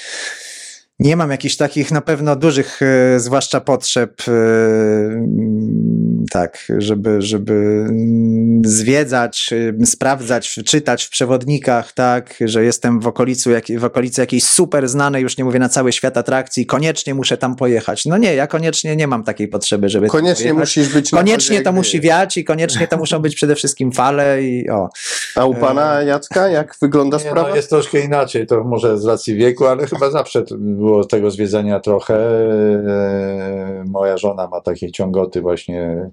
[0.99, 8.61] nie mam jakichś takich na pewno dużych, e, zwłaszcza potrzeb, mm, tak, żeby, żeby mm,
[8.65, 9.49] zwiedzać,
[9.81, 14.89] e, sprawdzać, czytać w przewodnikach, tak, że jestem w, okolicu, jak, w okolicy jakiejś super
[14.89, 18.05] znanej, już nie mówię na cały świat atrakcji, koniecznie muszę tam pojechać.
[18.05, 21.61] No nie, ja koniecznie nie mam takiej potrzeby, żeby tam Koniecznie musisz być na Koniecznie
[21.61, 24.89] to musi wiać i koniecznie to muszą być przede wszystkim fale i o.
[25.35, 27.49] A u pana Jacka, jak wygląda Nie, sprawa?
[27.49, 31.79] no, jest troszkę inaczej, to może z racji wieku, ale chyba zawsze było tego zwiedzania
[31.79, 32.15] trochę.
[32.15, 36.11] E, Moja żona ma takie ciągoty właśnie e,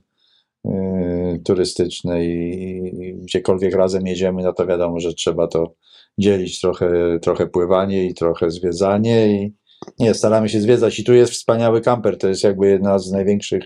[1.44, 5.74] turystyczne i gdziekolwiek razem jedziemy, no to wiadomo, że trzeba to
[6.18, 9.55] dzielić trochę, trochę pływanie i trochę zwiedzanie i
[9.98, 10.98] nie, staramy się zwiedzać.
[10.98, 13.62] I tu jest wspaniały kamper, to jest jakby jedna z największych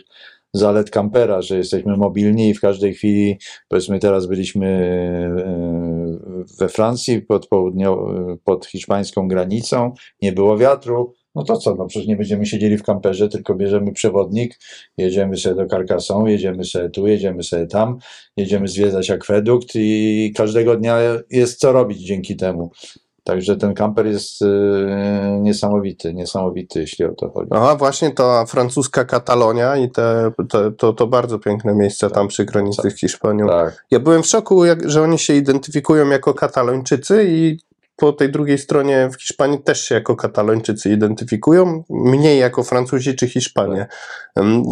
[0.53, 7.23] zalet kampera, że jesteśmy mobilni i w każdej chwili Powiedzmy, teraz byliśmy e, we Francji
[7.23, 8.07] pod, południo,
[8.45, 11.15] pod hiszpańską granicą, nie było wiatru.
[11.35, 14.59] No to co, no przecież nie będziemy siedzieli w kamperze, tylko bierzemy przewodnik,
[14.97, 17.99] jedziemy sobie do Carcassonne, jedziemy sobie tu, jedziemy sobie tam,
[18.37, 20.99] jedziemy zwiedzać akwedukt i każdego dnia
[21.31, 22.71] jest co robić dzięki temu.
[23.25, 24.47] Także ten kamper jest e,
[25.41, 27.49] niesamowity, niesamowity, jeśli o to chodzi.
[27.51, 32.45] Aha, właśnie to francuska Katalonia i te, te, to, to bardzo piękne miejsca tam przy
[32.45, 33.47] granicy z Hiszpanią.
[33.47, 33.85] Tak.
[33.91, 37.59] Ja byłem w szoku, jak, że oni się identyfikują jako Katalończycy i
[38.01, 43.29] po tej drugiej stronie w Hiszpanii też się jako Katalończycy identyfikują, mniej jako Francuzi czy
[43.29, 43.87] Hiszpanie.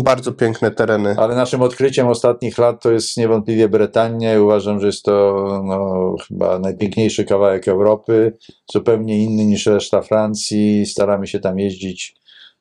[0.04, 1.14] Bardzo piękne tereny.
[1.18, 6.58] Ale naszym odkryciem ostatnich lat to jest niewątpliwie Bretania uważam, że jest to no, chyba
[6.58, 8.36] najpiękniejszy kawałek Europy,
[8.72, 10.86] zupełnie inny niż reszta Francji.
[10.86, 12.16] Staramy się tam jeździć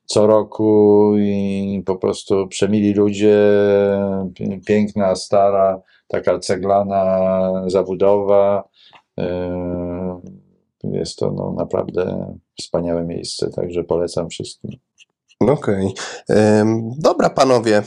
[0.05, 3.37] co roku i po prostu przemili ludzie,
[4.35, 7.21] pi- piękna, stara, taka ceglana
[7.67, 8.63] zabudowa.
[10.93, 14.71] Jest to no, naprawdę wspaniałe miejsce, także polecam wszystkim.
[15.39, 15.93] Okej.
[16.29, 17.83] Em, Dobra, panowie.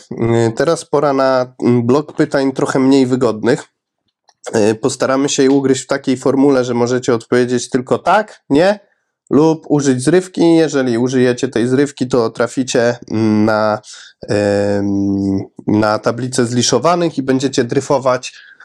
[0.49, 3.65] Y, Teraz pora na blok pytań trochę mniej wygodnych.
[4.57, 8.91] Y, Postaramy się je ugryźć w takiej formule, że możecie odpowiedzieć tylko tak, nie
[9.31, 10.55] lub użyć zrywki.
[10.55, 12.97] Jeżeli użyjecie tej zrywki, to traficie
[13.45, 13.81] na,
[15.67, 18.60] na tablicę zliszowanych i będziecie dryfować e,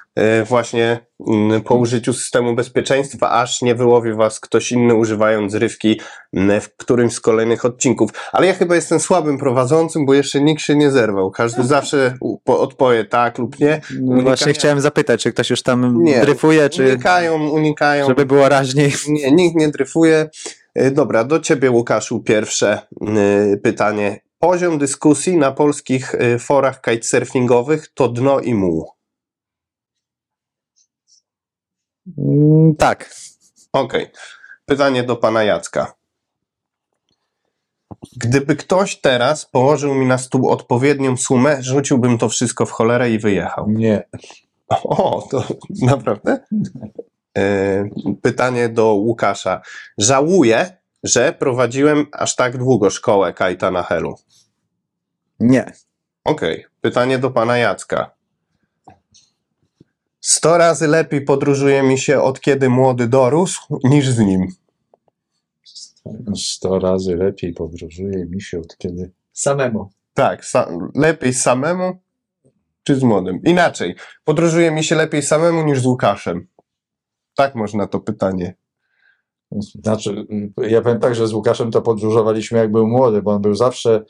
[0.45, 6.01] właśnie mm, po użyciu systemu bezpieczeństwa, aż nie wyłowi was ktoś inny używając zrywki
[6.33, 8.09] mm, w którymś z kolejnych odcinków.
[8.31, 11.31] Ale ja chyba jestem słabym prowadzącym, bo jeszcze nikt się nie zerwał.
[11.31, 13.81] Każdy zawsze u- po- odpowie tak lub nie.
[14.01, 18.07] No Właśnie chciałem zapytać, czy ktoś już tam Nie, dryfuje, czy Unikają, unikają.
[18.07, 18.93] żeby było raźniej.
[19.07, 20.29] Nie, nikt nie dryfuje.
[20.75, 22.79] E, Dobra, do ciebie Łukaszu pierwsze
[23.53, 24.19] y, pytanie.
[24.39, 28.94] Poziom dyskusji na polskich forach kitesurfingowych to dno i muł.
[32.17, 33.09] Mm, Tak.
[33.73, 34.11] Okej.
[34.65, 35.93] Pytanie do pana Jacka.
[38.17, 43.19] Gdyby ktoś teraz położył mi na stół odpowiednią sumę, rzuciłbym to wszystko w cholerę i
[43.19, 43.69] wyjechał.
[43.69, 44.07] Nie,
[44.83, 45.43] O, to
[45.81, 46.39] naprawdę?
[47.37, 47.83] E,
[48.21, 49.61] Pytanie do Łukasza.
[49.97, 54.15] Żałuję, że prowadziłem aż tak długo szkołę kajta na Helu.
[55.39, 55.73] Nie.
[56.23, 56.65] Okej.
[56.81, 58.14] Pytanie do pana Jacka.
[60.25, 64.47] Sto razy lepiej podróżuje mi się od kiedy młody dorósł, niż z nim.
[66.35, 69.11] 100 razy lepiej podróżuje mi się od kiedy.
[69.33, 69.89] Samemu.
[70.13, 71.97] Tak, sa- lepiej samemu
[72.83, 73.41] czy z młodym?
[73.43, 73.95] Inaczej.
[74.23, 76.47] Podróżuje mi się lepiej samemu niż z Łukaszem.
[77.35, 78.55] Tak można to pytanie.
[79.51, 80.27] Znaczy,
[80.57, 84.03] ja powiem tak, że z Łukaszem to podróżowaliśmy jak był młody, bo on był zawsze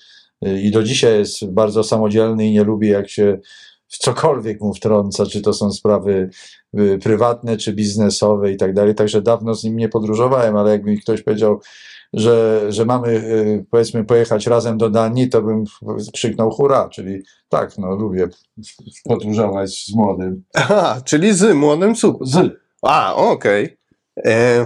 [0.48, 3.40] y, i do dzisiaj jest bardzo samodzielny i nie lubi jak się
[3.98, 6.30] cokolwiek mu wtrąca, czy to są sprawy
[6.80, 8.96] y, prywatne, czy biznesowe i tak dalej.
[8.96, 11.62] Także dawno z nim nie podróżowałem, ale jakby mi ktoś powiedział,
[12.14, 15.64] że, że mamy y, powiedzmy pojechać razem do Danii, to bym
[16.14, 18.28] krzyknął hurra, czyli tak, no lubię
[19.04, 20.44] podróżować z młodym.
[20.54, 22.28] Aha, czyli z młodym super.
[22.28, 22.52] Z.
[22.82, 23.78] A, okej.
[24.26, 24.66] E,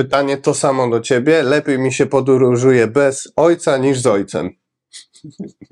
[0.00, 1.42] Pytanie to samo do ciebie.
[1.42, 4.50] Lepiej mi się podróżuje bez ojca niż z ojcem.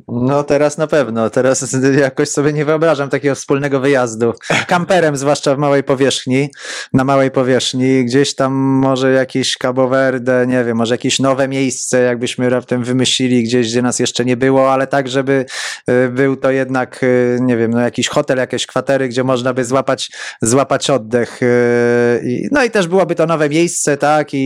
[0.08, 4.34] No teraz na pewno, teraz jakoś sobie nie wyobrażam takiego wspólnego wyjazdu.
[4.66, 6.50] Kamperem, zwłaszcza w małej powierzchni,
[6.92, 12.02] na małej powierzchni, gdzieś tam może jakieś Cabo Verde, nie wiem, może jakieś nowe miejsce,
[12.02, 15.44] jakbyśmy raptem wymyślili gdzieś, gdzie nas jeszcze nie było, ale tak, żeby
[15.90, 19.64] y, był to jednak, y, nie wiem, no jakiś hotel, jakieś kwatery, gdzie można by
[19.64, 20.10] złapać,
[20.42, 21.42] złapać oddech.
[21.42, 24.38] y, No i też byłoby to nowe miejsce, tak, i,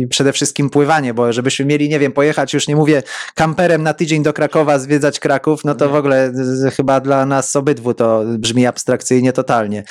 [0.00, 3.02] i przede wszystkim pływanie, bo żebyśmy mieli, nie wiem, pojechać, już nie mówię
[3.34, 6.32] kamperem na tydzień do Krakowa, zwiedzać Kraków, no to w ogóle
[6.76, 9.84] chyba dla nas obydwu to brzmi abstrakcyjnie totalnie.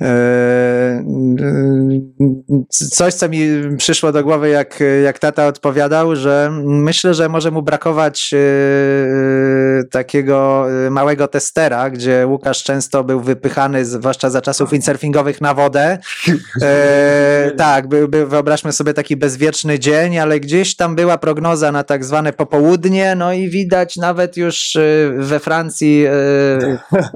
[0.00, 1.04] Eee,
[2.70, 7.62] Coś, co mi przyszło do głowy, jak, jak tata odpowiadał, że myślę, że może mu
[7.62, 8.38] brakować e,
[10.04, 15.98] takiego e, małego testera, gdzie Łukasz często był wypychany, zwłaszcza za czasów windsurfingowych, na wodę.
[16.62, 21.84] E, tak, był, był, wyobraźmy sobie taki bezwieczny dzień, ale gdzieś tam była prognoza na
[21.84, 24.80] tak zwane popołudnie, no i widać nawet już e,
[25.18, 26.10] we Francji e,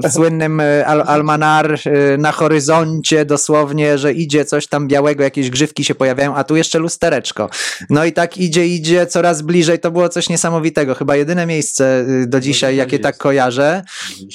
[0.05, 1.78] w słynnym Al Almanar
[2.19, 6.78] na horyzoncie dosłownie, że idzie coś tam białego, jakieś grzywki się pojawiają, a tu jeszcze
[6.78, 7.51] lustereczko.
[7.90, 12.27] No i tak idzie, idzie coraz bliżej, to było coś niesamowitego, chyba jedyne miejsce y,
[12.27, 13.03] do dzisiaj, jakie jest.
[13.03, 13.83] tak kojarzę.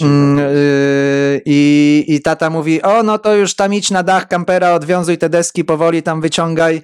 [0.02, 4.74] Mm, y, I, I tata mówi, o no to już tam idź na dach kampera,
[4.74, 6.82] odwiązuj te deski, powoli tam wyciągaj.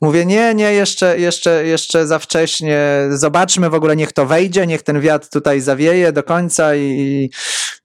[0.00, 2.80] Mówię, nie, nie, jeszcze, jeszcze, jeszcze za wcześnie.
[3.10, 7.30] Zobaczmy w ogóle, niech to wejdzie, niech ten wiatr tutaj zawieje do końca i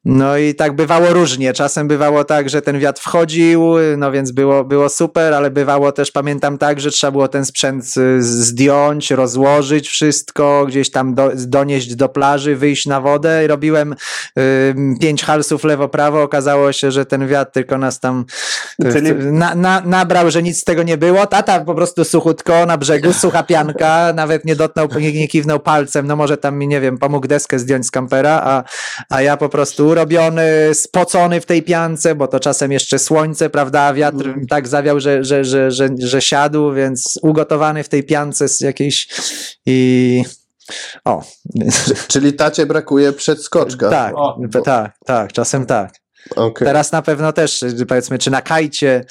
[0.05, 1.53] no i tak bywało różnie.
[1.53, 6.11] Czasem bywało tak, że ten wiatr wchodził, no więc było, było super, ale bywało też,
[6.11, 11.95] pamiętam tak, że trzeba było ten sprzęt y, zdjąć, rozłożyć wszystko, gdzieś tam do, donieść
[11.95, 13.95] do plaży, wyjść na wodę i robiłem
[14.39, 16.23] y, pięć halsów lewo-prawo.
[16.23, 18.25] Okazało się, że ten wiatr tylko nas tam
[18.85, 21.27] y, Czyli- na, na, nabrał, że nic z tego nie było.
[21.27, 26.07] Tata po prostu suchutko na brzegu, sucha pianka, nawet nie dotknął, nie, nie kiwnął palcem,
[26.07, 28.63] no może tam mi, nie wiem, pomógł deskę zdjąć z kampera, a,
[29.09, 30.43] a ja po prostu urobiony,
[30.73, 35.45] spocony w tej piance, bo to czasem jeszcze słońce, prawda, wiatr tak zawiał, że, że,
[35.45, 39.07] że, że, że siadł, więc ugotowany w tej piance z jakiejś
[39.65, 40.23] i
[41.05, 41.23] o,
[42.07, 43.89] Czyli tacie brakuje przedskoczka.
[43.89, 45.93] tak, O, bo- tak, tak, czasem tak.
[46.35, 46.65] Okej.
[46.67, 49.05] Teraz na pewno też, powiedzmy, czy na kajcie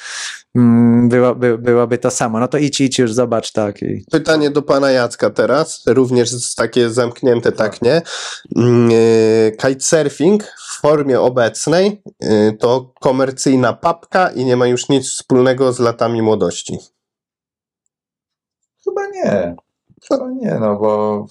[0.55, 2.39] mm, było, by, byłoby to samo.
[2.39, 3.81] No to idź, idź już, zobacz, tak.
[3.81, 4.05] I...
[4.11, 8.01] Pytanie do pana Jacka teraz, również takie zamknięte, tak nie?
[8.55, 10.43] Mm, e, Kitesurfing
[10.75, 16.21] w formie obecnej e, to komercyjna papka i nie ma już nic wspólnego z latami
[16.21, 16.77] młodości.
[18.83, 19.55] Chyba nie.
[20.09, 21.25] Chyba nie, no bo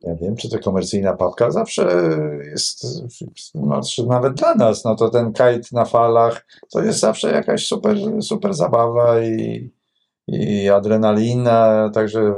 [0.00, 2.08] ja wiem, czy to komercyjna papka zawsze
[2.50, 2.84] jest,
[3.54, 7.96] no, nawet dla nas, no to ten kite na falach to jest zawsze jakaś super,
[8.22, 9.70] super zabawa i,
[10.28, 12.34] i adrenalina, także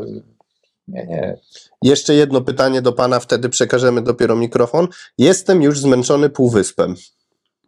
[0.89, 1.39] nie, nie.
[1.83, 4.89] Jeszcze jedno pytanie do pana, wtedy przekażemy dopiero mikrofon.
[5.19, 6.95] Jestem już zmęczony półwyspem.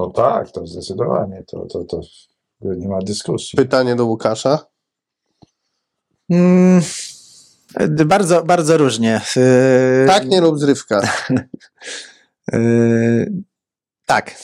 [0.01, 2.01] No tak, to zdecydowanie, to, to, to
[2.63, 3.57] nie ma dyskusji.
[3.57, 4.67] Pytanie do Łukasza.
[6.31, 6.83] Mm,
[8.07, 9.21] bardzo, bardzo różnie.
[9.37, 11.01] Y, Tak, nie lub zrywka.
[12.55, 13.33] y,
[14.07, 14.35] tak.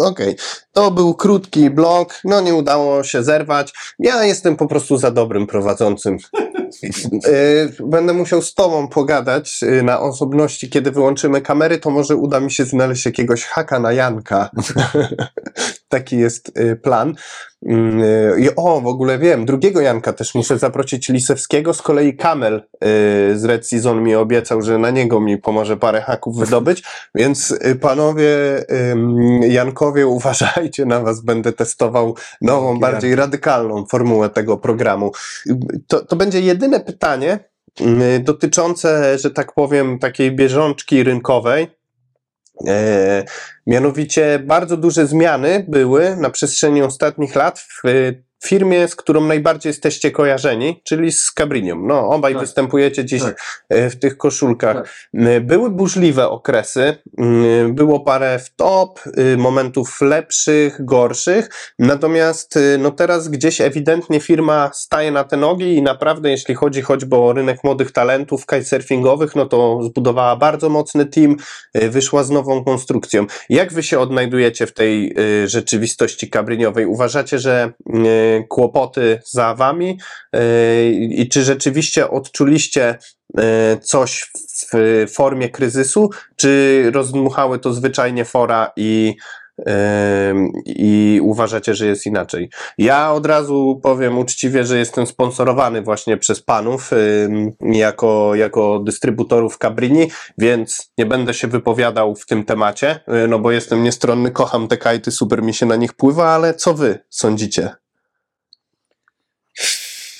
[0.00, 0.36] Okej,
[0.72, 3.72] to był krótki blog, no nie udało się zerwać.
[3.98, 6.18] Ja jestem po prostu za dobrym prowadzącym.
[7.26, 12.40] Y, Będę musiał z tobą pogadać y, na osobności, kiedy wyłączymy kamery, to może uda
[12.40, 14.50] mi się znaleźć jakiegoś haka na Janka.
[15.88, 17.14] Taki jest y, plan.
[17.66, 22.16] Mm, y, I o, w ogóle wiem, drugiego Janka też muszę zaprosić Lisewskiego, z kolei
[22.16, 22.58] Kamel y,
[23.38, 26.82] z Red Season mi obiecał, że na niego mi pomoże parę haków wydobyć,
[27.14, 28.36] więc panowie
[29.48, 35.12] Jankowie, uważajcie na was, będę testował nową, Dzięki, bardziej radykalną formułę tego programu.
[35.86, 37.38] To, to będzie jedyne pytanie
[38.20, 41.68] dotyczące, że tak powiem, takiej bieżączki rynkowej.
[42.66, 43.24] E,
[43.66, 47.82] mianowicie bardzo duże zmiany były na przestrzeni ostatnich lat w,
[48.46, 51.76] firmie, z którą najbardziej jesteście kojarzeni, czyli z Cabrinią.
[51.86, 52.42] No, obaj Tak.
[52.42, 53.64] występujecie dziś Tak.
[53.68, 54.76] e, w tych koszulkach.
[54.76, 54.86] Tak.
[55.14, 56.96] E, Były burzliwe okresy,
[57.68, 61.48] było parę w top, y, momentów lepszych, gorszych,
[61.78, 67.16] natomiast no teraz gdzieś ewidentnie firma staje na te nogi i naprawdę jeśli chodzi choćby
[67.16, 71.36] o rynek młodych talentów kitesurfingowych, no to zbudowała bardzo mocny team,
[71.74, 73.26] wyszła z nową konstrukcją.
[73.48, 75.14] Jak wy się odnajdujecie w tej
[75.46, 76.86] rzeczywistości kabriniowej?
[76.86, 77.72] Uważacie, że
[78.44, 79.98] kłopoty za wami
[80.36, 82.98] y, i czy rzeczywiście odczuliście
[83.40, 83.42] y,
[83.82, 84.30] coś
[84.72, 89.16] w formie kryzysu, czy rozdmuchały to zwyczajnie fora i,
[90.30, 92.50] ym, i uważacie, że jest inaczej?
[92.78, 96.90] Ja od razu powiem uczciwie, że jestem sponsorowany właśnie przez panów
[97.60, 103.82] jako, jako dystrybutorów Cabrini, więc nie będę się wypowiadał w tym temacie, no bo jestem
[103.82, 107.85] niestronny, kocham te kajty, super mi się na nich pływa, ale co wy sądzicie?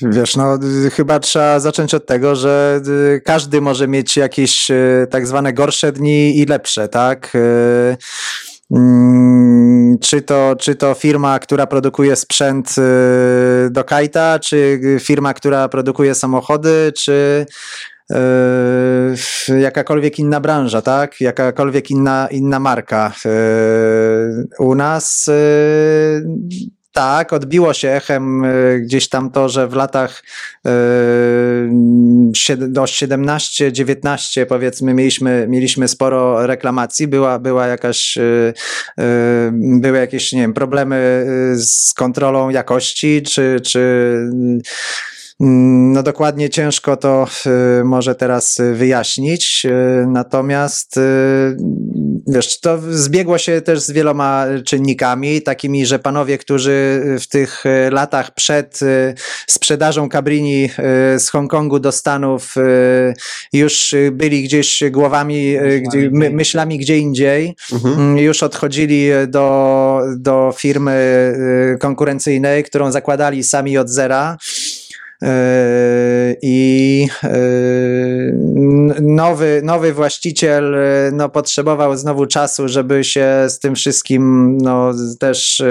[0.01, 0.59] Wiesz, no
[0.93, 2.81] chyba trzeba zacząć od tego, że
[3.17, 7.35] y, każdy może mieć jakieś y, tak zwane gorsze dni i lepsze, tak?
[7.35, 7.97] Y,
[8.71, 12.75] mm, Czy to, czy to firma, która produkuje sprzęt
[13.71, 17.47] do kajta, czy firma, która produkuje samochody, czy
[19.61, 21.21] jakakolwiek inna branża, tak?
[21.21, 23.13] Jakakolwiek inna, inna marka.
[24.59, 25.31] U nas
[26.97, 30.23] tak, odbiło się echem y, gdzieś tam to, że w latach
[30.67, 30.71] y,
[32.57, 38.55] do 17-19 powiedzmy mieliśmy, mieliśmy sporo reklamacji, była, była jakaś, y,
[39.53, 44.17] były jakieś, nie wiem, problemy z kontrolą jakości, czy, czy
[45.41, 47.27] No dokładnie ciężko to
[47.81, 51.01] y, może teraz y, wyjaśnić, y, natomiast
[52.29, 58.35] wiesz, to zbiegło się też z wieloma czynnikami, takimi, że panowie, którzy w tych latach
[58.35, 58.81] przed
[59.47, 60.71] sprzedażą Cabrini
[61.19, 62.55] z Hongkongu do Stanów
[63.53, 67.95] już byli gdzieś głowami, gdzie, my, myślami gdzie indziej, Mhm.
[67.95, 70.97] Mm, już odchodzili do, do firmy
[71.81, 74.37] konkurencyjnej, którą zakładali sami od zera.
[75.23, 75.29] Yy,
[76.43, 84.57] I n- nowy, nowy właściciel yy, no, potrzebował znowu czasu, żeby się z tym wszystkim
[84.59, 85.63] no, też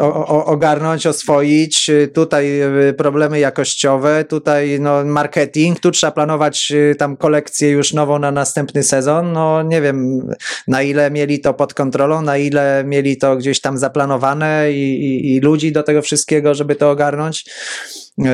[0.00, 1.90] o, o, ogarnąć, oswoić.
[2.14, 2.60] Tutaj
[2.96, 9.32] problemy jakościowe, tutaj no, marketing, tu trzeba planować tam kolekcję już nową na następny sezon.
[9.32, 10.28] No nie wiem,
[10.68, 15.34] na ile mieli to pod kontrolą, na ile mieli to gdzieś tam zaplanowane i, i,
[15.34, 17.44] i ludzi do tego wszystkiego, żeby to ogarnąć.
[18.18, 18.26] Yy,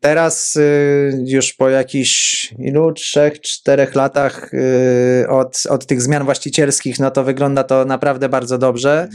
[0.00, 6.98] Teraz yy, już po jakichś ilu, trzech, czterech latach yy, od, od tych zmian właścicielskich,
[6.98, 9.08] no to wygląda to naprawdę bardzo dobrze.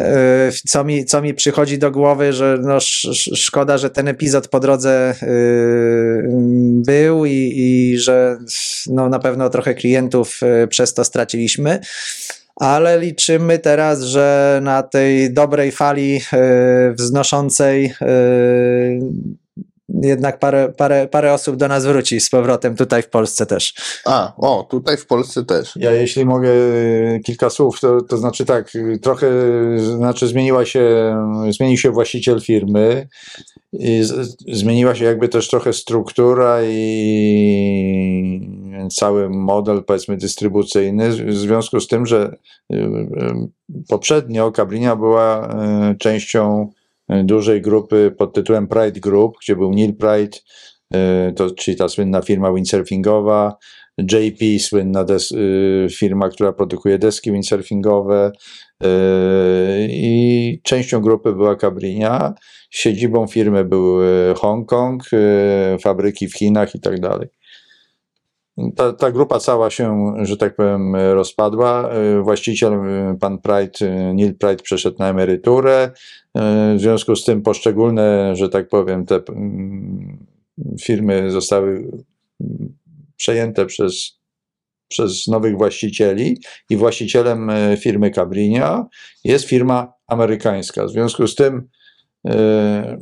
[0.00, 4.08] Yy, Co mi, co mi przychodzi do głowy, że no sz, sz- szkoda, że ten
[4.08, 6.28] epizod po drodze yy,
[6.86, 8.38] był i, i że
[8.86, 11.80] no na pewno trochę klientów przez to straciliśmy.
[12.60, 19.00] Ale liczymy teraz, że na tej dobrej fali yy, wznoszącej yy,
[20.02, 23.74] jednak parę, parę, parę osób do nas wróci z powrotem tutaj w Polsce też.
[24.06, 25.72] A, o, tutaj w Polsce też.
[25.76, 26.50] Ja jeśli mogę
[27.24, 28.70] kilka słów, to, to znaczy tak,
[29.02, 29.30] trochę
[29.96, 31.16] znaczy zmieniła się,
[31.50, 33.08] zmienił się właściciel firmy,
[33.72, 38.40] i z, zmieniła się jakby też trochę struktura i
[38.92, 42.36] cały model powiedzmy dystrybucyjny w związku z tym, że
[42.72, 42.84] y, y,
[43.88, 45.48] poprzednio Kablinia była
[45.90, 46.72] y, częścią
[47.24, 50.38] dużej grupy pod tytułem Pride Group, gdzie był Neil Pride,
[50.94, 53.56] y, to, czyli ta słynna firma windsurfingowa,
[53.98, 58.32] JP, słynna des, y, firma, która produkuje deski windsurfingowe
[58.84, 58.86] y,
[59.90, 62.34] i częścią grupy była Cabrinia,
[62.70, 63.98] siedzibą firmy był
[64.36, 65.02] Hongkong,
[65.82, 67.39] fabryki w Chinach i tak dalej.
[68.76, 71.90] Ta, ta grupa cała się, że tak powiem, rozpadła.
[72.18, 75.90] Y, Właściciel, y, pan Pride, y, Neil Pride przeszedł na emeryturę.
[76.74, 80.26] W związku z tym poszczególne, że tak powiem, te mm,
[80.80, 81.70] firmy zostały
[82.40, 82.76] mm,
[83.16, 84.20] przejęte przez,
[84.88, 86.38] przez nowych właścicieli
[86.70, 88.86] i właścicielem firmy Cabrinia
[89.24, 90.84] jest firma amerykańska.
[90.84, 91.68] W związku z tym
[92.26, 92.98] e,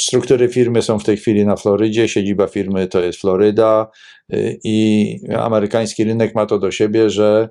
[0.00, 3.90] struktury firmy są w tej chwili na Florydzie, siedziba firmy to jest Floryda
[4.32, 7.48] e, i amerykański rynek ma to do siebie, że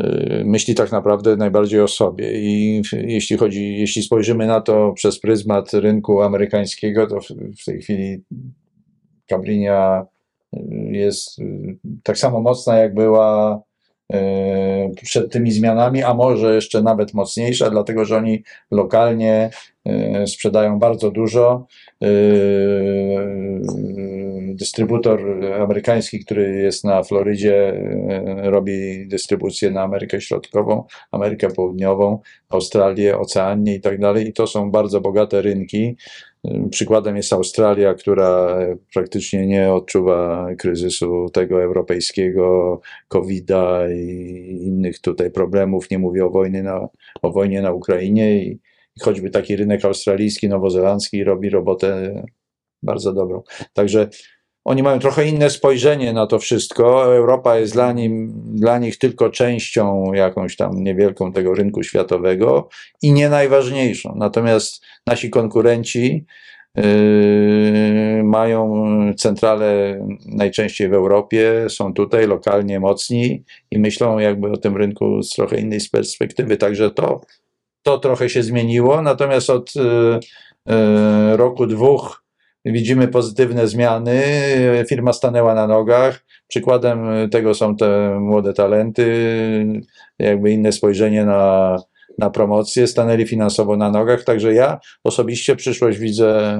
[0.00, 2.32] e, myśli tak naprawdę najbardziej o sobie.
[2.34, 7.20] I jeśli chodzi, jeśli spojrzymy na to przez pryzmat rynku amerykańskiego, to
[7.60, 8.22] w, tej chwili
[9.26, 10.06] Cabrinia
[10.90, 13.62] jest y, tak samo mocna, jak była
[14.14, 14.18] y,
[15.02, 19.50] przed tymi zmianami, a może jeszcze nawet mocniejsza, dlatego że oni lokalnie
[20.26, 21.66] sprzedają bardzo dużo.
[22.02, 22.08] E,
[24.54, 27.82] Dystrybutor amerykański, który jest na Florydzie,
[28.42, 32.18] robi dystrybucję na Amerykę Środkową, Amerykę Południową,
[32.48, 34.28] Australię, Oceanię i tak dalej.
[34.28, 35.96] I to są bardzo bogate rynki.
[36.70, 38.58] Przykładem jest Australia, która
[38.94, 45.90] praktycznie nie odczuwa kryzysu tego europejskiego, COVID-a i innych tutaj problemów.
[45.90, 46.88] Nie mówię o wojnie na,
[47.22, 48.60] o wojnie na Ukrainie i
[49.00, 52.22] choćby taki rynek australijski, nowozelandzki robi robotę
[52.82, 53.42] bardzo dobrą.
[53.72, 54.08] Także
[54.64, 57.14] oni mają trochę inne spojrzenie na to wszystko.
[57.16, 62.68] Europa jest dla, nim, dla nich tylko częścią jakąś tam niewielką tego rynku światowego
[63.02, 64.14] i nie najważniejszą.
[64.16, 66.24] Natomiast nasi konkurenci
[66.76, 68.84] yy, mają
[69.16, 75.30] centrale najczęściej w Europie, są tutaj lokalnie mocni i myślą jakby o tym rynku z
[75.30, 76.56] trochę innej perspektywy.
[76.56, 77.20] Także to,
[77.82, 79.02] to trochę się zmieniło.
[79.02, 80.20] Natomiast od yy,
[80.66, 82.22] yy, roku, dwóch
[82.64, 84.22] widzimy pozytywne zmiany.
[84.88, 86.24] Firma stanęła na nogach.
[86.48, 89.06] Przykładem tego są te młode talenty,
[90.18, 91.76] jakby inne spojrzenie na,
[92.18, 92.86] na promocję.
[92.86, 94.24] Stanęli finansowo na nogach.
[94.24, 96.58] Także ja osobiście przyszłość widzę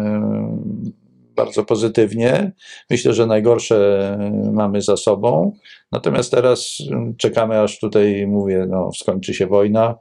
[1.36, 2.52] bardzo pozytywnie.
[2.90, 4.18] Myślę, że najgorsze
[4.52, 5.52] mamy za sobą.
[5.92, 6.78] Natomiast teraz
[7.18, 9.94] czekamy, aż tutaj mówię, no, skończy się wojna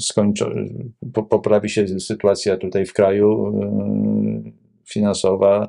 [0.00, 0.44] skończy,
[1.12, 3.58] po- poprawi się sytuacja tutaj w kraju
[4.44, 4.52] yy,
[4.88, 5.68] finansowa,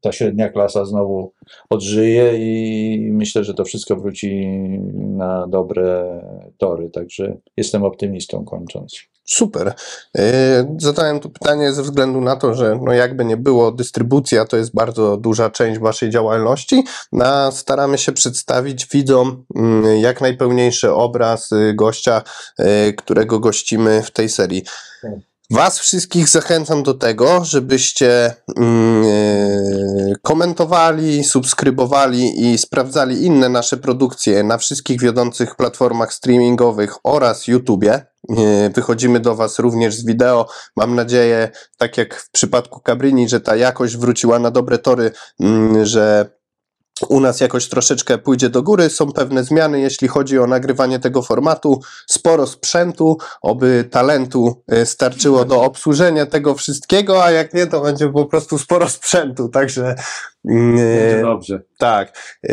[0.00, 1.32] ta średnia klasa znowu
[1.70, 4.46] odżyje i myślę, że to wszystko wróci
[4.94, 6.20] na dobre
[6.58, 6.90] tory.
[6.90, 8.98] Także jestem optymistą kończąc.
[9.32, 9.74] Super.
[10.14, 10.22] Yy,
[10.78, 14.74] Zadałem to pytanie ze względu na to, że no jakby nie było, dystrybucja to jest
[14.74, 16.84] bardzo duża część waszej działalności.
[17.20, 22.22] A staramy się przedstawić widzom mm, jak najpełniejszy obraz y, gościa,
[22.60, 24.64] y, którego gościmy w tej serii.
[25.50, 34.42] Was wszystkich zachęcam do tego, żebyście mm, e, komentowali, subskrybowali i sprawdzali inne nasze produkcje
[34.42, 38.09] na wszystkich wiodących platformach streamingowych oraz YouTubie.
[38.38, 40.46] E, Wychodzimy do Was również z wideo.
[40.76, 45.84] Mam nadzieję, tak jak w przypadku Cabrini, że ta jakość wróciła na dobre tory, mm,
[45.84, 46.30] że
[47.08, 48.90] u nas jakoś troszeczkę pójdzie do góry.
[48.90, 51.80] Są pewne zmiany, jeśli chodzi o nagrywanie tego formatu.
[52.06, 58.08] Sporo sprzętu, oby talentu e, starczyło do obsłużenia tego wszystkiego, a jak nie, to będzie
[58.08, 59.48] po prostu sporo sprzętu.
[59.48, 59.94] Także
[60.44, 60.76] mm,
[61.18, 61.60] e, dobrze.
[61.78, 62.18] tak.
[62.44, 62.52] E,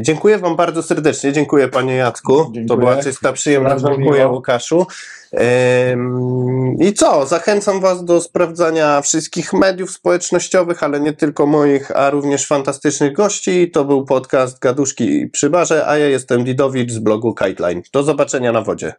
[0.00, 1.32] dziękuję Wam bardzo serdecznie.
[1.32, 2.44] Dziękuję Panie Jacku.
[2.44, 2.78] To Dziękuję.
[2.78, 3.84] była czysta przyjemność.
[3.84, 4.28] Dziękuję.
[4.28, 4.86] Łukaszu.
[6.78, 7.26] I co?
[7.26, 13.70] Zachęcam Was do sprawdzania wszystkich mediów społecznościowych, ale nie tylko moich, a również fantastycznych gości.
[13.70, 17.82] To był podcast Gaduszki przy barze, a ja jestem Didowicz z blogu Kiteline.
[17.92, 18.92] Do zobaczenia na wodzie.